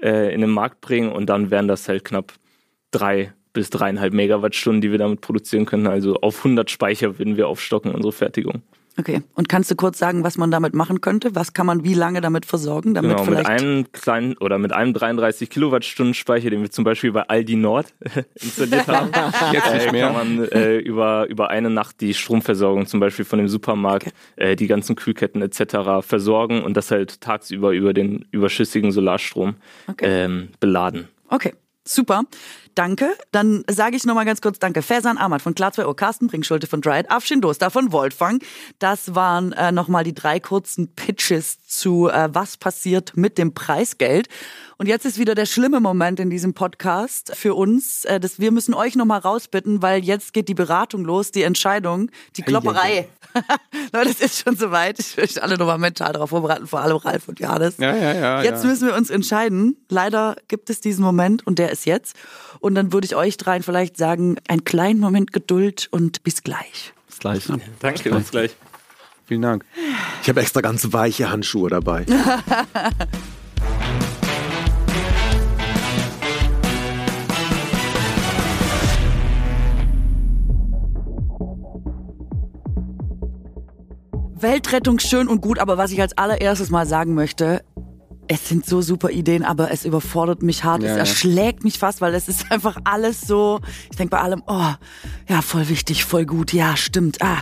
äh, 0.00 0.32
in 0.32 0.40
den 0.40 0.50
Markt 0.50 0.80
bringen. 0.80 1.10
Und 1.10 1.26
dann 1.26 1.50
wären 1.50 1.66
das 1.66 1.88
halt 1.88 2.04
knapp 2.04 2.32
drei 2.92 3.32
bis 3.56 3.70
dreieinhalb 3.70 4.12
Megawattstunden, 4.12 4.82
die 4.82 4.90
wir 4.90 4.98
damit 4.98 5.22
produzieren 5.22 5.64
können. 5.64 5.86
Also 5.86 6.16
auf 6.16 6.38
100 6.38 6.70
Speicher 6.70 7.18
würden 7.18 7.38
wir 7.38 7.48
aufstocken, 7.48 7.90
unsere 7.90 8.12
Fertigung. 8.12 8.62
Okay. 8.98 9.22
Und 9.34 9.48
kannst 9.48 9.70
du 9.70 9.76
kurz 9.76 9.98
sagen, 9.98 10.24
was 10.24 10.36
man 10.36 10.50
damit 10.50 10.74
machen 10.74 11.00
könnte? 11.00 11.34
Was 11.34 11.54
kann 11.54 11.64
man 11.64 11.84
wie 11.84 11.94
lange 11.94 12.20
damit 12.20 12.44
versorgen? 12.44 12.92
Damit 12.92 13.10
genau, 13.10 13.24
mit 13.24 13.30
vielleicht 13.30 13.48
einem 13.62 13.90
kleinen 13.92 14.36
oder 14.36 14.58
mit 14.58 14.72
einem 14.72 14.92
33 14.92 15.48
Kilowattstunden 15.48 16.12
Speicher, 16.12 16.50
den 16.50 16.60
wir 16.60 16.70
zum 16.70 16.84
Beispiel 16.84 17.12
bei 17.12 17.22
Aldi 17.22 17.56
Nord 17.56 17.94
installiert 18.42 18.88
haben, 18.88 19.10
Jetzt 19.52 19.72
nicht 19.72 19.86
äh, 19.86 19.92
mehr. 19.92 20.06
kann 20.08 20.38
man 20.38 20.48
äh, 20.48 20.76
über, 20.78 21.26
über 21.28 21.48
eine 21.48 21.70
Nacht 21.70 22.02
die 22.02 22.12
Stromversorgung 22.12 22.86
zum 22.86 23.00
Beispiel 23.00 23.24
von 23.24 23.38
dem 23.38 23.48
Supermarkt, 23.48 24.12
äh, 24.36 24.54
die 24.54 24.66
ganzen 24.66 24.96
Kühlketten 24.96 25.40
etc. 25.40 26.02
versorgen 26.06 26.62
und 26.62 26.76
das 26.76 26.90
halt 26.90 27.22
tagsüber 27.22 27.72
über 27.72 27.94
den 27.94 28.26
überschüssigen 28.32 28.92
Solarstrom 28.92 29.56
Okay. 29.88 30.06
ähm, 30.08 30.48
beladen. 30.60 31.08
Okay, 31.28 31.54
super. 31.84 32.22
Danke. 32.76 33.16
Dann 33.32 33.64
sage 33.70 33.96
ich 33.96 34.04
nochmal 34.04 34.26
ganz 34.26 34.42
kurz 34.42 34.58
Danke. 34.58 34.82
Fersan 34.82 35.16
Ahmad 35.16 35.40
von 35.40 35.54
Klar 35.54 35.72
2 35.72 35.86
Uhr, 35.86 35.96
Carsten 35.96 36.26
Brinkschulte 36.26 36.66
von 36.66 36.82
Dryad, 36.82 37.10
Afshin 37.10 37.40
Doster 37.40 37.70
von 37.70 37.90
Voltfang. 37.90 38.40
Das 38.78 39.14
waren 39.14 39.52
äh, 39.52 39.72
nochmal 39.72 40.04
die 40.04 40.12
drei 40.12 40.40
kurzen 40.40 40.94
Pitches 40.94 41.66
zu 41.66 42.08
äh, 42.08 42.28
was 42.32 42.58
passiert 42.58 43.16
mit 43.16 43.38
dem 43.38 43.54
Preisgeld. 43.54 44.28
Und 44.78 44.88
jetzt 44.88 45.06
ist 45.06 45.18
wieder 45.18 45.34
der 45.34 45.46
schlimme 45.46 45.80
Moment 45.80 46.20
in 46.20 46.28
diesem 46.28 46.52
Podcast 46.52 47.34
für 47.34 47.54
uns. 47.54 48.04
Äh, 48.04 48.20
dass 48.20 48.38
wir 48.38 48.52
müssen 48.52 48.74
euch 48.74 48.94
nochmal 48.94 49.20
rausbitten, 49.20 49.80
weil 49.80 50.04
jetzt 50.04 50.34
geht 50.34 50.48
die 50.48 50.54
Beratung 50.54 51.02
los, 51.02 51.30
die 51.30 51.44
Entscheidung, 51.44 52.10
die 52.36 52.42
Klopperei. 52.42 53.08
Leute, 53.92 54.10
es 54.10 54.20
ist 54.20 54.44
schon 54.44 54.56
soweit. 54.56 54.98
Ich 54.98 55.16
will 55.16 55.24
euch 55.24 55.42
alle 55.42 55.56
nochmal 55.56 55.78
mental 55.78 56.12
darauf 56.12 56.28
vorbereiten, 56.28 56.66
vor 56.66 56.80
allem 56.80 56.96
Ralf 56.96 57.26
und 57.26 57.40
Johannes. 57.40 57.78
Ja, 57.78 57.96
ja, 57.96 58.12
ja. 58.12 58.42
Jetzt 58.42 58.64
ja. 58.64 58.70
müssen 58.70 58.88
wir 58.88 58.94
uns 58.94 59.08
entscheiden. 59.08 59.76
Leider 59.88 60.36
gibt 60.48 60.68
es 60.68 60.82
diesen 60.82 61.02
Moment 61.02 61.46
und 61.46 61.58
der 61.58 61.70
ist 61.70 61.86
jetzt. 61.86 62.14
Und 62.60 62.65
dann 62.74 62.92
würde 62.92 63.04
ich 63.06 63.16
euch 63.16 63.36
dreien 63.36 63.62
vielleicht 63.62 63.96
sagen, 63.96 64.36
einen 64.48 64.64
kleinen 64.64 65.00
Moment 65.00 65.32
Geduld 65.32 65.88
und 65.90 66.22
bis 66.24 66.42
gleich. 66.42 66.92
Das 67.08 67.18
gleiche. 67.18 67.60
Danke, 67.80 68.10
bis 68.10 68.30
gleich. 68.30 68.56
Vielen 69.26 69.42
Dank. 69.42 69.64
Ich 70.22 70.28
habe 70.28 70.40
extra 70.40 70.60
ganz 70.60 70.92
weiche 70.92 71.30
Handschuhe 71.30 71.70
dabei. 71.70 72.06
Weltrettung 84.38 84.98
schön 84.98 85.28
und 85.28 85.40
gut, 85.40 85.58
aber 85.58 85.78
was 85.78 85.92
ich 85.92 86.00
als 86.00 86.16
allererstes 86.16 86.70
mal 86.70 86.86
sagen 86.86 87.14
möchte, 87.14 87.64
es 88.28 88.48
sind 88.48 88.66
so 88.66 88.82
super 88.82 89.10
Ideen, 89.10 89.44
aber 89.44 89.70
es 89.70 89.84
überfordert 89.84 90.42
mich 90.42 90.64
hart. 90.64 90.82
Ja, 90.82 90.90
es 90.90 90.94
ja. 90.94 90.98
erschlägt 91.00 91.64
mich 91.64 91.78
fast, 91.78 92.00
weil 92.00 92.14
es 92.14 92.28
ist 92.28 92.50
einfach 92.50 92.76
alles 92.84 93.20
so. 93.22 93.60
Ich 93.90 93.96
denke 93.96 94.10
bei 94.10 94.20
allem, 94.20 94.42
oh, 94.46 94.72
ja, 95.28 95.42
voll 95.42 95.68
wichtig, 95.68 96.04
voll 96.04 96.26
gut, 96.26 96.52
ja, 96.52 96.76
stimmt. 96.76 97.22
Ah, 97.22 97.40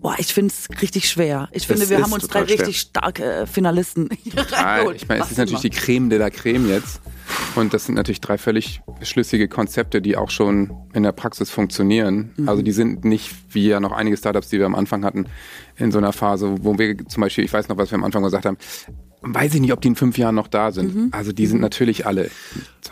boah, 0.00 0.14
ich 0.18 0.32
finde 0.32 0.52
es 0.52 0.68
richtig 0.82 1.08
schwer. 1.08 1.48
Ich 1.52 1.66
finde, 1.66 1.84
Es 1.84 1.90
wir 1.90 2.02
haben 2.02 2.12
uns 2.12 2.26
drei 2.26 2.44
schwer. 2.44 2.58
richtig 2.58 2.80
starke 2.80 3.24
äh, 3.24 3.46
Finalisten 3.46 4.08
hier 4.22 4.46
reingeholt. 4.50 4.96
ich 4.96 5.08
meine, 5.08 5.22
es 5.22 5.30
ist 5.30 5.38
natürlich 5.38 5.60
die. 5.62 5.70
Creme 5.70 6.10
de 6.10 6.18
la 6.18 6.30
Creme 6.30 6.68
jetzt. 6.68 7.00
Und 7.56 7.74
das 7.74 7.84
sind 7.84 7.94
natürlich 7.94 8.20
drei 8.20 8.38
völlig 8.38 8.80
schlüssige 9.02 9.48
Konzepte, 9.48 10.00
die 10.00 10.16
auch 10.16 10.30
schon 10.30 10.72
in 10.94 11.02
der 11.02 11.12
Praxis 11.12 11.50
funktionieren. 11.50 12.32
Mhm. 12.36 12.48
Also 12.48 12.62
die 12.62 12.72
sind 12.72 13.04
nicht 13.04 13.34
wie 13.50 13.68
ja 13.68 13.80
noch 13.80 13.92
einige 13.92 14.16
Startups, 14.16 14.48
die 14.48 14.58
wir 14.58 14.66
am 14.66 14.74
Anfang 14.74 15.04
hatten, 15.04 15.26
in 15.76 15.92
so 15.92 15.98
einer 15.98 16.12
Phase, 16.12 16.56
wo 16.62 16.78
wir 16.78 16.96
zum 17.06 17.20
Beispiel, 17.20 17.44
ich 17.44 17.52
weiß 17.52 17.68
noch, 17.68 17.76
was 17.76 17.90
wir 17.90 17.96
am 17.96 18.04
Anfang 18.04 18.22
gesagt 18.22 18.46
haben, 18.46 18.56
weiß 19.22 19.54
ich 19.54 19.60
nicht, 19.60 19.72
ob 19.72 19.80
die 19.80 19.88
in 19.88 19.96
fünf 19.96 20.18
Jahren 20.18 20.34
noch 20.34 20.48
da 20.48 20.72
sind. 20.72 20.94
Mhm. 20.94 21.08
Also 21.12 21.32
die 21.32 21.46
sind 21.46 21.60
natürlich 21.60 22.06
alle. 22.06 22.30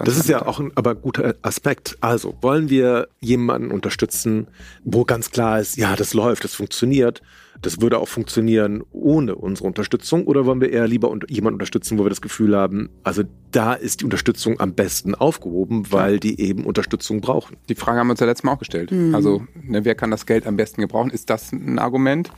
Das 0.05 0.16
ist 0.16 0.29
ja 0.29 0.45
auch 0.45 0.61
ein 0.61 0.72
aber 0.74 0.95
guter 0.95 1.37
Aspekt. 1.43 1.97
Also, 2.01 2.35
wollen 2.43 2.68
wir 2.68 3.09
jemanden 3.20 3.70
unterstützen, 3.70 4.49
wo 4.85 5.05
ganz 5.05 5.31
klar 5.31 5.61
ist, 5.61 5.77
ja, 5.77 5.97
das 5.97 6.12
läuft, 6.12 6.45
das 6.45 6.55
funktioniert, 6.55 7.22
das 7.62 7.81
würde 7.81 7.99
auch 7.99 8.09
funktionieren 8.09 8.83
ohne 8.93 9.35
unsere 9.35 9.66
Unterstützung? 9.66 10.27
Oder 10.27 10.45
wollen 10.45 10.61
wir 10.61 10.70
eher 10.70 10.87
lieber 10.87 11.11
un 11.11 11.20
jemanden 11.29 11.55
unterstützen, 11.55 11.99
wo 11.99 12.05
wir 12.05 12.11
das 12.11 12.20
Gefühl 12.20 12.55
haben, 12.55 12.91
also 13.05 13.22
da 13.53 13.72
ist 13.72 14.01
die 14.01 14.05
Unterstützung 14.05 14.61
am 14.61 14.74
besten 14.74 15.14
aufgehoben, 15.14 15.91
weil 15.91 16.20
die 16.20 16.39
eben 16.41 16.66
Unterstützung 16.66 17.22
brauchen? 17.22 17.57
Die 17.68 17.74
Frage 17.74 18.01
haben 18.01 18.09
wir 18.09 18.12
uns 18.12 18.20
ja 18.20 18.27
letztes 18.27 18.45
Mal 18.45 18.53
auch 18.53 18.59
gestellt. 18.59 18.93
Also, 19.12 19.47
ne, 19.62 19.85
wer 19.85 19.95
kann 19.95 20.11
das 20.11 20.27
Geld 20.27 20.47
am 20.47 20.57
besten 20.57 20.83
gebrauchen? 20.83 21.11
Ist 21.11 21.31
das 21.31 21.53
ein 21.53 21.79
Argument 21.79 22.31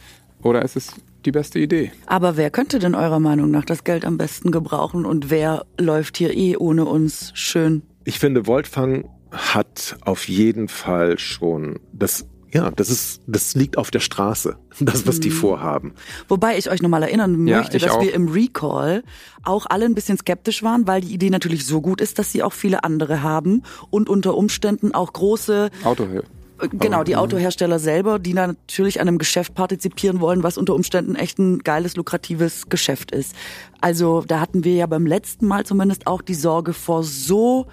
oder 0.43 0.63
ist 0.63 0.77
es 0.77 0.95
die 1.25 1.33
beste 1.33 1.59
Idee? 1.59 1.93
Aber 2.07 2.37
wer 2.37 2.51
könnte 2.51 2.79
denn 2.79 2.95
eurer 2.95 3.21
Meinung 3.21 3.51
nach 3.51 3.65
das 3.65 3.85
Geld 3.85 4.05
am 4.05 4.19
besten 4.19 4.51
gebrauchen 4.51 5.05
und 5.05 5.31
wer 5.31 5.67
läuft 5.79 6.17
hier 6.17 6.37
eh 6.37 6.57
ohne 6.57 6.85
uns 6.85 7.33
schön? 7.35 7.83
Ich 8.05 8.19
finde, 8.19 8.47
Voltfang 8.47 9.09
hat 9.31 9.99
auf 10.05 10.29
jeden 10.29 10.69
Fall 10.69 11.19
schon 11.19 11.81
das, 11.93 12.27
ja, 12.51 12.71
das 12.71 12.89
ist, 12.89 13.21
das 13.27 13.55
liegt 13.55 13.77
auf 13.77 13.91
der 13.91 14.01
Straße, 14.01 14.57
das, 14.81 15.07
was 15.07 15.21
die 15.21 15.31
vorhaben. 15.31 15.93
Wobei 16.29 16.57
ich 16.57 16.71
euch 16.71 16.81
nochmal 16.81 17.03
erinnern 17.03 17.47
Ja, 17.47 17.59
möchte, 17.59 17.79
dass 17.79 17.91
auch. 17.91 18.01
wir 18.03 18.15
im 18.15 18.29
Recall 18.29 19.03
auch 19.43 19.67
alle 19.69 19.85
ein 19.85 19.95
bisschen 19.95 20.17
skeptisch 20.17 20.63
waren, 20.63 20.87
weil 20.87 21.03
die 21.03 21.13
Idee 21.13 21.31
natürlich 21.31 21.67
so 21.67 21.81
gut 21.83 22.01
ist, 22.01 22.19
dass 22.19 22.33
sie 22.33 22.43
auch 22.43 22.53
viele 22.55 22.85
andere 22.85 23.23
haben 23.23 23.63
und 23.91 24.09
unter 24.09 24.37
Umständen 24.37 24.95
auch 24.95 25.13
große 25.13 25.71
Autohöhe. 25.85 26.23
Genau, 26.59 27.05
die 27.05 27.17
Autohersteller 27.17 27.79
selber, 27.79 28.19
die 28.19 28.35
natürlich 28.35 29.01
an 29.01 29.09
einem 29.09 29.19
Geschäft 29.19 29.55
partizipieren 29.55 30.21
wollen, 30.21 30.43
was 30.43 30.59
unter 30.59 30.75
Umständen 30.75 31.15
echt 31.15 31.39
ein 31.39 31.59
geiles, 31.61 31.95
lukratives 31.95 32.69
Geschäft 32.69 33.13
ist. 33.13 33.35
Also 33.81 34.23
da 34.27 34.41
hatten 34.41 34.65
wir 34.65 34.75
ja 34.75 34.87
beim 34.87 35.07
letzten 35.07 35.47
Mal 35.47 35.65
zumindest 35.65 36.07
auch 36.07 36.21
die 36.21 36.35
Sorge 36.35 36.73
vor 36.73 37.05
so 37.05 37.67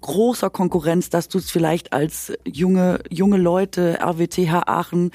großer 0.00 0.50
Konkurrenz, 0.50 1.08
dass 1.08 1.28
du 1.28 1.38
es 1.38 1.50
vielleicht 1.50 1.92
als 1.92 2.32
junge, 2.46 3.00
junge 3.10 3.38
Leute, 3.38 3.98
RWTH 4.00 4.64
Aachen, 4.66 5.10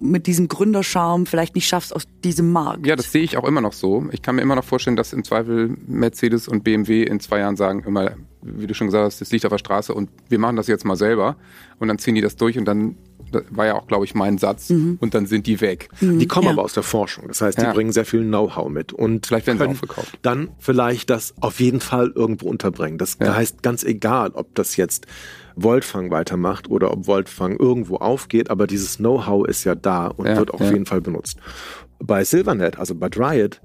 mit 0.00 0.26
diesem 0.26 0.48
Gründerscharme 0.48 1.26
vielleicht 1.26 1.54
nicht 1.54 1.68
schaffst 1.68 1.94
aus 1.94 2.04
diesem 2.24 2.52
Markt. 2.52 2.86
Ja, 2.86 2.96
das 2.96 3.12
sehe 3.12 3.22
ich 3.22 3.36
auch 3.36 3.44
immer 3.44 3.60
noch 3.60 3.72
so. 3.72 4.06
Ich 4.12 4.22
kann 4.22 4.36
mir 4.36 4.42
immer 4.42 4.56
noch 4.56 4.64
vorstellen, 4.64 4.96
dass 4.96 5.12
im 5.12 5.24
Zweifel 5.24 5.76
Mercedes 5.86 6.48
und 6.48 6.64
BMW 6.64 7.02
in 7.02 7.20
zwei 7.20 7.38
Jahren 7.38 7.56
sagen, 7.56 7.82
immer, 7.86 8.12
wie 8.42 8.66
du 8.66 8.74
schon 8.74 8.88
gesagt 8.88 9.04
hast, 9.04 9.20
das 9.20 9.30
liegt 9.32 9.44
auf 9.46 9.50
der 9.50 9.58
Straße 9.58 9.94
und 9.94 10.10
wir 10.28 10.38
machen 10.38 10.56
das 10.56 10.66
jetzt 10.66 10.84
mal 10.84 10.96
selber. 10.96 11.36
Und 11.78 11.88
dann 11.88 11.98
ziehen 11.98 12.14
die 12.14 12.20
das 12.20 12.36
durch 12.36 12.58
und 12.58 12.64
dann, 12.64 12.96
das 13.32 13.42
war 13.50 13.66
ja 13.66 13.74
auch, 13.74 13.86
glaube 13.86 14.04
ich, 14.04 14.14
mein 14.14 14.38
Satz, 14.38 14.70
und 14.70 15.08
dann 15.14 15.26
sind 15.26 15.46
die 15.46 15.60
weg. 15.60 15.88
Die 16.00 16.26
kommen 16.26 16.46
Ja. 16.46 16.52
aber 16.52 16.62
aus 16.62 16.72
der 16.74 16.82
Forschung. 16.82 17.28
Das 17.28 17.40
heißt, 17.40 17.58
die 17.58 17.62
Ja. 17.62 17.72
bringen 17.72 17.92
sehr 17.92 18.04
viel 18.06 18.22
Know-how 18.24 18.68
mit 18.68 18.92
und 18.92 19.26
Vielleicht 19.26 19.46
werden 19.46 19.58
sie 19.58 19.66
aufgekauft. 19.66 20.18
dann 20.22 20.48
vielleicht 20.58 21.10
das 21.10 21.34
auf 21.40 21.60
jeden 21.60 21.80
Fall 21.80 22.12
irgendwo 22.14 22.48
unterbringen. 22.48 22.98
Das 22.98 23.18
Ja. 23.20 23.34
heißt 23.34 23.62
ganz 23.62 23.82
egal, 23.84 24.30
ob 24.32 24.54
das 24.54 24.76
jetzt 24.76 25.06
Voltfang 25.56 26.10
weitermacht 26.10 26.70
oder 26.70 26.92
ob 26.92 27.06
Voltfang 27.06 27.56
irgendwo 27.56 27.96
aufgeht, 27.96 28.50
aber 28.50 28.66
dieses 28.66 28.98
Know-how 28.98 29.46
ist 29.46 29.64
ja 29.64 29.74
da 29.74 30.08
und 30.08 30.26
Ja, 30.26 30.36
wird 30.36 30.52
auf 30.52 30.60
ja. 30.60 30.70
jeden 30.70 30.86
Fall 30.86 31.00
benutzt. 31.00 31.38
Bei 31.98 32.24
Silvernet, 32.24 32.78
also 32.78 32.94
bei 32.94 33.08
Dryad, 33.08 33.62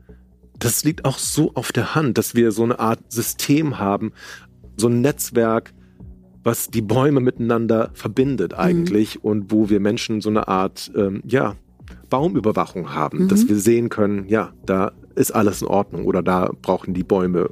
das 0.58 0.84
liegt 0.84 1.06
auch 1.06 1.18
so 1.18 1.52
auf 1.56 1.72
der 1.72 1.96
Hand, 1.96 2.18
dass 2.18 2.36
wir 2.36 2.52
so 2.52 2.64
eine 2.64 2.80
Art 2.80 3.00
System 3.10 3.80
haben, 3.80 4.14
so 4.78 4.88
ein 4.88 5.02
Netzwerk, 5.02 5.74
was 6.44 6.70
die 6.70 6.82
Bäume 6.82 7.20
miteinander 7.20 7.92
verbindet 7.94 8.54
eigentlich 8.58 9.24
und 9.24 9.52
wo 9.52 9.70
wir 9.70 9.80
Menschen 9.80 10.22
so 10.22 10.30
eine 10.30 10.48
Art, 10.48 10.92
ähm, 10.96 11.22
ja, 11.26 11.56
Baumüberwachung 12.10 12.94
haben, 12.94 13.28
dass 13.28 13.48
wir 13.48 13.58
sehen 13.58 13.90
können, 13.90 14.28
ja, 14.28 14.54
da 14.66 14.92
ist 15.16 15.32
alles 15.32 15.62
in 15.62 15.68
Ordnung 15.68 16.06
oder 16.06 16.24
da 16.24 16.52
brauchen 16.62 16.94
die 16.94 17.04
Bäume 17.04 17.50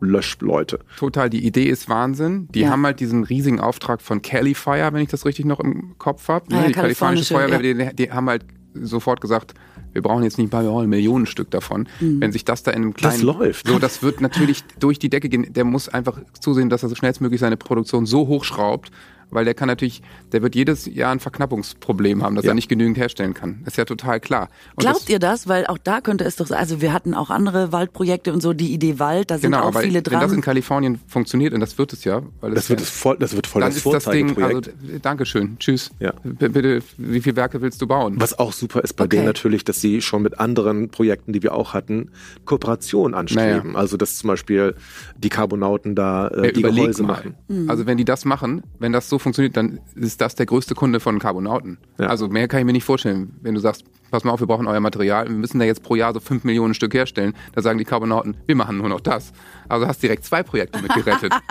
Löschleute. 0.00 0.78
Total, 0.98 1.30
die 1.30 1.46
Idee 1.46 1.64
ist 1.64 1.88
Wahnsinn. 1.88 2.48
Die 2.54 2.60
Ja. 2.60 2.70
haben 2.70 2.84
halt 2.84 3.00
diesen 3.00 3.24
riesigen 3.24 3.60
Auftrag 3.60 4.02
von 4.02 4.22
Cali 4.22 4.54
Fire, 4.54 4.92
wenn 4.92 5.02
ich 5.02 5.08
das 5.08 5.24
richtig 5.24 5.44
noch 5.44 5.60
im 5.60 5.96
Kopf 5.98 6.28
habe. 6.28 6.46
Ah 6.52 6.60
ja, 6.62 6.66
die 6.68 6.72
kalifornische 6.72 7.34
Feuerwehr, 7.34 7.74
die, 7.74 7.96
die 7.96 8.10
haben 8.10 8.28
halt 8.28 8.44
sofort 8.74 9.20
gesagt, 9.20 9.54
wir 9.92 10.02
brauchen 10.02 10.22
jetzt 10.24 10.36
nicht 10.36 10.48
ein 10.48 10.50
paar, 10.50 10.62
wir 10.62 10.70
brauchen 10.70 10.90
Millionen 10.90 11.24
Stück 11.24 11.50
davon. 11.50 11.88
Wenn 12.00 12.30
sich 12.30 12.44
das 12.44 12.62
da 12.62 12.70
in 12.72 12.82
einem 12.82 12.94
kleinen... 12.94 13.22
läuft. 13.22 13.66
So, 13.66 13.78
das 13.78 14.02
wird 14.02 14.20
natürlich 14.20 14.62
durch 14.78 14.98
die 14.98 15.08
Decke 15.08 15.30
gehen. 15.30 15.50
Der 15.54 15.64
muss 15.64 15.88
einfach 15.88 16.20
zusehen, 16.38 16.68
dass 16.68 16.82
er 16.82 16.90
so 16.90 16.94
schnellstmöglich 16.94 17.40
seine 17.40 17.56
Produktion 17.56 18.04
so 18.04 18.26
hochschraubt, 18.26 18.90
weil 19.30 19.44
der 19.44 19.54
kann 19.54 19.68
natürlich, 19.68 20.02
der 20.32 20.42
wird 20.42 20.54
jedes 20.54 20.86
Jahr 20.86 21.12
ein 21.12 21.20
Verknappungsproblem 21.20 22.22
haben, 22.22 22.34
dass 22.36 22.44
Ja. 22.44 22.52
er 22.52 22.54
nicht 22.54 22.68
genügend 22.68 22.96
herstellen 22.98 23.34
kann. 23.34 23.62
Ist 23.66 23.76
ja 23.76 23.84
total 23.84 24.20
klar. 24.20 24.48
Und 24.74 24.80
Glaubt 24.80 25.02
das, 25.02 25.08
ihr 25.08 25.18
das? 25.18 25.48
Weil 25.48 25.66
auch 25.66 25.78
da 25.78 26.00
könnte 26.00 26.24
es 26.24 26.36
doch, 26.36 26.46
sein- 26.46 26.58
also 26.58 26.80
wir 26.80 26.92
hatten 26.92 27.14
auch 27.14 27.30
andere 27.30 27.72
Waldprojekte 27.72 28.32
und 28.32 28.40
so, 28.40 28.52
die 28.52 28.72
Idee 28.72 28.98
Wald, 28.98 29.30
da 29.30 29.38
sind 29.38 29.50
Genau, 29.52 29.62
auch 29.64 29.68
aber 29.68 29.80
viele 29.80 29.96
wenn 29.96 30.02
das 30.20 30.22
in 30.30 30.36
dran. 30.36 30.40
Kalifornien 30.42 31.00
funktioniert, 31.06 31.52
und 31.54 31.60
das 31.60 31.76
wird 31.78 31.92
es 31.92 32.04
ja, 32.04 32.22
weil 32.40 32.52
Das 32.52 32.64
es 32.64 32.70
wird, 32.70 32.80
ja- 32.80 32.84
es 32.84 32.90
voll, 32.90 33.16
das 33.18 33.34
wird 33.34 33.46
voll 33.46 33.60
dann 33.62 33.70
das 33.70 33.76
ist 33.78 33.86
das 33.86 34.04
Ding, 34.04 34.28
also 34.42 34.60
Vorzeigeprojekt. 34.60 35.04
Dankeschön, 35.04 35.56
tschüss. 35.58 35.90
Ja. 35.98 36.12
Bitte, 36.22 36.82
wie 36.96 37.20
viele 37.20 37.36
Werke 37.36 37.60
willst 37.60 37.80
du 37.82 37.86
bauen? 37.86 38.14
Was 38.18 38.38
auch 38.38 38.52
super 38.52 38.82
ist 38.82 38.94
bei 38.94 39.04
Okay. 39.04 39.16
denen 39.16 39.26
natürlich, 39.26 39.64
dass 39.64 39.80
sie 39.80 40.00
schon 40.02 40.22
mit 40.22 40.38
anderen 40.40 40.88
Projekten, 40.90 41.32
die 41.32 41.42
wir 41.42 41.54
auch 41.54 41.74
hatten, 41.74 42.10
Kooperation 42.44 43.14
anstreben. 43.14 43.76
Also 43.76 43.96
dass 43.96 44.16
zum 44.18 44.28
Beispiel 44.28 44.74
die 45.16 45.28
Carbonauten 45.28 45.94
da 45.94 46.28
äh, 46.28 46.46
Ja, 46.46 46.52
die 46.52 46.62
Gehäuse 46.62 47.02
mal. 47.02 47.22
machen. 47.48 47.68
Also 47.68 47.86
wenn 47.86 47.96
die 47.98 48.04
das 48.04 48.24
machen, 48.24 48.62
wenn 48.78 48.92
das 48.92 49.08
so 49.08 49.15
funktioniert, 49.18 49.56
dann 49.56 49.80
ist 49.94 50.20
das 50.20 50.34
der 50.34 50.46
größte 50.46 50.74
Kunde 50.74 51.00
von 51.00 51.18
Carbonauten. 51.18 51.78
Ja. 51.98 52.06
Also 52.06 52.28
mehr 52.28 52.48
kann 52.48 52.60
ich 52.60 52.66
mir 52.66 52.72
nicht 52.72 52.84
vorstellen. 52.84 53.36
Wenn 53.42 53.54
du 53.54 53.60
sagst, 53.60 53.84
pass 54.10 54.24
mal 54.24 54.32
auf, 54.32 54.40
wir 54.40 54.46
brauchen 54.46 54.66
euer 54.66 54.80
Material, 54.80 55.28
wir 55.28 55.36
müssen 55.36 55.58
da 55.58 55.64
jetzt 55.64 55.82
pro 55.82 55.94
Jahr 55.94 56.12
so 56.12 56.20
fünf 56.20 56.44
Millionen 56.44 56.74
Stück 56.74 56.94
herstellen. 56.94 57.34
Da 57.54 57.62
sagen 57.62 57.78
die 57.78 57.84
Carbonauten, 57.84 58.36
wir 58.46 58.56
machen 58.56 58.78
nur 58.78 58.88
noch 58.88 59.00
das. 59.00 59.32
Also 59.68 59.86
hast 59.86 60.02
direkt 60.02 60.24
zwei 60.24 60.42
Projekte 60.42 60.80
mitgerettet. 60.82 61.32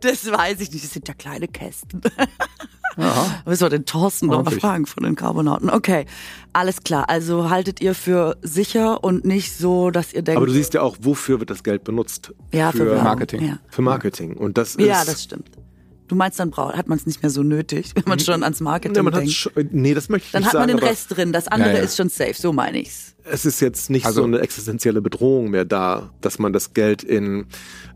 Das 0.00 0.30
weiß 0.30 0.60
ich 0.60 0.72
nicht. 0.72 0.84
Das 0.84 0.92
sind 0.92 1.08
ja 1.08 1.14
kleine 1.14 1.48
Kästen. 1.48 2.00
Ja. 2.96 3.42
Müssen 3.46 3.62
wir 3.62 3.70
den 3.70 3.84
Thorsten 3.84 4.26
noch 4.26 4.32
mal 4.32 4.38
Ordentlich. 4.38 4.60
fragen 4.60 4.86
von 4.86 5.04
den 5.04 5.14
Carbonauten. 5.14 5.70
Okay, 5.70 6.06
alles 6.52 6.82
klar. 6.82 7.08
Also 7.08 7.50
haltet 7.50 7.80
ihr 7.80 7.94
für 7.94 8.36
sicher 8.42 9.02
und 9.04 9.24
nicht 9.24 9.56
so, 9.56 9.90
dass 9.90 10.12
ihr 10.12 10.22
denkt. 10.22 10.36
Aber 10.36 10.46
du 10.46 10.52
siehst 10.52 10.74
ja 10.74 10.82
auch, 10.82 10.96
wofür 11.00 11.38
wird 11.40 11.50
das 11.50 11.62
Geld 11.62 11.84
benutzt? 11.84 12.32
ja, 12.52 12.72
für, 12.72 12.78
für. 12.78 13.02
Marketing. 13.02 13.42
Ja. 13.42 13.58
Für 13.68 13.82
Marketing. 13.82 14.36
Und 14.36 14.58
das 14.58 14.74
ist. 14.74 14.86
ja, 14.86 15.04
das 15.04 15.22
stimmt. 15.22 15.50
Du 16.10 16.16
meinst, 16.16 16.40
dann 16.40 16.50
braucht, 16.50 16.76
hat 16.76 16.88
man 16.88 16.98
es 16.98 17.06
nicht 17.06 17.22
mehr 17.22 17.30
so 17.30 17.42
nötig, 17.44 17.92
wenn 17.94 18.02
man 18.06 18.18
schon 18.18 18.42
ans 18.42 18.60
Marketing 18.60 19.04
Ja, 19.04 19.10
denkt. 19.10 19.30
schon, 19.30 19.52
nee, 19.70 19.94
das 19.94 20.08
möchte 20.08 20.26
ich 20.26 20.32
Dann 20.32 20.42
nicht 20.42 20.48
hat 20.48 20.54
man 20.60 20.68
sagen, 20.68 20.78
den 20.80 20.86
Rest 20.88 21.16
drin. 21.16 21.32
Das 21.32 21.46
andere 21.46 21.70
Ja, 21.70 21.76
ja. 21.76 21.82
ist 21.84 21.96
schon 21.96 22.08
safe. 22.08 22.34
So 22.34 22.52
meine 22.52 22.80
ich's. 22.80 23.14
es 23.24 23.46
ist 23.46 23.60
jetzt 23.60 23.90
nicht 23.90 24.06
Also- 24.06 24.22
so 24.22 24.26
eine 24.26 24.40
existenzielle 24.40 25.00
Bedrohung 25.00 25.50
mehr 25.50 25.64
da, 25.64 26.10
dass 26.20 26.38
man 26.40 26.52
das 26.52 26.74
Geld 26.74 27.04
in, 27.04 27.46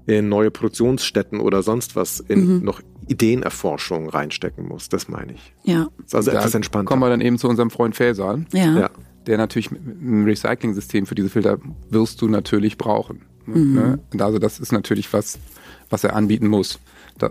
in 0.07 0.29
neue 0.29 0.53
Produktionsstätten 0.53 1.41
oder 1.41 1.62
sonst 1.65 1.97
was 1.97 2.21
in 2.21 2.59
Mhm. 2.59 2.65
noch 2.65 2.81
Ideenerforschung 3.09 4.09
reinstecken 4.09 4.67
muss. 4.69 4.89
Das 4.89 5.09
meine 5.09 5.33
ich. 5.35 5.53
Ja. 5.65 5.89
Das 5.99 6.07
ist 6.07 6.15
also 6.15 6.31
Da 6.31 6.39
etwas 6.39 6.55
entspannter. 6.55 6.89
kommen 6.89 7.03
wir 7.03 7.09
dann 7.11 7.21
eben 7.21 7.39
zu 7.39 7.49
unserem 7.49 7.71
Freund 7.71 7.97
Faisal, 7.97 8.45
Ja. 8.53 8.79
ja. 8.79 8.91
der 9.27 9.39
natürlich 9.39 9.71
einem 9.73 10.25
Recycling-System 10.25 11.07
für 11.07 11.15
diese 11.15 11.31
Filter 11.31 11.59
wirst 11.91 12.21
du 12.23 12.29
natürlich 12.29 12.79
brauchen. 12.79 13.23
Mhm. 13.47 13.75
Ne? 13.75 13.99
Und 14.12 14.23
Also 14.23 14.39
das 14.39 14.61
ist 14.61 14.73
natürlich 14.73 15.12
was, 15.12 15.39
was 15.91 16.05
er 16.05 16.15
anbieten 16.15 16.47
muss. 16.49 16.79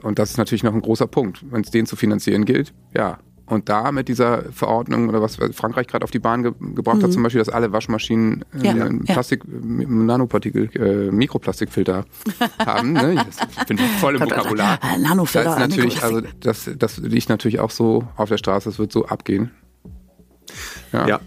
Und 0.03 0.19
das 0.19 0.31
ist 0.31 0.37
natürlich 0.37 0.63
noch 0.63 0.73
ein 0.73 0.81
großer 0.81 1.07
Punkt. 1.07 1.43
Wenn 1.51 1.61
es 1.61 1.71
den 1.71 1.85
zu 1.85 1.95
finanzieren 1.95 2.45
gilt, 2.45 2.73
ja. 2.95 3.19
Und 3.45 3.67
da 3.67 3.91
mit 3.91 4.07
dieser 4.07 4.51
Verordnung 4.53 5.09
oder 5.09 5.21
was 5.21 5.35
Frankreich 5.35 5.87
gerade 5.87 6.05
auf 6.05 6.11
die 6.11 6.19
Bahn 6.19 6.43
ge 6.43 6.53
gebracht 6.75 7.03
hat, 7.03 7.11
zum 7.11 7.23
Beispiel, 7.23 7.39
dass 7.39 7.49
alle 7.49 7.73
Waschmaschinen 7.73 8.45
äh, 8.53 8.65
Ja, 8.65 8.71
einen 8.71 9.03
ja. 9.03 9.13
Plastik, 9.13 9.43
äh, 9.43 9.85
Nanopartikel, 9.85 10.69
äh, 10.75 11.11
Mikroplastikfilter 11.11 12.05
haben. 12.65 12.93
Ne? 12.93 13.15
Das 13.15 13.65
finde 13.67 13.83
ich 13.83 13.89
voll 13.99 14.15
im 14.15 14.21
Vokabular. 14.21 14.79
Ah, 14.81 14.97
Nanofilter, 14.97 15.43
Das 15.43 15.53
ist 15.55 15.69
natürlich, 15.69 16.03
also 16.03 16.21
das, 16.39 16.69
das 16.77 16.97
liegt 16.99 17.27
natürlich 17.27 17.59
auch 17.59 17.69
so 17.69 18.07
auf 18.15 18.29
der 18.29 18.37
Straße, 18.37 18.69
das 18.69 18.79
wird 18.79 18.93
so 18.93 19.05
abgehen. 19.07 19.51
Ja. 20.93 21.19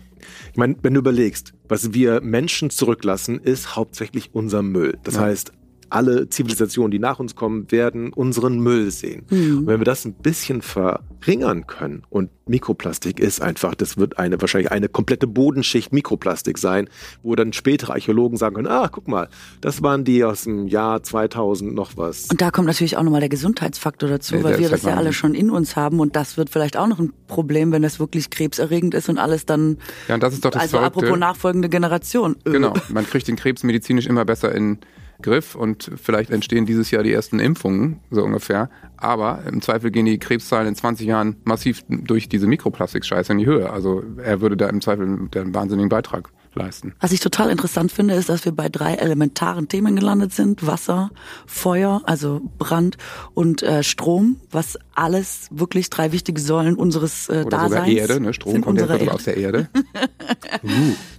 Ich 0.53 0.59
meine, 0.59 0.77
wenn 0.81 0.95
du 0.95 1.01
überlegst, 1.01 1.53
was 1.69 1.93
wir 1.93 2.23
Menschen 2.23 2.71
zurücklassen, 2.71 3.39
ist 3.39 3.77
hauptsächlich 3.77 4.31
unser 4.33 4.63
Müll. 4.63 4.97
Das 5.03 5.19
heißt, 5.19 5.53
alle 5.91 6.29
Zivilisationen, 6.29 6.91
die 6.91 6.99
nach 6.99 7.19
uns 7.19 7.35
kommen, 7.35 7.71
werden 7.71 8.13
unseren 8.13 8.59
Müll 8.61 8.91
sehen. 8.91 9.25
Und 9.31 9.67
wenn 9.67 9.81
wir 9.81 9.85
das 9.85 10.05
ein 10.05 10.15
bisschen 10.15 10.63
verringern 10.63 11.67
können 11.67 12.03
und 12.09 12.31
Mikroplastik 12.49 13.19
ist 13.19 13.43
einfach, 13.43 13.75
das 13.75 13.97
wird 13.97 14.19
eine 14.19 14.41
wahrscheinlich 14.41 14.71
eine 14.71 14.89
komplette 14.89 15.27
Bodenschicht 15.27 15.93
Mikroplastik 15.93 16.59
sein, 16.59 16.89
wo 17.23 17.35
dann 17.35 17.53
spätere 17.53 17.93
Archäologen 17.93 18.37
sagen 18.39 18.55
können, 18.55 18.69
ah, 18.69 18.89
guck 18.89 19.09
mal, 19.09 19.29
das 19.61 19.83
waren 19.83 20.05
die 20.05 20.23
aus 20.23 20.45
dem 20.45 20.69
Jahr 20.69 21.03
2000 21.03 21.75
noch 21.75 21.97
was. 21.97 22.27
Und 22.31 22.41
da 22.41 22.51
kommt 22.53 22.69
natürlich 22.69 22.97
auch 22.97 23.03
nochmal 23.03 23.21
der 23.21 23.29
Gesundheitsfaktor 23.29 24.09
dazu, 24.09 24.37
Ja, 24.37 24.45
weil 24.45 24.59
wir 24.59 24.69
das 24.69 24.85
halt 24.85 24.95
ja 24.95 24.99
alle 24.99 25.13
schon 25.13 25.35
in 25.35 25.51
uns 25.51 25.75
haben 25.75 25.99
und 25.99 26.15
das 26.15 26.37
wird 26.37 26.51
vielleicht 26.51 26.77
auch 26.77 26.87
noch 26.87 27.01
ein 27.01 27.13
Problem, 27.27 27.73
wenn 27.73 27.83
das 27.83 27.99
wirklich 27.99 28.31
krebserregend 28.31 28.95
ist 28.95 29.09
und 29.09 29.19
alles 29.19 29.45
dann, 29.45 29.79
Ja, 30.07 30.15
und 30.15 30.23
das 30.23 30.35
ist 30.35 30.45
doch 30.45 30.51
das 30.51 30.63
also 30.63 30.79
Verrückte. 30.79 31.01
apropos 31.01 31.19
nachfolgende 31.19 31.69
Generation. 31.69 32.37
Äh, 32.45 32.51
Genau, 32.57 32.73
man 32.89 33.07
kriegt 33.07 33.27
den 33.29 33.37
Krebs 33.37 33.65
medizinisch 33.65 34.07
immer 34.07 34.25
besser 34.25 34.55
in 34.55 34.79
Griff 35.23 35.55
und 35.55 35.91
vielleicht 35.97 36.31
entstehen 36.31 36.67
dieses 36.67 36.91
Jahr 36.91 37.03
die 37.03 37.13
ersten 37.13 37.39
Impfungen, 37.39 38.01
so 38.11 38.23
ungefähr. 38.23 38.71
Aber 38.97 39.43
im 39.47 39.61
Zweifel 39.61 39.91
gehen 39.91 40.07
die 40.07 40.19
Krebszahlen 40.19 40.69
in 40.69 40.75
20 40.75 41.07
Jahren 41.07 41.37
massiv 41.45 41.85
durch 41.89 42.29
diese 42.29 42.47
Mikroplastik-Scheiße 42.47 43.33
in 43.33 43.39
die 43.39 43.47
Höhe. 43.47 43.71
Also 43.71 44.03
er 44.23 44.41
würde 44.41 44.57
da 44.57 44.69
im 44.69 44.81
Zweifel 44.81 45.05
einen 45.07 45.55
wahnsinnigen 45.55 45.89
Beitrag 45.89 46.31
leisten. 46.57 46.95
Was 47.01 47.13
ich 47.13 47.21
total 47.21 47.51
interessant 47.51 47.93
finde, 47.93 48.15
ist, 48.15 48.29
dass 48.29 48.45
wir 48.45 48.53
bei 48.53 48.69
drei 48.69 48.95
elementaren 48.95 49.69
Themen 49.69 49.95
gelandet 49.97 50.33
sind. 50.33 50.67
Wasser, 50.67 51.11
Feuer, 51.47 52.03
also 52.05 52.41
Brand 52.59 52.97
und 53.35 53.63
äh, 53.63 53.83
Strom, 53.83 54.37
was 54.51 54.79
alles 54.95 55.49
wirklich 55.51 55.91
drei 55.91 56.13
wichtige 56.13 56.41
Säulen 56.41 56.75
unseres 56.77 57.29
äh, 57.29 57.43
Oder 57.47 57.59
Daseins 57.59 57.71
sogar 57.73 57.87
Erde, 57.89 58.21
ne? 58.21 58.35
Strom 58.35 58.53
sind 58.53 58.63
kommt 58.65 58.81
ja 58.81 58.87
sogar 58.89 59.15
aus 59.15 59.25
der 59.25 59.37
Erde. 59.37 59.69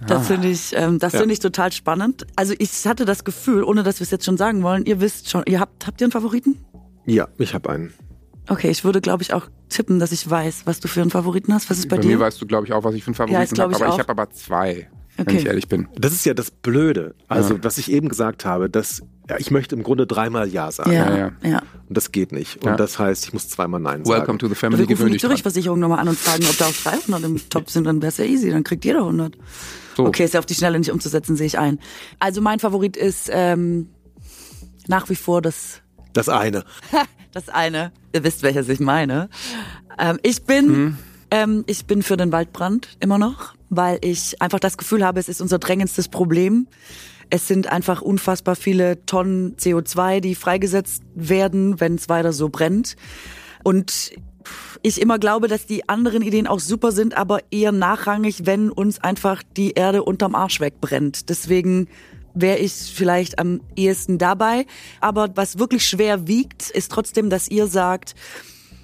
Das 0.06 0.26
finde 0.26 0.48
ich, 0.48 0.72
ähm, 0.74 0.98
das 0.98 1.12
Ja. 1.12 1.20
finde 1.20 1.32
ich 1.34 1.40
total 1.40 1.72
spannend. 1.72 2.26
Also 2.36 2.54
ich 2.58 2.86
hatte 2.86 3.04
das 3.04 3.24
Gefühl, 3.24 3.62
ohne 3.62 3.82
dass 3.82 4.00
wir 4.00 4.04
es 4.04 4.10
jetzt 4.10 4.24
schon 4.24 4.36
sagen 4.36 4.62
wollen, 4.62 4.84
ihr 4.86 5.00
wisst 5.00 5.28
schon, 5.30 5.42
ihr 5.46 5.60
habt, 5.60 5.86
habt 5.86 6.00
ihr 6.00 6.06
einen 6.06 6.12
Favoriten? 6.12 6.56
Ja, 7.06 7.28
ich 7.38 7.54
habe 7.54 7.70
einen. 7.70 7.94
Okay, 8.48 8.70
ich 8.70 8.84
würde, 8.84 9.00
glaube 9.00 9.22
ich, 9.22 9.34
auch 9.34 9.48
tippen, 9.68 9.98
dass 9.98 10.12
ich 10.12 10.28
weiß, 10.28 10.62
was 10.64 10.80
du 10.80 10.88
für 10.88 11.02
einen 11.02 11.10
Favoriten 11.10 11.52
hast. 11.52 11.68
Was 11.68 11.78
ist 11.78 11.88
bei, 11.88 11.96
Bei 11.96 12.02
dir? 12.02 12.08
mir 12.16 12.20
weißt 12.20 12.40
du, 12.40 12.46
glaube 12.46 12.66
ich, 12.66 12.72
auch, 12.72 12.82
was 12.84 12.94
ich 12.94 13.04
für 13.04 13.08
einen 13.08 13.14
Ja, 13.30 13.40
Favoriten 13.40 13.54
glaub 13.54 13.72
habe. 13.74 13.84
Aber 13.84 13.92
auch. 13.92 13.94
ich 13.96 14.00
habe 14.00 14.10
aber 14.10 14.30
zwei, 14.30 14.88
wenn 15.18 15.26
Okay. 15.26 15.36
ich 15.38 15.46
ehrlich 15.46 15.68
bin. 15.68 15.88
Das 15.96 16.12
ist 16.12 16.24
ja 16.24 16.32
das 16.32 16.50
Blöde. 16.50 17.14
Also, 17.28 17.62
was 17.62 17.76
ich 17.78 17.90
eben 17.92 18.08
gesagt 18.08 18.44
habe, 18.44 18.70
dass 18.70 19.02
ja, 19.28 19.36
ich 19.38 19.50
möchte 19.50 19.74
im 19.74 19.82
Grunde 19.82 20.06
dreimal 20.06 20.48
Ja 20.48 20.70
sagen. 20.72 20.92
ja, 20.92 21.10
Ja, 21.10 21.16
ja. 21.42 21.48
ja. 21.50 21.62
Und 21.86 21.96
das 21.96 22.12
geht 22.12 22.32
nicht. 22.32 22.56
Und 22.62 22.66
Ja. 22.70 22.76
das 22.76 22.98
heißt, 22.98 23.26
ich 23.26 23.32
muss 23.34 23.48
zweimal 23.48 23.78
Nein 23.80 24.06
Welcome 24.06 24.26
sagen. 24.26 24.38
to 24.38 24.46
the 24.46 24.52
Wir 24.52 24.56
family, 24.56 24.82
rufen 24.84 24.94
gewöhn 24.96 25.12
die. 25.12 25.18
Zürich-Versicherung 25.18 25.78
nochmal 25.78 25.98
an 25.98 26.08
und 26.08 26.18
fragen, 26.18 26.44
ob 26.48 26.56
da 26.56 26.66
auch 26.66 26.72
300 26.72 27.22
im 27.24 27.48
Top 27.50 27.68
sind, 27.68 27.84
dann 27.84 28.00
wäre 28.00 28.08
es 28.08 28.16
ja 28.16 28.24
easy, 28.24 28.50
dann 28.50 28.64
kriegt 28.64 28.84
jeder 28.86 29.00
100. 29.00 29.36
So. 29.96 30.06
Okay, 30.06 30.24
ist 30.24 30.32
ja 30.34 30.40
auf 30.40 30.46
die 30.46 30.54
Schnelle 30.54 30.78
nicht 30.78 30.90
umzusetzen, 30.92 31.36
sehe 31.36 31.46
ich 31.46 31.58
ein. 31.58 31.78
Also 32.20 32.40
mein 32.40 32.58
Favorit 32.60 32.96
ist 32.96 33.28
ähm, 33.32 33.88
nach 34.86 35.10
wie 35.10 35.16
vor 35.16 35.42
das 35.42 35.82
Das 36.14 36.28
eine. 36.28 36.64
Das 37.32 37.50
eine, 37.50 37.92
ihr 38.14 38.24
wisst, 38.24 38.42
welches 38.42 38.70
ich 38.70 38.80
meine. 38.80 39.28
Ähm, 39.98 40.18
ich 40.22 40.44
bin, 40.44 40.96
ähm, 41.30 41.64
ich 41.66 41.86
bin 41.86 42.02
für 42.02 42.16
den 42.16 42.32
Waldbrand 42.32 42.96
immer 43.00 43.18
noch, 43.18 43.54
weil 43.68 43.98
ich 44.02 44.40
einfach 44.40 44.60
das 44.60 44.78
Gefühl 44.78 45.04
habe, 45.04 45.20
es 45.20 45.28
ist 45.28 45.40
unser 45.40 45.58
drängendstes 45.58 46.08
Problem. 46.08 46.68
Es 47.30 47.46
sind 47.46 47.66
einfach 47.66 48.00
unfassbar 48.00 48.56
viele 48.56 49.04
Tonnen 49.04 49.56
CO2, 49.56 50.20
die 50.20 50.34
freigesetzt 50.34 51.02
werden, 51.14 51.78
wenn 51.80 51.96
es 51.96 52.08
weiter 52.08 52.32
so 52.32 52.48
brennt. 52.48 52.96
Und 53.62 54.12
ich 54.82 55.00
immer 55.00 55.18
glaube, 55.18 55.48
dass 55.48 55.66
die 55.66 55.88
anderen 55.88 56.22
Ideen 56.22 56.46
auch 56.46 56.60
super 56.60 56.92
sind, 56.92 57.16
aber 57.16 57.40
eher 57.50 57.72
nachrangig, 57.72 58.46
wenn 58.46 58.70
uns 58.70 58.98
einfach 58.98 59.42
die 59.56 59.72
Erde 59.72 60.02
unterm 60.04 60.34
Arsch 60.34 60.60
wegbrennt. 60.60 61.28
Deswegen 61.28 61.88
wäre 62.34 62.58
ich 62.58 62.72
vielleicht 62.72 63.38
am 63.38 63.60
ehesten 63.76 64.16
dabei. 64.18 64.66
Aber 65.00 65.28
was 65.34 65.58
wirklich 65.58 65.86
schwer 65.86 66.26
wiegt, 66.28 66.70
ist 66.70 66.92
trotzdem, 66.92 67.30
dass 67.30 67.48
ihr 67.48 67.66
sagt, 67.66 68.14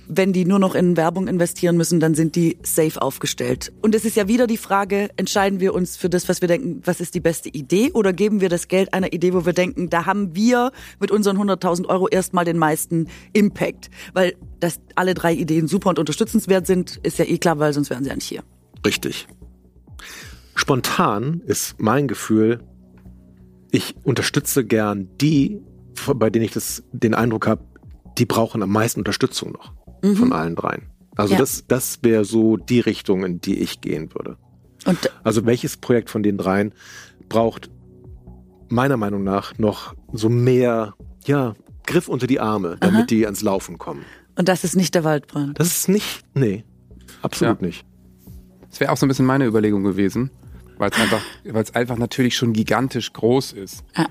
wenn 0.08 0.32
die 0.32 0.44
nur 0.44 0.58
noch 0.58 0.74
in 0.74 0.96
Werbung 0.96 1.28
investieren 1.28 1.76
müssen, 1.76 2.00
dann 2.00 2.14
sind 2.14 2.36
die 2.36 2.58
safe 2.62 3.00
aufgestellt. 3.00 3.72
Und 3.82 3.94
es 3.94 4.04
ist 4.04 4.16
ja 4.16 4.28
wieder 4.28 4.46
die 4.46 4.56
Frage, 4.56 5.10
entscheiden 5.16 5.60
wir 5.60 5.74
uns 5.74 5.96
für 5.96 6.08
das, 6.08 6.28
was 6.28 6.40
wir 6.40 6.48
denken, 6.48 6.82
was 6.84 7.00
ist 7.00 7.14
die 7.14 7.20
beste 7.20 7.48
Idee 7.48 7.90
oder 7.92 8.12
geben 8.12 8.40
wir 8.40 8.48
das 8.48 8.68
Geld 8.68 8.92
einer 8.92 9.12
Idee, 9.12 9.32
wo 9.34 9.46
wir 9.46 9.52
denken, 9.52 9.90
da 9.90 10.06
haben 10.06 10.34
wir 10.34 10.72
mit 11.00 11.10
unseren 11.10 11.38
100.000 11.38 11.86
Euro 11.86 12.08
erstmal 12.08 12.44
den 12.44 12.58
meisten 12.58 13.08
Impact. 13.32 13.90
Weil 14.12 14.34
dass 14.60 14.80
alle 14.94 15.14
drei 15.14 15.34
Ideen 15.34 15.68
super 15.68 15.90
und 15.90 15.98
unterstützenswert 15.98 16.66
sind, 16.66 16.98
ist 17.02 17.18
ja 17.18 17.26
eh 17.26 17.38
klar, 17.38 17.58
weil 17.58 17.72
sonst 17.72 17.90
wären 17.90 18.04
sie 18.04 18.10
ja 18.10 18.16
nicht 18.16 18.28
hier. 18.28 18.42
Richtig. 18.84 19.26
Spontan 20.54 21.42
ist 21.46 21.76
mein 21.78 22.08
Gefühl, 22.08 22.60
ich 23.70 23.94
unterstütze 24.04 24.64
gern 24.64 25.08
die, 25.20 25.60
bei 26.14 26.30
denen 26.30 26.44
ich 26.44 26.52
das, 26.52 26.82
den 26.92 27.14
Eindruck 27.14 27.46
habe, 27.46 27.64
die 28.18 28.24
brauchen 28.24 28.62
am 28.62 28.70
meisten 28.70 29.00
Unterstützung 29.00 29.52
noch 29.52 29.72
von 30.14 30.32
allen 30.32 30.54
dreien. 30.56 30.82
Also 31.16 31.34
Ja. 31.34 31.40
das, 31.40 31.64
das 31.66 31.98
wäre 32.02 32.24
so 32.24 32.56
die 32.56 32.80
Richtung, 32.80 33.24
in 33.24 33.40
die 33.40 33.58
ich 33.60 33.80
gehen 33.80 34.12
würde. 34.14 34.36
Und 34.86 34.98
Also 35.22 35.46
welches 35.46 35.76
Projekt 35.76 36.10
von 36.10 36.22
den 36.22 36.36
dreien 36.36 36.72
braucht 37.28 37.70
meiner 38.68 38.96
Meinung 38.96 39.22
nach 39.24 39.56
noch 39.58 39.94
so 40.12 40.28
mehr, 40.28 40.94
ja, 41.26 41.54
Griff 41.86 42.08
unter 42.08 42.26
die 42.26 42.40
Arme, 42.40 42.76
damit 42.80 42.96
Aha. 43.00 43.06
die 43.06 43.24
ans 43.24 43.42
Laufen 43.42 43.78
kommen. 43.78 44.04
Und 44.36 44.48
das 44.48 44.64
ist 44.64 44.74
nicht 44.76 44.94
der 44.94 45.04
Waldbrand. 45.04 45.58
Das 45.60 45.68
ist 45.68 45.88
nicht, 45.88 46.22
nee, 46.34 46.64
absolut 47.22 47.60
Ja. 47.60 47.66
nicht. 47.66 47.86
Das 48.70 48.80
wäre 48.80 48.90
auch 48.90 48.96
so 48.96 49.06
ein 49.06 49.08
bisschen 49.08 49.26
meine 49.26 49.46
Überlegung 49.46 49.84
gewesen, 49.84 50.30
weil 50.78 50.90
es 50.90 50.98
einfach, 50.98 51.20
weil 51.44 51.62
es 51.62 51.74
einfach 51.74 51.96
natürlich 51.98 52.36
schon 52.36 52.52
gigantisch 52.52 53.12
groß 53.12 53.52
ist. 53.52 53.84
Ja. 53.96 54.06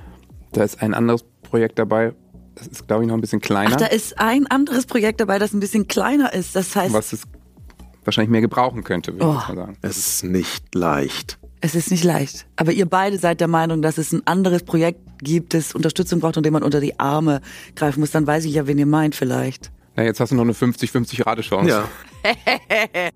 Da 0.54 0.64
ist 0.64 0.82
ein 0.82 0.94
anderes 0.94 1.26
Projekt 1.42 1.78
dabei, 1.80 2.14
das 2.56 2.68
ist, 2.68 2.88
glaube 2.88 3.04
ich, 3.04 3.08
noch 3.08 3.16
ein 3.16 3.22
bisschen 3.22 3.42
kleiner, 3.42 3.72
Ach, 3.74 3.78
da 3.78 3.86
ist 3.88 4.20
ein 4.20 4.48
anderes 4.48 4.86
Projekt 4.86 5.20
dabei, 5.22 5.40
das 5.40 5.54
ein 5.54 5.60
bisschen 5.60 5.88
kleiner 5.88 6.34
ist. 6.34 6.56
Das 6.56 6.76
heißt, 6.76 6.94
was 6.94 7.14
es 7.14 7.24
wahrscheinlich 8.06 8.30
mehr 8.32 8.42
gebrauchen 8.42 8.84
könnte, 8.84 9.14
würde 9.14 9.26
ich 9.26 9.30
Oh. 9.32 9.34
jetzt 9.40 9.48
mal 9.50 9.56
sagen. 9.56 9.78
Es 9.82 9.98
ist 9.98 10.24
nicht 10.24 10.76
leicht. 10.76 11.40
es 11.62 11.74
ist 11.76 11.90
nicht 11.92 12.04
leicht. 12.04 12.46
Aber 12.58 12.72
ihr 12.74 12.86
beide 12.86 13.18
seid 13.18 13.40
der 13.40 13.48
Meinung, 13.48 13.82
dass 13.82 13.98
es 13.98 14.12
ein 14.12 14.26
anderes 14.28 14.64
Projekt 14.64 15.00
gibt, 15.20 15.54
das 15.54 15.74
Unterstützung 15.74 16.20
braucht 16.20 16.36
und 16.38 16.46
dem 16.46 16.52
man 16.54 16.64
unter 16.64 16.82
die 16.82 17.00
Arme 17.00 17.40
greifen 17.76 18.02
muss. 18.02 18.12
Dann 18.12 18.28
weiß 18.28 18.44
ich 18.46 18.54
ja, 18.54 18.68
wen 18.68 18.78
ihr 18.78 18.86
meint 18.86 19.16
vielleicht. 19.16 19.72
Na, 19.96 20.04
jetzt 20.04 20.20
hast 20.20 20.32
du 20.32 20.36
noch 20.36 20.44
eine 20.44 20.54
50-50 20.54 21.26
Rate-Chance. 21.26 21.70
Ja. 21.70 21.88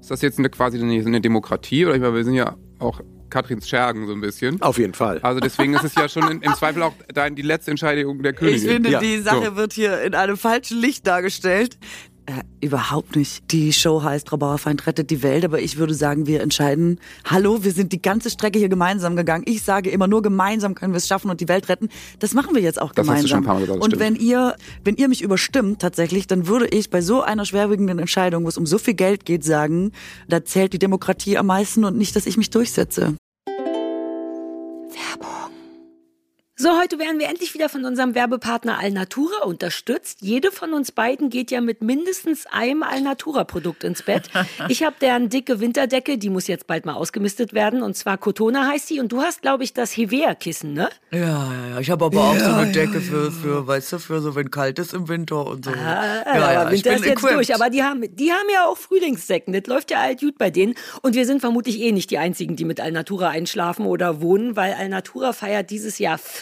Ist 0.00 0.10
das 0.10 0.22
jetzt 0.22 0.38
eine, 0.38 0.48
quasi 0.48 0.80
eine, 0.80 0.94
eine 0.94 1.20
Demokratie? 1.20 1.84
Oder 1.84 1.94
ich 1.96 2.00
meine, 2.00 2.14
wir 2.14 2.24
sind 2.24 2.34
ja 2.34 2.56
auch 2.78 3.00
Katrins 3.30 3.68
Schergen 3.68 4.06
so 4.06 4.12
ein 4.12 4.20
bisschen. 4.20 4.60
Auf 4.60 4.78
jeden 4.78 4.94
Fall. 4.94 5.20
Also 5.22 5.40
deswegen 5.40 5.74
ist 5.74 5.84
es 5.84 5.94
ja 5.94 6.08
schon 6.08 6.30
in, 6.30 6.42
im 6.42 6.54
Zweifel 6.54 6.82
auch 6.82 6.94
dein, 7.14 7.34
die 7.36 7.42
letzte 7.42 7.70
Entscheidung 7.70 8.22
der 8.22 8.32
Königin. 8.32 8.62
Ich 8.62 8.68
finde, 8.70 8.90
Ja, 8.90 9.00
die 9.00 9.18
Sache 9.18 9.46
so. 9.46 9.56
wird 9.56 9.72
hier 9.72 10.02
in 10.02 10.14
einem 10.14 10.36
falschen 10.36 10.78
Licht 10.78 11.06
dargestellt. 11.06 11.78
Überhaupt 12.62 13.16
nicht. 13.16 13.50
Die 13.52 13.72
Show 13.72 14.02
heißt 14.02 14.28
Frau 14.28 14.36
Bauerfeind 14.36 14.86
rettet 14.86 15.10
die 15.10 15.22
Welt, 15.22 15.46
aber 15.46 15.60
ich 15.60 15.78
würde 15.78 15.94
sagen, 15.94 16.26
wir 16.26 16.42
entscheiden, 16.42 16.98
hallo, 17.24 17.64
wir 17.64 17.72
sind 17.72 17.92
die 17.92 18.02
ganze 18.02 18.28
Strecke 18.28 18.58
hier 18.58 18.68
gemeinsam 18.68 19.16
gegangen. 19.16 19.44
Ich 19.46 19.62
sage 19.62 19.88
immer, 19.88 20.06
nur 20.06 20.20
gemeinsam 20.20 20.74
können 20.74 20.92
wir 20.92 20.98
es 20.98 21.08
schaffen 21.08 21.30
und 21.30 21.40
die 21.40 21.48
Welt 21.48 21.70
retten. 21.70 21.88
Das 22.18 22.34
machen 22.34 22.54
wir 22.54 22.60
jetzt 22.60 22.80
auch 22.80 22.92
Das 22.92 23.08
hast 23.08 23.24
du 23.24 23.28
schon 23.28 23.40
gemeinsam. 23.40 23.40
ein 23.40 23.44
paar 23.44 23.54
Mal 23.54 23.60
gesagt, 23.62 23.82
und 23.82 23.90
stimmt. 23.90 24.02
wenn 24.02 24.16
ihr, 24.16 24.56
wenn 24.84 24.96
ihr 24.96 25.08
mich 25.08 25.22
überstimmt 25.22 25.80
tatsächlich, 25.80 26.26
dann 26.26 26.46
würde 26.48 26.66
ich 26.66 26.90
bei 26.90 27.00
so 27.00 27.22
einer 27.22 27.46
schwerwiegenden 27.46 27.98
Entscheidung, 27.98 28.44
wo 28.44 28.48
es 28.48 28.58
um 28.58 28.66
so 28.66 28.76
viel 28.76 28.94
Geld 28.94 29.24
geht, 29.24 29.42
sagen, 29.42 29.92
da 30.28 30.44
zählt 30.44 30.74
die 30.74 30.78
Demokratie 30.78 31.38
am 31.38 31.46
meisten 31.46 31.84
und 31.84 31.96
nicht, 31.96 32.14
dass 32.14 32.26
ich 32.26 32.36
mich 32.36 32.50
durchsetze. 32.50 33.14
So, 36.60 36.78
heute 36.78 36.98
werden 36.98 37.18
wir 37.18 37.30
endlich 37.30 37.54
wieder 37.54 37.70
von 37.70 37.86
unserem 37.86 38.14
Werbepartner 38.14 38.78
Alnatura 38.78 39.46
unterstützt. 39.46 40.18
Jede 40.20 40.52
von 40.52 40.74
uns 40.74 40.92
beiden 40.92 41.30
geht 41.30 41.50
ja 41.50 41.62
mit 41.62 41.80
mindestens 41.80 42.44
einem 42.44 42.82
Alnatura-Produkt 42.82 43.82
ins 43.82 44.02
Bett. 44.02 44.28
Ich 44.68 44.82
habe 44.82 44.94
deren 45.00 45.30
dicke 45.30 45.58
Winterdecke, 45.60 46.18
die 46.18 46.28
muss 46.28 46.46
jetzt 46.46 46.66
bald 46.66 46.84
mal 46.84 46.92
ausgemistet 46.94 47.54
werden. 47.54 47.82
Und 47.82 47.96
zwar 47.96 48.18
Cotona 48.18 48.68
heißt 48.68 48.90
die. 48.90 49.00
Und 49.00 49.10
du 49.10 49.22
hast, 49.22 49.40
glaube 49.40 49.64
ich, 49.64 49.72
das 49.72 49.96
Hevea-Kissen, 49.96 50.74
ne? 50.74 50.90
Ja, 51.10 51.18
ja, 51.18 51.68
ja. 51.70 51.80
Ich 51.80 51.90
habe 51.90 52.04
aber 52.04 52.20
auch 52.20 52.38
so 52.38 52.50
eine 52.50 52.70
Decke 52.70 53.00
für, 53.00 53.32
für, 53.32 53.66
weißt 53.66 53.92
du, 53.94 53.98
für 53.98 54.20
so, 54.20 54.34
wenn 54.34 54.50
kalt 54.50 54.78
ist 54.78 54.92
im 54.92 55.08
Winter 55.08 55.46
und 55.46 55.64
so. 55.64 55.70
Ah, 55.70 56.22
aber 56.26 56.70
Winter 56.72 56.94
ist 56.94 57.06
jetzt 57.06 57.22
durch. 57.22 57.54
Aber 57.54 57.70
die 57.70 57.82
haben, 57.82 58.02
die 58.14 58.32
haben 58.32 58.48
ja 58.52 58.66
auch 58.66 58.76
Frühlingssäcken. 58.76 59.54
Das 59.54 59.66
läuft 59.66 59.90
ja 59.90 60.00
alt 60.00 60.20
gut 60.20 60.36
bei 60.36 60.50
denen. 60.50 60.74
Und 61.00 61.14
wir 61.14 61.24
sind 61.24 61.40
vermutlich 61.40 61.80
eh 61.80 61.92
nicht 61.92 62.10
die 62.10 62.18
Einzigen, 62.18 62.56
die 62.56 62.66
mit 62.66 62.80
Alnatura 62.80 63.30
einschlafen 63.30 63.86
oder 63.86 64.20
wohnen, 64.20 64.56
weil 64.56 64.74
Alnatura 64.74 65.32
feiert 65.32 65.70
dieses 65.70 65.98
Jahr 65.98 66.18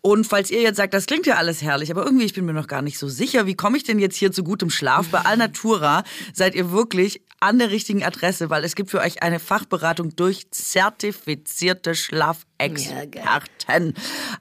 Und 0.00 0.26
falls 0.26 0.50
ihr 0.50 0.62
jetzt 0.62 0.76
sagt, 0.76 0.94
das 0.94 1.06
klingt 1.06 1.26
ja 1.26 1.36
alles 1.36 1.62
herrlich, 1.62 1.90
aber 1.90 2.04
irgendwie, 2.04 2.24
ich 2.24 2.34
bin 2.34 2.44
mir 2.44 2.52
noch 2.52 2.68
gar 2.68 2.82
nicht 2.82 2.98
so 2.98 3.08
sicher, 3.08 3.46
wie 3.46 3.54
komme 3.54 3.76
ich 3.76 3.84
denn 3.84 3.98
jetzt 3.98 4.16
hier 4.16 4.30
zu 4.30 4.44
gutem 4.44 4.70
Schlaf? 4.70 5.08
Bei 5.08 5.20
Alnatura 5.20 6.04
seid 6.32 6.54
ihr 6.54 6.70
wirklich 6.70 7.22
an 7.42 7.58
der 7.58 7.70
richtigen 7.70 8.04
Adresse, 8.04 8.50
weil 8.50 8.62
es 8.64 8.76
gibt 8.76 8.90
für 8.90 9.00
euch 9.00 9.22
eine 9.22 9.40
Fachberatung 9.40 10.14
durch 10.14 10.50
zertifizierte 10.52 11.96
Schlafexperten. 11.96 13.94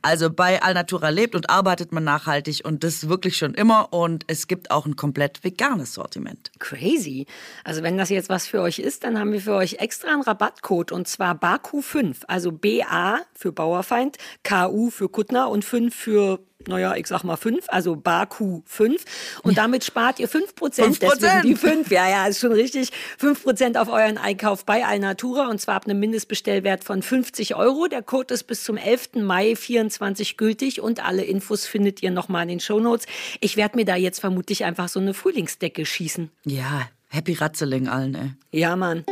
Also 0.03 0.29
bei 0.29 0.61
Alnatura 0.61 1.09
lebt 1.09 1.33
und 1.33 1.49
arbeitet 1.49 1.91
man 1.91 2.03
nachhaltig 2.03 2.61
und 2.63 2.83
das 2.83 3.09
wirklich 3.09 3.37
schon 3.37 3.55
immer 3.55 3.91
und 3.91 4.25
es 4.27 4.47
gibt 4.47 4.69
auch 4.69 4.85
ein 4.85 4.95
komplett 4.95 5.43
veganes 5.43 5.95
Sortiment. 5.95 6.51
Crazy. 6.59 7.25
Also 7.63 7.81
wenn 7.81 7.97
das 7.97 8.09
jetzt 8.09 8.29
was 8.29 8.45
für 8.45 8.61
euch 8.61 8.77
ist, 8.77 9.03
dann 9.03 9.17
haben 9.17 9.31
wir 9.31 9.41
für 9.41 9.55
euch 9.55 9.79
extra 9.79 10.13
einen 10.13 10.21
Rabattcode 10.21 10.91
und 10.91 11.07
zwar 11.07 11.33
BAKU5. 11.33 12.25
Also 12.27 12.51
BA 12.51 13.21
für 13.33 13.51
Bauerfeind, 13.51 14.17
KU 14.43 14.91
für 14.91 15.09
Kuttner 15.09 15.49
und 15.49 15.65
5 15.65 15.95
für 15.95 16.39
naja, 16.67 16.95
ich 16.95 17.07
sag 17.07 17.23
mal 17.23 17.35
5, 17.35 17.65
also 17.67 17.95
Baku 17.95 18.61
5. 18.65 19.03
Und 19.43 19.57
damit 19.57 19.83
spart 19.83 20.19
ihr 20.19 20.27
5 20.27 20.55
Prozent. 20.55 20.97
5%. 20.97 20.99
Deswegen 20.99 21.41
die 21.43 21.55
5, 21.55 21.91
ja, 21.91 22.09
ja, 22.09 22.27
ist 22.27 22.39
schon 22.39 22.51
richtig. 22.51 22.91
5 23.17 23.43
Prozent 23.43 23.77
auf 23.77 23.89
euren 23.89 24.17
Einkauf 24.17 24.65
bei 24.65 24.85
Alnatura 24.85 25.47
und 25.47 25.59
zwar 25.59 25.75
ab 25.75 25.85
einem 25.85 25.99
Mindestbestellwert 25.99 26.83
von 26.83 27.01
50 27.01 27.55
Euro. 27.55 27.87
Der 27.87 28.01
Code 28.01 28.33
ist 28.33 28.43
bis 28.43 28.63
zum 28.63 28.77
11. 28.77 29.15
Mai 29.15 29.55
24 29.55 30.37
gültig 30.37 30.81
und 30.81 31.03
alle 31.05 31.23
Infos 31.23 31.65
findet 31.65 32.03
ihr 32.03 32.11
nochmal 32.11 32.43
in 32.43 32.49
den 32.49 32.59
Shownotes. 32.59 33.05
Ich 33.39 33.57
werde 33.57 33.77
mir 33.77 33.85
da 33.85 33.95
jetzt 33.95 34.19
vermutlich 34.19 34.65
einfach 34.65 34.89
so 34.89 34.99
eine 34.99 35.13
Frühlingsdecke 35.13 35.85
schießen. 35.85 36.29
Ja, 36.45 36.89
happy 37.09 37.33
Ratzeling 37.33 37.87
allen, 37.87 38.15
ey. 38.15 38.59
Ja, 38.59 38.75
Mann. 38.75 39.05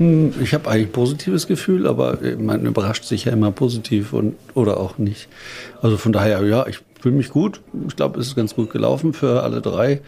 Ich 0.00 0.54
habe 0.54 0.70
eigentlich 0.70 0.86
ein 0.88 0.92
positives 0.92 1.46
Gefühl, 1.46 1.86
aber 1.86 2.22
äh, 2.22 2.34
man 2.36 2.64
überrascht 2.64 3.04
sich 3.04 3.26
ja 3.26 3.32
immer 3.32 3.50
positiv 3.52 4.14
und 4.14 4.34
oder 4.54 4.80
auch 4.80 4.96
nicht. 4.96 5.28
Also 5.82 5.98
von 5.98 6.12
daher, 6.12 6.42
ja, 6.46 6.66
ich 6.66 6.78
fühle 7.00 7.16
mich 7.16 7.28
gut. 7.28 7.60
Ich 7.86 7.96
glaube, 7.96 8.18
es 8.18 8.28
ist 8.28 8.34
ganz 8.36 8.54
gut 8.54 8.70
gelaufen 8.70 9.12
für 9.12 9.42
alle 9.42 9.60
drei. 9.60 10.00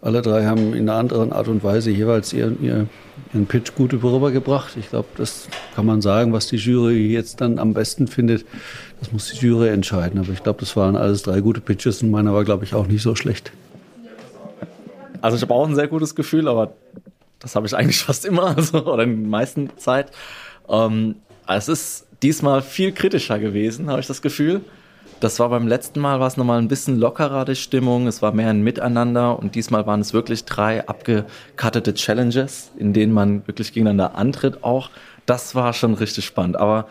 Alle 0.00 0.22
drei 0.22 0.46
haben 0.46 0.72
in 0.74 0.88
einer 0.88 0.94
anderen 0.98 1.32
Art 1.32 1.48
und 1.48 1.62
Weise 1.62 1.90
jeweils 1.90 2.32
ihren, 2.32 2.62
ihr- 2.64 2.86
ihren 3.34 3.46
Pitch 3.46 3.74
gut 3.74 3.92
rübergebracht. 3.92 4.76
Ich 4.78 4.88
glaube, 4.88 5.08
das 5.18 5.48
kann 5.74 5.84
man 5.84 6.00
sagen, 6.00 6.32
was 6.32 6.46
die 6.46 6.56
Jury 6.56 7.12
jetzt 7.12 7.40
dann 7.42 7.58
am 7.58 7.74
besten 7.74 8.06
findet. 8.06 8.46
Das 9.00 9.12
muss 9.12 9.30
die 9.30 9.44
Jury 9.44 9.68
entscheiden. 9.68 10.20
Aber 10.20 10.32
ich 10.32 10.42
glaube, 10.42 10.60
das 10.60 10.74
waren 10.74 10.96
alles 10.96 11.22
drei 11.22 11.40
gute 11.40 11.60
Pitches 11.60 12.02
und 12.02 12.10
meiner 12.10 12.32
war, 12.32 12.44
glaube 12.44 12.64
ich, 12.64 12.72
auch 12.74 12.86
nicht 12.86 13.02
so 13.02 13.14
schlecht. 13.14 13.52
Also 15.20 15.36
ich 15.36 15.42
habe 15.42 15.52
auch 15.52 15.68
ein 15.68 15.74
sehr 15.74 15.88
gutes 15.88 16.14
Gefühl, 16.14 16.48
aber 16.48 16.72
das 17.40 17.54
habe 17.54 17.66
ich 17.66 17.76
eigentlich 17.76 17.98
fast 18.04 18.24
immer, 18.24 18.56
also, 18.56 18.84
oder 18.84 19.04
in 19.04 19.22
der 19.22 19.30
meisten 19.30 19.70
Zeit. 19.76 20.10
Ähm, 20.68 21.16
es 21.46 21.68
ist 21.68 22.06
diesmal 22.22 22.62
viel 22.62 22.92
kritischer 22.92 23.38
gewesen, 23.38 23.90
habe 23.90 24.00
ich 24.00 24.06
das 24.06 24.22
Gefühl. 24.22 24.60
Das 25.20 25.40
war 25.40 25.48
beim 25.48 25.66
letzten 25.66 25.98
Mal, 25.98 26.20
war 26.20 26.28
es 26.28 26.36
nochmal 26.36 26.60
ein 26.60 26.68
bisschen 26.68 26.96
lockerer, 26.96 27.44
die 27.44 27.56
Stimmung. 27.56 28.06
Es 28.06 28.22
war 28.22 28.30
mehr 28.32 28.50
ein 28.50 28.62
Miteinander 28.62 29.36
und 29.36 29.56
diesmal 29.56 29.84
waren 29.84 30.00
es 30.00 30.12
wirklich 30.12 30.44
drei 30.44 30.86
abgekattete 30.86 31.94
Challenges, 31.94 32.70
in 32.76 32.92
denen 32.92 33.12
man 33.12 33.44
wirklich 33.48 33.72
gegeneinander 33.72 34.16
antritt 34.16 34.62
auch. 34.62 34.90
Das 35.26 35.56
war 35.56 35.72
schon 35.72 35.94
richtig 35.94 36.24
spannend. 36.24 36.56
Aber 36.56 36.86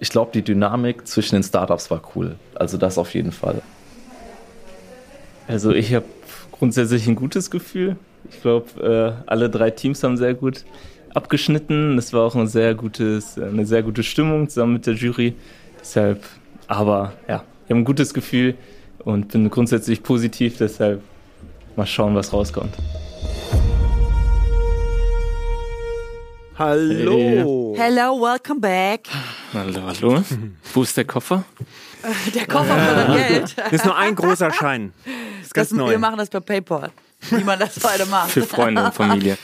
ich 0.00 0.08
glaube, 0.08 0.30
die 0.32 0.42
Dynamik 0.42 1.06
zwischen 1.06 1.34
den 1.34 1.42
Startups 1.42 1.90
war 1.90 2.00
cool. 2.14 2.36
Also 2.54 2.78
das 2.78 2.96
auf 2.96 3.12
jeden 3.12 3.32
Fall. 3.32 3.60
Also 5.46 5.72
ich 5.72 5.94
habe 5.94 6.06
grundsätzlich 6.52 7.06
ein 7.06 7.16
gutes 7.16 7.50
Gefühl. 7.50 7.96
Ich 8.30 8.40
glaube, 8.42 9.16
äh, 9.26 9.30
alle 9.30 9.48
drei 9.50 9.70
Teams 9.70 10.02
haben 10.02 10.16
sehr 10.16 10.34
gut 10.34 10.64
abgeschnitten. 11.14 11.96
Es 11.98 12.12
war 12.12 12.22
auch 12.24 12.34
ein 12.34 12.46
sehr 12.46 12.74
gutes, 12.74 13.38
eine 13.38 13.64
sehr 13.66 13.82
gute 13.82 14.02
Stimmung 14.02 14.48
zusammen 14.48 14.74
mit 14.74 14.86
der 14.86 14.94
Jury. 14.94 15.34
Deshalb, 15.80 16.22
aber 16.66 17.12
ja, 17.28 17.42
ich 17.64 17.70
habe 17.70 17.80
ein 17.80 17.84
gutes 17.84 18.12
Gefühl 18.12 18.54
und 19.04 19.28
bin 19.28 19.48
grundsätzlich 19.50 20.02
positiv. 20.02 20.58
Deshalb 20.58 21.02
mal 21.76 21.86
schauen, 21.86 22.14
was 22.14 22.32
rauskommt. 22.32 22.74
Hallo. 26.56 27.74
Hello, 27.78 28.20
welcome 28.20 28.60
back. 28.60 29.08
Hallo, 29.54 29.80
hallo. 29.86 30.22
Wo 30.74 30.82
ist 30.82 30.96
der 30.96 31.04
Koffer? 31.04 31.44
Der 32.34 32.46
Koffer 32.46 32.76
voller 32.76 33.16
Geld. 33.16 33.54
Das 33.70 33.72
ist 33.72 33.84
nur 33.84 33.96
ein 33.96 34.14
großer 34.14 34.52
Schein. 34.52 34.92
Das 35.04 35.46
ist 35.46 35.54
ganz 35.54 35.68
Das, 35.68 35.78
neu. 35.78 35.90
wir 35.90 35.98
machen 35.98 36.18
das 36.18 36.28
per 36.28 36.40
PayPal, 36.40 36.90
wie 37.30 37.44
man 37.44 37.58
das 37.58 37.82
heute 37.82 38.06
macht. 38.06 38.30
Für 38.30 38.42
Freunde 38.42 38.84
und 38.84 38.94
Familie. 38.94 39.38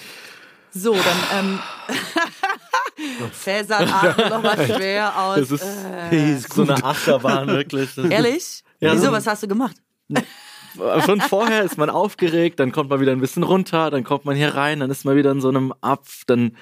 So, 0.72 0.95
dann 0.95 1.39
ähm, 1.39 1.61
Cäsar 3.33 3.81
atmet 3.81 4.31
noch 4.31 4.43
mal 4.43 4.66
schwer 4.66 5.16
aus. 5.18 5.37
Das 5.39 5.51
ist, 5.51 5.64
ist 6.11 6.53
so 6.53 6.62
eine 6.62 6.83
Achterbahn, 6.83 7.47
wirklich. 7.49 7.95
Das 7.95 8.07
Ehrlich? 8.07 8.62
Ja, 8.81 8.93
Wieso, 8.93 9.07
so- 9.07 9.12
was 9.12 9.27
hast 9.27 9.43
du 9.43 9.49
gemacht? 9.49 9.77
Schon 11.07 11.20
vorher 11.20 11.62
ist 11.62 11.79
man 11.79 11.89
aufgeregt, 11.89 12.59
dann 12.59 12.72
kommt 12.72 12.91
man 12.91 12.99
wieder 13.01 13.12
ein 13.12 13.20
bisschen 13.20 13.45
runter, 13.45 13.91
dann 13.93 14.03
kommt 14.03 14.25
man 14.25 14.35
hier 14.35 14.57
rein, 14.57 14.81
dann 14.81 14.91
ist 14.91 15.05
man 15.05 15.14
wieder 15.14 15.31
in 15.31 15.41
so 15.41 15.49
einem 15.49 15.72
Apf, 15.81 16.25
dann 16.27 16.57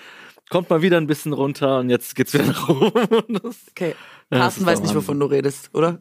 kommt 0.51 0.69
man 0.69 0.83
wieder 0.83 0.99
ein 0.99 1.07
bisschen 1.07 1.33
runter 1.33 1.79
und 1.79 1.89
jetzt 1.89 2.15
geht's 2.15 2.35
wieder 2.35 2.45
nach 2.45 2.69
oben. 2.69 3.41
Okay. 3.71 3.95
Ja, 4.33 4.39
Carsten 4.39 4.63
ist 4.63 4.67
weiß 4.67 4.81
nicht, 4.83 4.95
wovon 4.95 5.21
du 5.21 5.27
redest, 5.27 5.71
oder? 5.75 5.99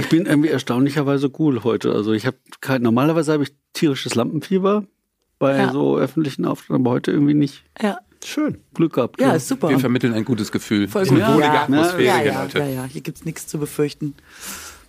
Ich 0.00 0.08
bin 0.08 0.26
irgendwie 0.26 0.48
erstaunlicherweise 0.48 1.30
cool 1.38 1.62
heute. 1.64 1.92
Also 1.92 2.12
ich 2.12 2.26
habe 2.26 2.36
kein, 2.60 2.82
normalerweise 2.82 3.32
habe 3.32 3.44
ich 3.44 3.52
tierisches 3.72 4.14
Lampenfieber 4.14 4.84
bei 5.38 5.56
Ja. 5.56 5.72
so 5.72 5.96
öffentlichen 5.96 6.44
Auftritten, 6.44 6.74
aber 6.74 6.90
heute 6.90 7.12
irgendwie 7.12 7.34
nicht. 7.34 7.64
Ja. 7.80 7.98
Schön, 8.24 8.58
Glück 8.74 8.94
gehabt. 8.94 9.20
Ja, 9.20 9.32
ist 9.34 9.46
super. 9.46 9.68
Wir 9.68 9.78
vermitteln 9.78 10.12
ein 10.12 10.24
gutes 10.24 10.50
Gefühl. 10.50 10.88
Voll 10.88 11.04
gut. 11.06 11.18
wohlige 11.20 11.40
Ja. 11.42 11.62
Atmosphäre 11.62 12.02
ja, 12.02 12.16
hier, 12.18 12.32
ja, 12.32 12.48
ja, 12.52 12.66
ja. 12.66 12.84
Hier 12.84 13.00
gibt's 13.00 13.24
nichts 13.24 13.46
zu 13.46 13.58
befürchten. 13.58 14.14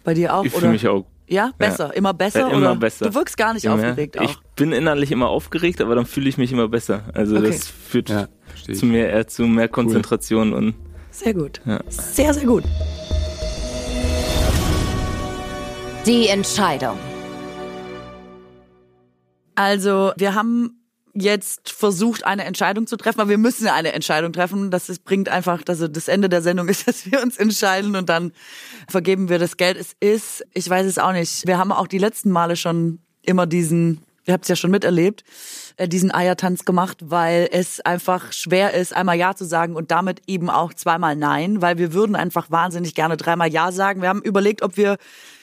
Bei 0.03 0.15
dir 0.15 0.33
auch, 0.35 0.43
Ich 0.43 0.51
oder? 0.53 0.61
fühle 0.61 0.71
mich 0.71 0.87
auch 0.87 1.05
ja, 1.27 1.51
besser, 1.59 1.95
immer 1.95 2.15
besser, 2.15 2.47
Äh, 2.47 2.53
immer 2.53 2.71
oder? 2.71 2.75
besser. 2.77 3.05
Du 3.09 3.13
wirkst 3.13 3.37
gar 3.37 3.53
nicht 3.53 3.65
immer. 3.65 3.75
aufgeregt 3.75 4.17
auch. 4.17 4.23
Ich 4.23 4.35
bin 4.55 4.71
innerlich 4.71 5.11
immer 5.11 5.27
aufgeregt, 5.29 5.79
aber 5.79 5.93
dann 5.93 6.07
fühle 6.07 6.27
ich 6.27 6.39
mich 6.39 6.51
immer 6.51 6.67
besser. 6.67 7.03
Also 7.13 7.37
Okay. 7.37 7.49
das 7.51 7.67
führt 7.67 8.09
Ja, 8.09 8.27
ich. 8.67 8.79
zu 8.79 8.87
mehr, 8.87 9.11
eher 9.11 9.27
zu 9.27 9.43
mehr 9.43 9.67
Konzentration 9.67 10.51
und 10.53 10.73
Sehr 11.11 11.33
gut. 11.33 11.61
Ja. 11.65 11.79
Sehr, 11.89 12.33
sehr 12.33 12.45
gut. 12.45 12.63
Die 16.05 16.27
Entscheidung. 16.27 16.97
Also, 19.55 20.13
wir 20.15 20.35
haben 20.35 20.79
jetzt 21.13 21.71
versucht, 21.71 22.25
eine 22.25 22.45
Entscheidung 22.45 22.87
zu 22.87 22.95
treffen, 22.95 23.19
aber 23.19 23.29
wir 23.29 23.37
müssen 23.37 23.65
ja 23.65 23.73
eine 23.73 23.91
Entscheidung 23.91 24.31
treffen. 24.31 24.71
Das 24.71 24.89
ist, 24.89 25.03
bringt 25.03 25.29
einfach, 25.29 25.61
also 25.67 25.87
das 25.87 26.07
Ende 26.07 26.29
der 26.29 26.41
Sendung 26.41 26.67
ist, 26.69 26.87
dass 26.87 27.11
wir 27.11 27.21
uns 27.21 27.37
entscheiden 27.37 27.95
und 27.95 28.09
dann 28.09 28.31
vergeben 28.87 29.29
wir 29.29 29.39
das 29.39 29.57
Geld. 29.57 29.77
Es 29.77 29.95
ist, 29.99 30.45
ich 30.53 30.69
weiß 30.69 30.85
es 30.85 30.97
auch 30.97 31.11
nicht. 31.11 31.45
Wir 31.45 31.57
haben 31.57 31.71
auch 31.71 31.87
die 31.87 31.97
letzten 31.97 32.31
Male 32.31 32.55
schon 32.55 32.99
immer 33.21 33.45
diesen, 33.45 34.01
ihr 34.25 34.33
habt 34.33 34.45
es 34.45 34.49
ja 34.49 34.55
schon 34.55 34.71
miterlebt, 34.71 35.23
äh, 35.77 35.87
diesen 35.87 36.13
Eiertanz 36.13 36.65
gemacht, 36.65 36.97
weil 37.01 37.49
es 37.51 37.79
einfach 37.81 38.31
schwer 38.33 38.73
ist, 38.73 38.95
einmal 38.95 39.17
Ja 39.17 39.35
zu 39.35 39.45
sagen 39.45 39.75
und 39.75 39.91
damit 39.91 40.21
eben 40.27 40.49
auch 40.49 40.73
zweimal 40.73 41.15
Nein, 41.15 41.61
weil 41.61 41.77
wir 41.77 41.93
würden 41.93 42.15
einfach 42.15 42.51
wahnsinnig 42.51 42.95
gerne 42.95 43.17
dreimal 43.17 43.51
Ja 43.51 43.71
sagen. 43.71 44.01
Wir 44.01 44.09
haben 44.09 44.21
überlegt, 44.21 44.61
ob 44.61 44.77
wir 44.77 44.97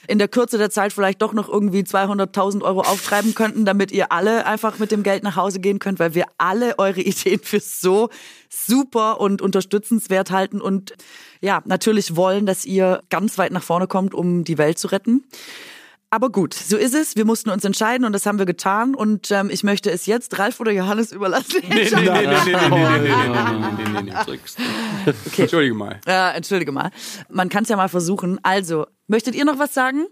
in 0.09 0.19
der 0.19 0.29
Kürze 0.29 0.59
der 0.59 0.71
Zeit 0.71 0.93
vielleicht 0.93 1.23
doch 1.23 1.33
noch 1.33 1.49
irgendwie 1.49 1.81
200.000 1.81 2.63
Euro 2.63 2.81
auftreiben 2.81 3.35
könnten, 3.35 3.65
damit 3.65 3.91
ihr 3.93 4.13
alle 4.13 4.47
einfach 4.47 4.79
mit 4.79 4.93
dem 4.93 5.03
Geld 5.03 5.23
nach 5.23 5.37
Hause 5.37 5.61
gehen 5.61 5.79
könnt, 5.79 5.99
weil 5.99 6.15
wir 6.15 6.27
alle 6.39 6.79
eure 6.79 7.01
Ideen 7.07 7.41
für 7.43 7.61
so 7.61 8.11
super 8.49 9.21
und 9.21 9.43
unterstützenswert 9.43 10.31
halten 10.31 10.61
und 10.61 10.95
ja, 11.41 11.63
natürlich 11.65 12.17
wollen, 12.17 12.47
dass 12.47 12.65
ihr 12.65 13.03
ganz 13.11 13.39
weit 13.39 13.53
nach 13.53 13.63
vorne 13.63 13.87
kommt, 13.87 14.15
um 14.15 14.45
die 14.45 14.59
Welt 14.59 14.79
zu 14.79 14.89
retten. 14.89 15.25
Aber 16.11 16.31
gut, 16.31 16.55
so 16.55 16.77
ist 16.77 16.95
es. 16.95 17.17
Wir 17.17 17.25
mussten 17.25 17.51
uns 17.51 17.65
entscheiden 17.65 18.07
und 18.07 18.13
das 18.13 18.27
haben 18.27 18.39
wir 18.39 18.47
getan. 18.47 18.95
Und 18.95 19.31
ähm, 19.33 19.51
ich 19.51 19.65
möchte 19.65 19.91
es 19.91 20.07
jetzt 20.07 20.39
Ralf 20.39 20.61
oder 20.61 20.71
Johannes 20.73 21.11
überlassen. 21.13 21.63
Nee, 21.69 21.91
nee, 21.93 22.01
nee, 22.01 22.11
nee, 22.11 22.27
nee, 22.27 22.69
nee, 22.69 22.69
nee, 22.69 22.99
nee, 22.99 23.39
nee, 23.59 23.85
nee, 23.85 24.03
nee, 24.03 24.13
nee. 24.13 25.17
Okay. 25.27 25.43
Entschuldige 25.43 25.75
mal. 25.75 26.01
Äh, 26.07 26.37
entschuldige 26.37 26.73
mal. 26.73 26.91
Man 27.29 27.49
kann 27.49 27.65
es 27.65 27.69
ja 27.69 27.77
mal 27.77 27.89
versuchen. 27.89 28.39
Also, 28.43 28.87
möchtet 29.09 29.35
ihr 29.35 29.45
noch 29.45 29.59
was 29.59 29.75
sagen? 29.75 30.07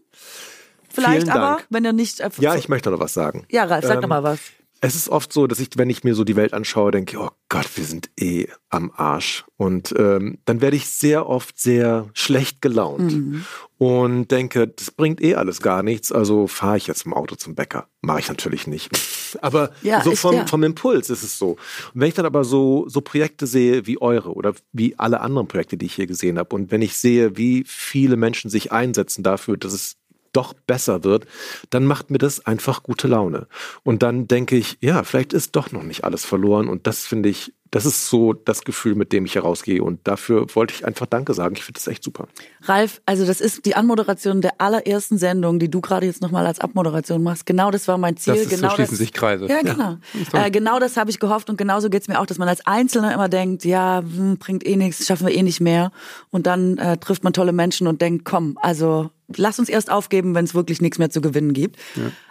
Vielleicht 0.88 1.22
Vielen 1.22 1.30
aber, 1.30 1.57
Dank. 1.57 1.66
wenn 1.70 1.84
ihr 1.84 1.92
nicht. 1.92 2.20
Äh, 2.20 2.30
Ja, 2.38 2.55
ich 2.57 2.68
möchte 2.68 2.90
noch 2.90 3.01
was 3.01 3.14
sagen. 3.14 3.47
Ja, 3.51 3.64
Ralf, 3.64 3.84
sag 3.84 3.97
Ähm, 3.97 4.03
doch 4.03 4.09
mal 4.09 4.22
was. 4.22 4.40
Es 4.80 4.95
ist 4.97 5.09
oft 5.09 5.32
so, 5.32 5.47
dass 5.47 5.61
ich, 5.61 5.70
wenn 5.76 5.88
ich 5.88 6.05
mir 6.05 6.14
so 6.14 6.24
die 6.24 6.36
Welt 6.36 6.53
anschaue, 6.53 6.90
denke, 6.90 7.16
oh 7.18 7.30
Gott, 7.49 7.66
wir 7.76 7.84
sind 7.84 8.11
eh 8.20 8.49
am 8.68 8.92
Arsch. 8.95 9.45
Und 9.57 9.95
ähm, 9.97 10.38
dann 10.45 10.61
werde 10.61 10.76
ich 10.76 10.88
sehr 10.90 11.26
oft 11.26 11.59
sehr 11.59 12.11
schlecht 12.12 12.61
gelaunt 12.61 13.12
Mhm. 13.12 13.47
Und 13.85 14.30
denke, 14.30 14.66
das 14.66 14.91
bringt 14.91 15.20
eh 15.20 15.35
alles 15.35 15.61
gar 15.61 15.82
nichts, 15.82 16.11
also 16.11 16.47
fahre 16.47 16.78
ich 16.78 16.87
jetzt 16.87 17.05
im 17.05 17.12
Auto 17.12 17.35
zum 17.35 17.55
Bäcker. 17.55 17.87
Mache 18.01 18.20
ich 18.20 18.28
natürlich 18.28 18.66
nicht. 18.66 18.89
Aber 19.43 19.72
Ja, 19.82 20.03
so 20.03 20.14
vom, 20.16 20.35
ja. 20.37 20.47
vom 20.47 20.62
Impuls 20.62 21.11
ist 21.11 21.22
es 21.22 21.37
so. 21.37 21.51
Und 21.93 22.01
wenn 22.01 22.09
ich 22.09 22.14
dann 22.14 22.24
aber 22.24 22.45
so, 22.45 22.89
so 22.89 23.03
Projekte 23.03 23.47
sehe 23.47 23.87
wie 23.87 24.01
eure 24.01 24.32
oder 24.32 24.55
wie 24.72 24.99
alle 24.99 25.20
anderen 25.20 25.49
Projekte, 25.49 25.76
die 25.76 25.85
ich 25.85 25.95
hier 25.95 26.07
gesehen 26.07 26.39
habe, 26.39 26.55
und 26.57 26.70
wenn 26.70 26.80
ich 26.80 26.97
sehe, 26.97 27.37
wie 27.37 27.64
viele 27.66 28.16
Menschen 28.16 28.49
sich 28.49 28.72
einsetzen 28.72 29.22
dafür, 29.22 29.59
dass 29.59 29.74
es 29.74 29.97
doch 30.32 30.55
besser 30.55 31.05
wird, 31.05 31.26
dann 31.68 31.85
macht 31.85 32.11
mir 32.11 32.18
das 32.18 32.47
einfach 32.47 32.85
gute 32.85 33.07
Laune. 33.07 33.49
Und 33.82 34.03
dann 34.03 34.28
denke 34.28 34.57
ich, 34.57 34.78
ja, 34.80 35.03
vielleicht 35.03 35.35
ist 35.35 35.57
doch 35.57 35.72
noch 35.72 35.82
nicht 35.82 36.05
alles 36.05 36.24
verloren. 36.24 36.68
Und 36.68 36.87
das 36.87 37.05
finde 37.05 37.28
ich, 37.28 37.53
das 37.75 37.87
ist 37.87 38.09
so 38.09 38.35
das 38.35 38.62
Gefühl, 38.62 38.95
mit 38.95 39.12
dem 39.12 39.25
ich 39.25 39.35
herausgehe. 39.35 39.83
Und 39.83 39.99
dafür 40.07 40.47
wollte 40.55 40.72
ich 40.72 40.87
einfach 40.87 41.07
Danke 41.07 41.35
sagen. 41.35 41.57
Ich 41.57 41.64
finde 41.64 41.81
das 41.81 41.89
echt 41.89 42.05
super. 42.05 42.29
Ralf, 42.62 43.03
also 43.05 43.27
das 43.27 43.41
ist 43.41 43.66
die 43.66 43.75
Anmoderation 43.75 44.41
der 44.41 44.61
allerersten 44.61 45.18
Sendung, 45.18 45.59
die 45.59 45.68
du 45.68 45.81
gerade 45.81 46.07
jetzt 46.07 46.22
nochmal 46.22 46.47
als 46.47 46.61
Abmoderation 46.61 47.20
machst. 47.25 47.47
Genau 47.47 47.72
das 47.72 47.89
war 47.89 47.99
mein 47.99 48.16
Ziel. 48.16 48.35
Das 48.35 48.43
ist, 48.45 48.51
so 48.51 48.57
genau 48.57 48.70
schließen 48.70 48.93
das, 48.93 48.99
sich 48.99 49.12
Kreise. 49.12 49.49
Ja, 49.49 49.62
genau. 49.62 49.97
äh, 50.35 50.53
genau 50.53 50.79
das 50.79 50.97
habe 50.97 51.11
ich 51.11 51.18
gehofft 51.18 51.51
und 51.51 51.59
genauso 51.59 51.91
geht's 51.91 52.07
mir 52.07 52.20
auch, 52.20 52.27
dass 52.27 52.39
man 52.39 52.47
als 52.47 52.64
Einzelner 52.64 53.12
immer 53.12 53.29
denkt, 53.29 53.64
ja, 53.64 54.05
hm, 54.05 54.37
bringt 54.39 54.64
eh 54.64 54.77
nichts, 54.77 55.05
schaffen 55.05 55.27
wir 55.27 55.35
eh 55.35 55.43
nicht 55.43 55.61
mehr. 55.61 55.91
Und 56.31 56.47
dann 56.47 56.79
äh, 56.79 56.97
trifft 56.99 57.25
man 57.25 57.33
tolle 57.33 57.53
Menschen 57.53 57.89
und 57.89 58.01
denkt, 58.01 58.25
komm, 58.25 58.57
also 58.62 59.11
lass 59.37 59.59
uns 59.59 59.68
erst 59.68 59.91
aufgeben, 59.91 60.35
wenn 60.35 60.45
es 60.45 60.55
wirklich 60.55 60.80
nichts 60.80 60.99
mehr 60.99 61.11
zu 61.11 61.20
gewinnen 61.20 61.53
gibt. 61.53 61.78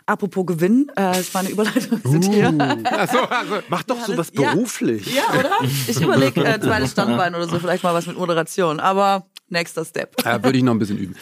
Apropos 0.05 0.45
Gewinn, 0.45 0.91
äh, 0.97 1.19
ist 1.19 1.33
meine 1.33 1.49
Überleitung 1.49 2.01
zu 2.03 2.19
dir. 2.19 2.47
Achso, 2.83 3.19
also, 3.19 3.53
Mach 3.69 3.83
doch 3.83 3.99
sowas 4.05 4.31
Ja. 4.33 4.53
beruflich. 4.53 5.13
Ja, 5.15 5.23
oder? 5.39 5.51
Ich 5.87 6.01
überlege 6.01 6.43
äh, 6.43 6.59
zweites 6.59 6.91
Standbein 6.91 7.33
oder 7.35 7.47
so, 7.47 7.57
vielleicht 7.59 7.83
mal 7.83 7.93
was 7.93 8.05
mit 8.07 8.17
Moderation. 8.17 8.79
Aber 8.81 9.25
nächster 9.49 9.85
Step. 9.85 10.15
Ja, 10.25 10.43
würde 10.43 10.57
ich 10.57 10.63
noch 10.63 10.73
ein 10.73 10.79
bisschen 10.79 10.97
üben. 10.97 11.15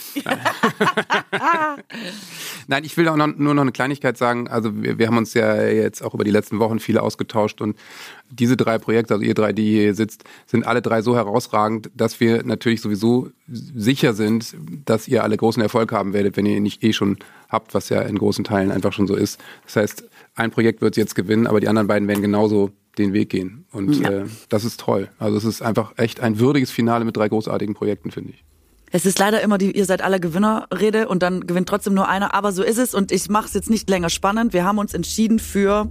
Nein, 2.67 2.83
ich 2.83 2.95
will 2.97 3.07
auch 3.07 3.15
noch, 3.15 3.27
nur 3.27 3.53
noch 3.53 3.61
eine 3.61 3.71
Kleinigkeit 3.71 4.17
sagen. 4.17 4.47
Also 4.47 4.81
wir, 4.81 4.97
wir 4.97 5.07
haben 5.07 5.17
uns 5.17 5.33
ja 5.33 5.63
jetzt 5.63 6.01
auch 6.03 6.13
über 6.13 6.23
die 6.23 6.31
letzten 6.31 6.59
Wochen 6.59 6.79
viele 6.79 7.01
ausgetauscht 7.01 7.61
und 7.61 7.75
diese 8.31 8.57
drei 8.57 8.77
Projekte, 8.77 9.13
also 9.13 9.23
ihr 9.23 9.33
drei, 9.33 9.53
die 9.53 9.71
hier 9.71 9.93
sitzt, 9.93 10.23
sind 10.45 10.65
alle 10.65 10.81
drei 10.81 11.01
so 11.01 11.15
herausragend, 11.15 11.91
dass 11.95 12.19
wir 12.19 12.43
natürlich 12.43 12.81
sowieso 12.81 13.29
sicher 13.47 14.13
sind, 14.13 14.55
dass 14.85 15.07
ihr 15.07 15.23
alle 15.23 15.37
großen 15.37 15.61
Erfolg 15.61 15.91
haben 15.91 16.13
werdet, 16.13 16.37
wenn 16.37 16.45
ihr 16.45 16.57
ihn 16.57 16.63
nicht 16.63 16.83
eh 16.83 16.93
schon 16.93 17.17
habt, 17.49 17.73
was 17.73 17.89
ja 17.89 18.01
in 18.01 18.17
großen 18.17 18.43
Teilen 18.43 18.71
einfach 18.71 18.93
schon 18.93 19.07
so 19.07 19.15
ist. 19.15 19.39
Das 19.65 19.75
heißt, 19.75 20.03
ein 20.35 20.51
Projekt 20.51 20.81
wird 20.81 20.97
jetzt 20.97 21.15
gewinnen, 21.15 21.47
aber 21.47 21.59
die 21.59 21.67
anderen 21.67 21.87
beiden 21.87 22.07
werden 22.07 22.21
genauso 22.21 22.71
den 22.97 23.13
Weg 23.13 23.29
gehen. 23.29 23.65
Und 23.71 24.01
äh, 24.03 24.25
das 24.49 24.65
ist 24.65 24.79
toll. 24.79 25.09
Also 25.17 25.37
es 25.37 25.45
ist 25.45 25.61
einfach 25.61 25.93
echt 25.97 26.19
ein 26.19 26.39
würdiges 26.39 26.71
Finale 26.71 27.05
mit 27.05 27.15
drei 27.15 27.29
großartigen 27.29 27.73
Projekten, 27.75 28.11
finde 28.11 28.31
ich. 28.31 28.43
Es 28.93 29.05
ist 29.05 29.19
leider 29.19 29.41
immer 29.41 29.57
die, 29.57 29.71
ihr 29.71 29.85
seid 29.85 30.01
alle 30.01 30.19
Gewinnerrede 30.19 31.07
und 31.07 31.23
dann 31.23 31.47
gewinnt 31.47 31.69
trotzdem 31.69 31.93
nur 31.93 32.09
einer, 32.09 32.33
aber 32.33 32.51
so 32.51 32.61
ist 32.61 32.77
es 32.77 32.93
und 32.93 33.13
ich 33.13 33.29
mache 33.29 33.47
es 33.47 33.53
jetzt 33.53 33.69
nicht 33.69 33.89
länger 33.89 34.09
spannend. 34.09 34.51
Wir 34.51 34.65
haben 34.65 34.79
uns 34.79 34.93
entschieden 34.93 35.39
für. 35.39 35.89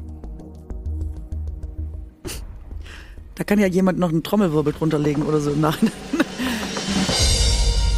Da 3.41 3.45
kann 3.45 3.59
ja 3.59 3.67
jemand 3.67 3.99
noch 3.99 4.11
einen 4.11 4.23
Trommelwirbel 4.23 4.75
drunter 4.75 4.99
legen 4.99 5.23
oder 5.23 5.41
so 5.41 5.53
im 5.53 5.63
Nachhinein. 5.63 5.95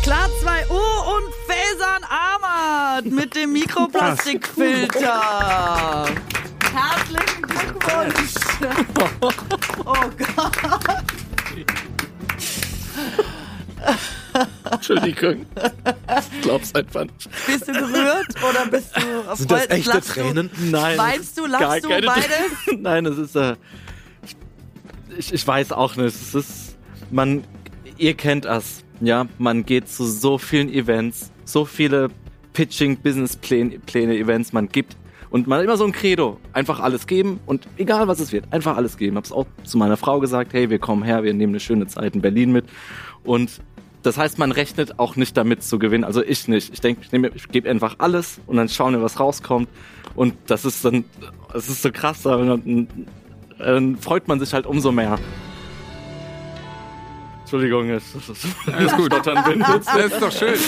Klar 0.05 0.29
2 0.41 0.67
U 0.69 0.77
und 0.77 1.35
Fasan 1.49 2.05
Ahmad 2.09 3.07
mit 3.07 3.35
dem 3.35 3.53
Mikroplastikfilter. 3.53 6.07
Herzlichen 6.73 7.43
Glückwunsch. 7.43 8.35
Oh 9.85 10.11
Gott. 10.37 10.53
Entschuldigung. 14.71 15.45
Ich 15.57 16.41
glaub's 16.43 16.73
einfach 16.73 17.03
nicht. 17.03 17.29
Bist 17.49 17.67
du 17.67 17.73
gerührt 17.73 18.29
oder 18.49 18.67
bist 18.71 18.97
du 18.97 19.29
auf 19.29 19.39
Sind 19.39 19.51
das 19.51 19.69
echte 19.71 19.91
lachst 19.91 20.11
Tränen? 20.11 20.51
Nein. 20.71 20.97
Weinst 20.97 21.37
du, 21.37 21.47
lachst 21.47 21.83
du, 21.85 21.89
beides? 21.89 22.53
Nein, 22.79 23.07
es 23.07 23.19
ist, 23.19 23.35
äh, 23.35 23.57
ich, 25.19 25.33
ich 25.33 25.47
weiß 25.47 25.73
auch 25.73 25.97
nicht. 25.97 26.15
Es 26.15 26.35
ist, 26.35 26.77
man, 27.11 27.45
ihr 27.99 28.15
kennt 28.15 28.45
das, 28.45 28.85
ja. 29.01 29.27
Man 29.39 29.65
geht 29.65 29.89
zu 29.89 30.05
so 30.05 30.39
vielen 30.39 30.69
Events, 30.69 31.31
so 31.45 31.65
viele 31.65 32.09
Pitching, 32.53 32.99
Businesspläne, 32.99 33.79
Pläne, 33.81 34.17
Events, 34.17 34.53
man 34.53 34.69
gibt 34.69 34.97
und 35.31 35.47
man 35.47 35.59
hat 35.59 35.65
immer 35.65 35.79
so 35.79 35.85
ein 35.85 35.93
Credo, 35.93 36.39
einfach 36.53 36.81
alles 36.81 37.07
geben 37.07 37.41
und 37.47 37.67
egal 37.79 38.07
was 38.07 38.21
es 38.21 38.33
wird, 38.33 38.53
einfach 38.53 38.77
alles 38.77 38.99
geben. 38.99 39.17
Hab's 39.17 39.33
auch 39.33 39.47
zu 39.65 39.79
meiner 39.79 39.97
Frau 39.97 40.21
gesagt, 40.21 40.53
hey, 40.53 40.69
wir 40.69 40.79
kommen 40.79 41.03
her, 41.03 41.23
wir 41.23 41.33
nehmen 41.33 41.55
eine 41.55 41.61
schöne 41.61 41.87
Zeit 41.87 42.15
in 42.15 42.21
Berlin 42.21 42.53
mit 42.53 42.67
und 43.25 43.61
das 44.03 44.19
heißt, 44.19 44.39
man 44.39 44.53
rechnet 44.53 44.99
auch 44.99 45.17
nicht 45.17 45.37
damit 45.37 45.63
zu 45.63 45.79
gewinnen. 45.79 46.05
Also 46.05 46.23
ich 46.25 46.49
nicht. 46.49 46.73
Ich 46.73 46.81
denke, 46.81 47.03
ich, 47.03 47.35
ich 47.37 47.49
gebe 47.49 47.71
einfach 47.71 47.97
alles 47.99 48.41
und 48.47 48.57
dann 48.57 48.69
schauen 48.69 48.95
wir, 48.95 49.03
was 49.03 49.21
rauskommt. 49.21 49.69
Und 50.15 50.35
das 50.49 50.65
ist 50.65 50.85
dann, 50.85 51.05
das 51.53 51.69
ist 51.69 51.83
so 51.83 51.93
krass, 51.93 52.27
aber 52.27 52.59
dann, 53.63 53.75
dann 53.75 53.97
freut 53.99 54.29
man 54.29 54.41
sich 54.41 54.53
halt 54.53 54.67
umso 54.67 54.93
mehr. 54.93 55.19
Entschuldigung, 57.41 57.91
es 57.91 58.15
ist 58.15 58.47
Alles 58.73 58.93
gut. 58.93 59.13
Stottern 59.13 59.45
bin 59.45 59.61
jetzt. 59.61 59.89
Das 59.95 60.07
ist 60.07 60.23
doch 60.23 60.33
schön. 60.33 60.59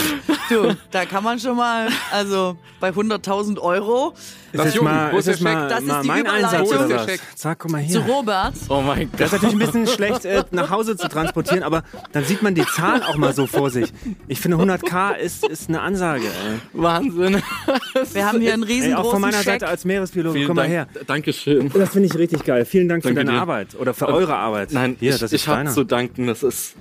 Du, 0.51 0.77
da 0.91 1.07
kann 1.07 1.25
man 1.25 1.39
schon 1.39 1.57
mal, 1.57 1.89
also 2.13 2.57
bei 2.79 2.91
100.000 2.91 3.59
Euro 3.59 4.13
Das 4.13 4.44
ist 4.55 4.83
mal, 4.83 5.11
ist 5.11 5.19
ist 5.19 5.27
jetzt 5.27 5.43
mal? 5.43 5.69
Das 5.69 5.81
ist 5.81 5.87
mal 5.89 6.03
die 6.03 6.09
mein. 6.09 6.27
Einsatz 6.27 6.69
oder 6.69 6.89
was? 6.91 7.07
Sag, 7.35 7.59
guck 7.59 7.71
mal 7.71 7.83
zu 7.87 8.05
hier. 8.05 8.15
Robert. 8.15 8.55
Oh 8.69 8.81
mein 8.81 9.11
Das 9.13 9.33
ist 9.33 9.41
Gott. 9.41 9.43
natürlich 9.43 9.55
ein 9.55 9.59
bisschen 9.83 9.87
schlecht 9.87 10.25
äh, 10.25 10.45
nach 10.51 10.71
Hause 10.71 10.97
zu 10.97 11.09
transportieren, 11.09 11.63
aber 11.63 11.83
dann 12.13 12.25
sieht 12.25 12.43
man 12.43 12.55
die 12.55 12.65
Zahlen 12.67 13.03
auch 13.03 13.17
mal 13.17 13.33
so 13.35 13.47
vor 13.47 13.71
sich. 13.71 13.93
Ich 14.29 14.41
finde 14.41 14.57
100k 14.59 15.17
ist, 15.17 15.47
ist 15.49 15.69
eine 15.69 15.81
Ansage. 15.81 16.25
Ey. 16.27 16.61
Wahnsinn. 16.73 17.43
Wir 18.13 18.27
haben 18.27 18.41
hier 18.41 18.53
einen 18.55 18.63
Ey, 18.63 18.69
riesengroßen 18.73 19.07
auch 19.07 19.11
von 19.13 19.21
meiner. 19.21 19.43
Seite 19.43 19.67
als 19.69 19.85
Meeresbiologe, 19.85 20.35
Vielen 20.37 20.47
komm 20.47 20.57
mal 20.57 20.63
Dank. 20.63 20.73
her. 20.73 20.87
Dankeschön. 21.07 21.71
Das 21.75 21.91
finde 21.91 22.09
ich 22.09 22.17
richtig 22.17 22.45
geil. 22.45 22.65
Vielen 22.65 22.89
Dank 22.89 23.03
für 23.03 23.09
Danke 23.09 23.25
deine 23.25 23.37
dir. 23.37 23.41
Arbeit 23.43 23.75
oder 23.79 23.93
für 23.95 24.09
eure 24.09 24.37
Arbeit. 24.37 24.73
Nein, 24.73 24.97
hier, 25.01 25.15
ich, 25.15 25.21
das 25.21 25.33
ist 25.33 25.43
ich 25.43 25.49
habe 25.49 25.69
zu 25.71 25.85
danken. 25.85 26.27
Das 26.27 26.43
ist 26.43 26.75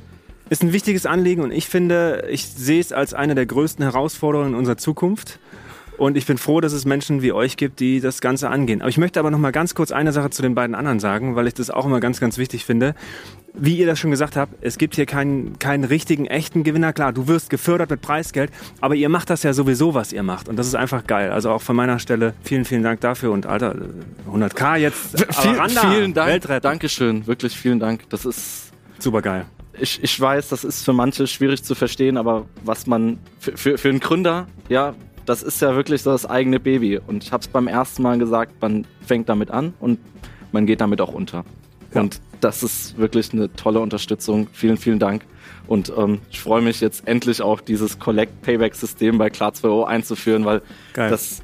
Ist 0.49 0.63
ein 0.63 0.71
wichtiges 0.73 1.05
Anliegen 1.05 1.41
und 1.41 1.51
ich 1.51 1.67
finde, 1.67 2.27
ich 2.29 2.45
sehe 2.45 2.79
es 2.79 2.91
als 2.93 3.13
eine 3.13 3.33
der 3.35 3.45
größten 3.45 3.83
Herausforderungen 3.83 4.49
in 4.53 4.55
unserer 4.59 4.77
Zukunft. 4.77 5.39
Und 5.97 6.17
ich 6.17 6.25
bin 6.25 6.37
froh, 6.37 6.59
dass 6.59 6.73
es 6.73 6.85
Menschen 6.85 7.21
wie 7.21 7.31
euch 7.31 7.55
gibt, 7.55 7.79
die 7.79 7.99
das 7.99 8.19
Ganze 8.19 8.49
angehen. 8.49 8.81
Aber 8.81 8.89
ich 8.89 8.97
möchte 8.97 9.19
aber 9.19 9.31
noch 9.31 9.37
mal 9.37 9.51
ganz 9.51 9.75
kurz 9.75 9.91
eine 9.91 10.11
Sache 10.11 10.29
zu 10.31 10.41
den 10.41 10.55
beiden 10.55 10.75
anderen 10.75 10.99
sagen, 10.99 11.35
weil 11.35 11.47
ich 11.47 11.53
das 11.53 11.69
auch 11.69 11.85
immer 11.85 11.99
ganz, 11.99 12.19
ganz 12.19 12.37
wichtig 12.37 12.65
finde. 12.65 12.95
Wie 13.53 13.77
ihr 13.77 13.85
das 13.85 13.99
schon 13.99 14.09
gesagt 14.09 14.35
habt, 14.35 14.53
es 14.61 14.77
gibt 14.77 14.95
hier 14.95 15.05
keinen, 15.05 15.59
keinen 15.59 15.83
richtigen, 15.83 16.25
echten 16.25 16.63
Gewinner. 16.63 16.93
Klar, 16.93 17.13
du 17.13 17.27
wirst 17.27 17.49
gefördert 17.51 17.91
mit 17.91 18.01
Preisgeld, 18.01 18.51
aber 18.81 18.95
ihr 18.95 19.09
macht 19.09 19.29
das 19.29 19.43
ja 19.43 19.53
sowieso, 19.53 19.93
was 19.93 20.11
ihr 20.11 20.23
macht. 20.23 20.49
Und 20.49 20.57
das 20.57 20.67
ist 20.67 20.75
einfach 20.75 21.05
geil. 21.05 21.31
Also 21.31 21.51
auch 21.51 21.61
von 21.61 21.75
meiner 21.75 21.99
Stelle 21.99 22.33
vielen, 22.43 22.65
vielen 22.65 22.83
Dank 22.83 23.01
dafür. 23.01 23.31
Und 23.31 23.45
Alter, 23.45 23.75
100k 24.31 24.77
jetzt. 24.77 25.19
Viel, 25.41 25.53
vielen 25.69 26.13
Dank. 26.13 26.29
Weltretten. 26.29 26.63
Dankeschön. 26.63 27.27
Wirklich 27.27 27.55
vielen 27.55 27.79
Dank. 27.79 28.09
Das 28.09 28.25
ist 28.25 28.73
Super 28.99 29.21
geil. 29.21 29.45
ich, 29.77 30.01
ich 30.01 30.19
weiß, 30.19 30.49
das 30.49 30.63
ist 30.63 30.85
für 30.85 30.93
manche 30.93 31.27
schwierig 31.27 31.63
zu 31.63 31.75
verstehen, 31.75 32.15
aber 32.15 32.45
was 32.63 32.87
man 32.87 33.19
für, 33.39 33.57
für, 33.57 33.77
für 33.77 33.89
einen 33.89 33.99
Gründer, 33.99 34.47
ja, 34.69 34.95
das 35.25 35.43
ist 35.43 35.61
ja 35.61 35.75
wirklich 35.75 36.01
so 36.01 36.11
das 36.11 36.25
eigene 36.25 36.59
Baby. 36.59 36.99
Und 37.05 37.23
ich 37.23 37.31
habe 37.31 37.41
es 37.41 37.47
beim 37.47 37.67
ersten 37.67 38.03
Mal 38.03 38.17
gesagt, 38.17 38.61
man 38.61 38.85
fängt 39.05 39.29
damit 39.29 39.51
an 39.51 39.73
und 39.79 39.99
man 40.51 40.65
geht 40.65 40.81
damit 40.81 41.01
auch 41.01 41.13
unter. 41.13 41.45
Ja. 41.93 42.01
Und 42.01 42.19
das 42.41 42.63
ist 42.63 42.97
wirklich 42.97 43.33
eine 43.33 43.53
tolle 43.53 43.79
Unterstützung. 43.79 44.47
Vielen, 44.51 44.77
vielen 44.77 44.99
Dank. 44.99 45.23
Und 45.67 45.91
ähm, 45.95 46.19
ich 46.29 46.41
freue 46.41 46.61
mich 46.61 46.81
jetzt 46.81 47.07
endlich 47.07 47.41
auch 47.41 47.61
dieses 47.61 47.99
Collect-Payback-System 47.99 49.17
bei 49.17 49.27
Klar2O 49.27 49.85
einzuführen, 49.85 50.43
weil 50.43 50.61
Geil. 50.93 51.09
das 51.09 51.41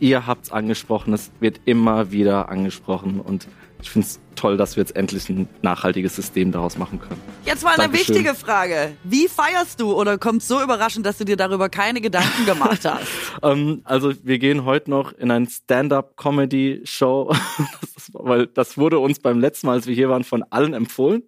ihr 0.00 0.26
habt 0.26 0.46
es 0.46 0.52
angesprochen, 0.52 1.14
es 1.14 1.30
wird 1.38 1.60
immer 1.64 2.10
wieder 2.10 2.48
angesprochen 2.48 3.20
und 3.20 3.46
ich 3.82 3.90
finde 3.90 4.06
es 4.06 4.20
toll, 4.36 4.56
dass 4.56 4.76
wir 4.76 4.82
jetzt 4.82 4.94
endlich 4.94 5.28
ein 5.28 5.48
nachhaltiges 5.60 6.14
System 6.14 6.52
daraus 6.52 6.78
machen 6.78 7.00
können. 7.00 7.20
Jetzt 7.44 7.64
mal 7.64 7.70
eine 7.70 7.84
Dankeschön. 7.84 8.14
wichtige 8.14 8.34
Frage. 8.34 8.92
Wie 9.02 9.26
feierst 9.26 9.80
du 9.80 9.92
oder 9.92 10.18
kommt 10.18 10.42
so 10.42 10.62
überraschend, 10.62 11.04
dass 11.04 11.18
du 11.18 11.24
dir 11.24 11.36
darüber 11.36 11.68
keine 11.68 12.00
Gedanken 12.00 12.46
gemacht 12.46 12.84
hast? 12.84 13.08
ähm, 13.42 13.82
also 13.84 14.12
wir 14.22 14.38
gehen 14.38 14.64
heute 14.64 14.88
noch 14.90 15.12
in 15.12 15.32
ein 15.32 15.46
Stand-up-Comedy-Show, 15.48 17.34
weil 18.12 18.46
das 18.46 18.78
wurde 18.78 19.00
uns 19.00 19.18
beim 19.18 19.40
letzten 19.40 19.66
Mal, 19.66 19.74
als 19.74 19.86
wir 19.88 19.94
hier 19.94 20.08
waren, 20.08 20.24
von 20.24 20.44
allen 20.50 20.74
empfohlen, 20.74 21.24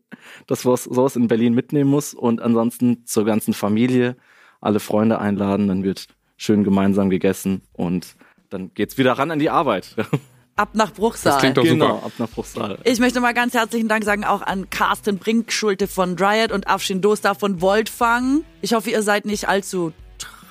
dass 0.46 0.64
man 0.64 0.76
sowas 0.76 1.16
in 1.16 1.26
Berlin 1.26 1.54
mitnehmen 1.54 1.90
muss 1.90 2.14
und 2.14 2.40
ansonsten 2.40 3.04
zur 3.04 3.24
ganzen 3.24 3.52
Familie 3.52 4.16
alle 4.60 4.78
Freunde 4.78 5.18
einladen, 5.18 5.66
dann 5.68 5.82
wird 5.82 6.06
schön 6.36 6.62
gemeinsam 6.62 7.10
gegessen 7.10 7.62
und 7.72 8.14
dann 8.48 8.72
geht's 8.74 8.96
wieder 8.96 9.12
ran 9.12 9.32
an 9.32 9.40
die 9.40 9.50
Arbeit. 9.50 9.96
Ab 10.56 10.70
nach 10.74 10.92
Bruchsal. 10.92 11.32
Das 11.32 11.40
klingt 11.40 11.56
doch 11.56 11.64
genau, 11.64 11.96
super. 11.96 12.06
ab 12.06 12.12
nach 12.18 12.28
Bruchsal. 12.28 12.78
Ich 12.84 13.00
möchte 13.00 13.20
mal 13.20 13.34
ganz 13.34 13.54
herzlichen 13.54 13.88
Dank 13.88 14.04
sagen 14.04 14.24
auch 14.24 14.42
an 14.42 14.70
Carsten 14.70 15.18
Brinkschulte 15.18 15.88
von 15.88 16.14
Dryad 16.14 16.52
und 16.52 16.68
Afshin 16.68 17.00
Dostar 17.00 17.34
von 17.34 17.60
Voltfang. 17.60 18.44
Ich 18.60 18.72
hoffe, 18.72 18.90
ihr 18.90 19.02
seid 19.02 19.24
nicht 19.24 19.48
allzu 19.48 19.92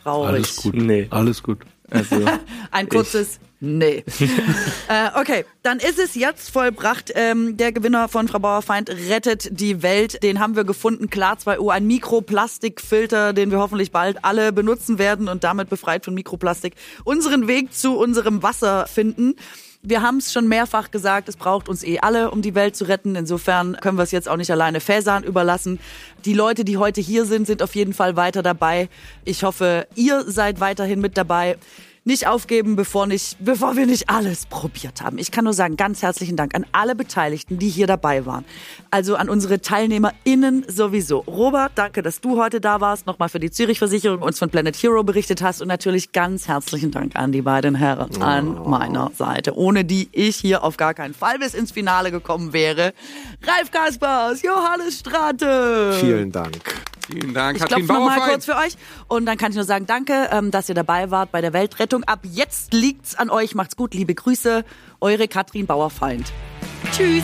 traurig. 0.03 0.35
Alles 0.35 0.55
gut. 0.57 0.75
Nee. 0.75 1.07
Alles 1.09 1.41
gut. 1.41 1.59
Also, 1.89 2.17
Ein 2.71 2.89
kurzes 2.89 3.39
Nee. 3.65 4.03
äh, 4.89 5.17
okay, 5.17 5.45
dann 5.61 5.79
ist 5.79 5.97
es 5.97 6.15
jetzt 6.15 6.49
vollbracht. 6.49 7.13
Ähm, 7.15 7.55
der 7.55 7.71
Gewinner 7.71 8.09
von 8.09 8.27
Frau 8.27 8.39
Bauerfeind 8.39 8.89
rettet 8.89 9.57
die 9.57 9.81
Welt. 9.81 10.21
Den 10.21 10.41
haben 10.41 10.57
wir 10.57 10.65
gefunden. 10.65 11.09
Klar 11.09 11.39
2 11.39 11.61
U, 11.61 11.69
ein 11.69 11.87
Mikroplastikfilter, 11.87 13.31
den 13.31 13.51
wir 13.51 13.59
hoffentlich 13.59 13.93
bald 13.93 14.25
alle 14.25 14.51
benutzen 14.51 14.99
werden 14.99 15.29
und 15.29 15.45
damit 15.45 15.69
befreit 15.69 16.03
von 16.03 16.13
Mikroplastik 16.13 16.75
unseren 17.05 17.47
Weg 17.47 17.73
zu 17.73 17.97
unserem 17.97 18.43
Wasser 18.43 18.85
finden. 18.85 19.35
Wir 19.81 20.01
haben 20.01 20.17
es 20.17 20.33
schon 20.33 20.49
mehrfach 20.49 20.91
gesagt, 20.91 21.29
es 21.29 21.37
braucht 21.37 21.69
uns 21.69 21.85
eh 21.85 21.99
alle, 21.99 22.31
um 22.31 22.41
die 22.41 22.55
Welt 22.55 22.75
zu 22.75 22.83
retten. 22.83 23.15
Insofern 23.15 23.77
können 23.79 23.97
wir 23.97 24.03
es 24.03 24.11
jetzt 24.11 24.27
auch 24.27 24.35
nicht 24.35 24.51
alleine 24.51 24.81
Fäsern 24.81 25.23
überlassen. 25.23 25.79
Die 26.25 26.33
Leute, 26.33 26.65
die 26.65 26.75
heute 26.75 26.99
hier 26.99 27.23
sind, 27.23 27.47
sind 27.47 27.63
auf 27.63 27.75
jeden 27.75 27.93
Fall 27.93 28.17
weiter 28.17 28.43
dabei. 28.43 28.89
Ich 29.23 29.45
hoffe, 29.45 29.87
ihr 29.95 30.25
seid 30.29 30.59
weiterhin 30.59 30.99
mit 30.99 31.15
dabei 31.15 31.57
nicht 32.05 32.27
aufgeben, 32.27 32.75
bevor, 32.75 33.07
nicht, 33.07 33.37
bevor 33.39 33.75
wir 33.75 33.85
nicht 33.85 34.09
alles 34.09 34.45
probiert 34.45 35.01
haben. 35.01 35.17
Ich 35.17 35.31
kann 35.31 35.45
nur 35.45 35.53
sagen, 35.53 35.77
ganz 35.77 36.01
herzlichen 36.01 36.35
Dank 36.35 36.53
an 36.55 36.65
alle 36.71 36.95
Beteiligten, 36.95 37.59
die 37.59 37.69
hier 37.69 37.87
dabei 37.87 38.25
waren. 38.25 38.45
Also 38.91 39.15
an 39.15 39.29
unsere 39.29 39.59
TeilnehmerInnen 39.59 40.65
sowieso. 40.67 41.19
Robert, 41.19 41.71
danke, 41.75 42.01
dass 42.01 42.19
du 42.21 42.37
heute 42.41 42.59
da 42.59 42.81
warst, 42.81 43.07
nochmal 43.07 43.29
für 43.29 43.39
die 43.39 43.51
Zürich-Versicherung 43.51 44.21
uns 44.21 44.39
von 44.39 44.49
Planet 44.49 44.75
Hero 44.75 45.03
berichtet 45.03 45.41
hast 45.41 45.61
und 45.61 45.67
natürlich 45.67 46.11
ganz 46.11 46.47
herzlichen 46.47 46.91
Dank 46.91 47.15
an 47.15 47.31
die 47.31 47.41
beiden 47.41 47.75
Herren 47.75 48.21
an 48.21 48.69
meiner 48.69 49.11
Seite, 49.15 49.55
ohne 49.55 49.85
die 49.85 50.09
ich 50.11 50.35
hier 50.35 50.63
auf 50.63 50.77
gar 50.77 50.93
keinen 50.93 51.13
Fall 51.13 51.39
bis 51.39 51.53
ins 51.53 51.71
Finale 51.71 52.11
gekommen 52.11 52.53
wäre. 52.53 52.93
Ralf 53.43 53.71
Kaspers, 53.71 54.41
Johannes 54.41 54.99
Strate. 54.99 55.93
Vielen 55.99 56.31
Dank. 56.31 56.61
Vielen 57.07 57.33
Dank, 57.33 57.57
Ich 57.57 57.61
Katrin 57.63 57.85
klopfe 57.85 57.93
nochmal 57.99 58.17
Bauerfeind. 58.19 58.31
kurz 58.31 58.45
für 58.45 58.55
euch 58.55 58.77
und 59.07 59.25
dann 59.25 59.37
kann 59.37 59.51
ich 59.51 59.55
nur 59.55 59.65
sagen, 59.65 59.85
danke, 59.85 60.29
ähm, 60.31 60.51
dass 60.51 60.69
ihr 60.69 60.75
dabei 60.75 61.11
wart 61.11 61.31
bei 61.31 61.41
der 61.41 61.51
Weltrettung. 61.51 62.03
Ab 62.05 62.19
jetzt 62.23 62.73
liegt's 62.73 63.15
an 63.15 63.29
euch. 63.29 63.55
Macht's 63.55 63.75
gut, 63.75 63.93
liebe 63.93 64.15
Grüße. 64.15 64.63
Eure 65.01 65.27
Katrin 65.27 65.65
Bauerfeind. 65.65 66.31
Tschüss. 66.95 67.23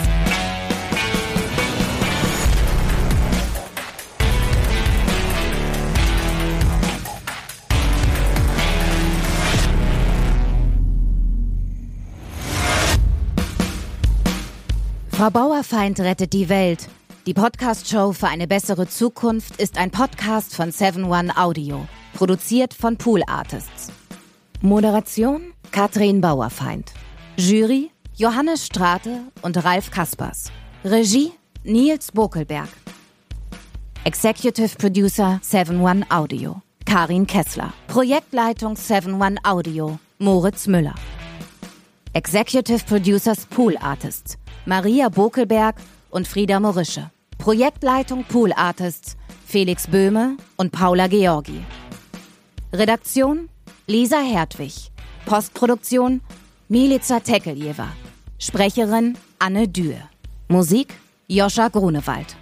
Frau 15.12 15.30
Bauerfeind 15.30 16.00
rettet 16.00 16.32
die 16.34 16.48
Welt. 16.48 16.88
Die 17.26 17.34
Podcast-Show 17.34 18.14
für 18.14 18.28
eine 18.28 18.48
bessere 18.48 18.88
Zukunft 18.88 19.58
ist 19.62 19.78
ein 19.78 19.92
Podcast 19.92 20.56
von 20.56 20.72
7-One 20.72 21.36
Audio. 21.38 21.86
Produziert 22.14 22.74
von 22.74 22.98
Pool 22.98 23.22
Artists. 23.28 23.92
Moderation 24.62 25.54
Katrin 25.72 26.22
Bauerfeind. 26.22 26.94
Jury 27.38 27.92
Johannes 28.16 28.66
Strate 28.66 29.20
und 29.42 29.64
Ralf 29.64 29.92
Kaspers. 29.92 30.52
Regie 30.86 31.34
Nils 31.64 32.12
Bokelberg. 32.12 32.70
Executive 34.06 34.78
Producer 34.78 35.42
7-One 35.44 36.06
Audio. 36.10 36.62
Karin 36.86 37.28
Kessler. 37.28 37.74
Projektleitung 37.88 38.76
7-One 38.76 39.38
Audio. 39.44 40.00
Moritz 40.20 40.68
Müller. 40.68 40.96
Executive 42.14 42.86
Producers 42.86 43.46
Pool 43.46 43.78
Artists 43.78 44.38
Maria 44.66 45.10
Bokelberg 45.10 45.76
und 46.10 46.28
Frieda 46.28 46.60
Morische. 46.60 47.12
Projektleitung 47.38 48.24
Pool 48.26 48.52
Artists 48.54 49.16
Felix 49.46 49.88
Böhme 49.88 50.38
und 50.58 50.72
Paula 50.72 51.08
Georgi. 51.08 51.62
Redaktion 52.74 53.50
Lisa 53.88 54.20
Hertwig. 54.22 54.92
Postproduktion 55.26 56.22
Milica 56.68 57.20
Tekeljeva. 57.20 57.88
Sprecherin 58.38 59.18
Anne 59.40 59.68
Dürr. 59.68 60.10
Musik 60.48 60.94
Joscha 61.28 61.70
Grunewald. 61.70 62.36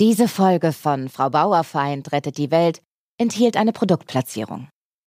Diese 0.00 0.28
Folge 0.28 0.72
von 0.72 1.08
Frau 1.08 1.28
Bauerfeind 1.28 2.12
rettet 2.12 2.38
die 2.38 2.52
Welt 2.52 2.82
enthielt 3.20 3.56
eine 3.56 3.72
Produktplatzierung. 3.72 4.68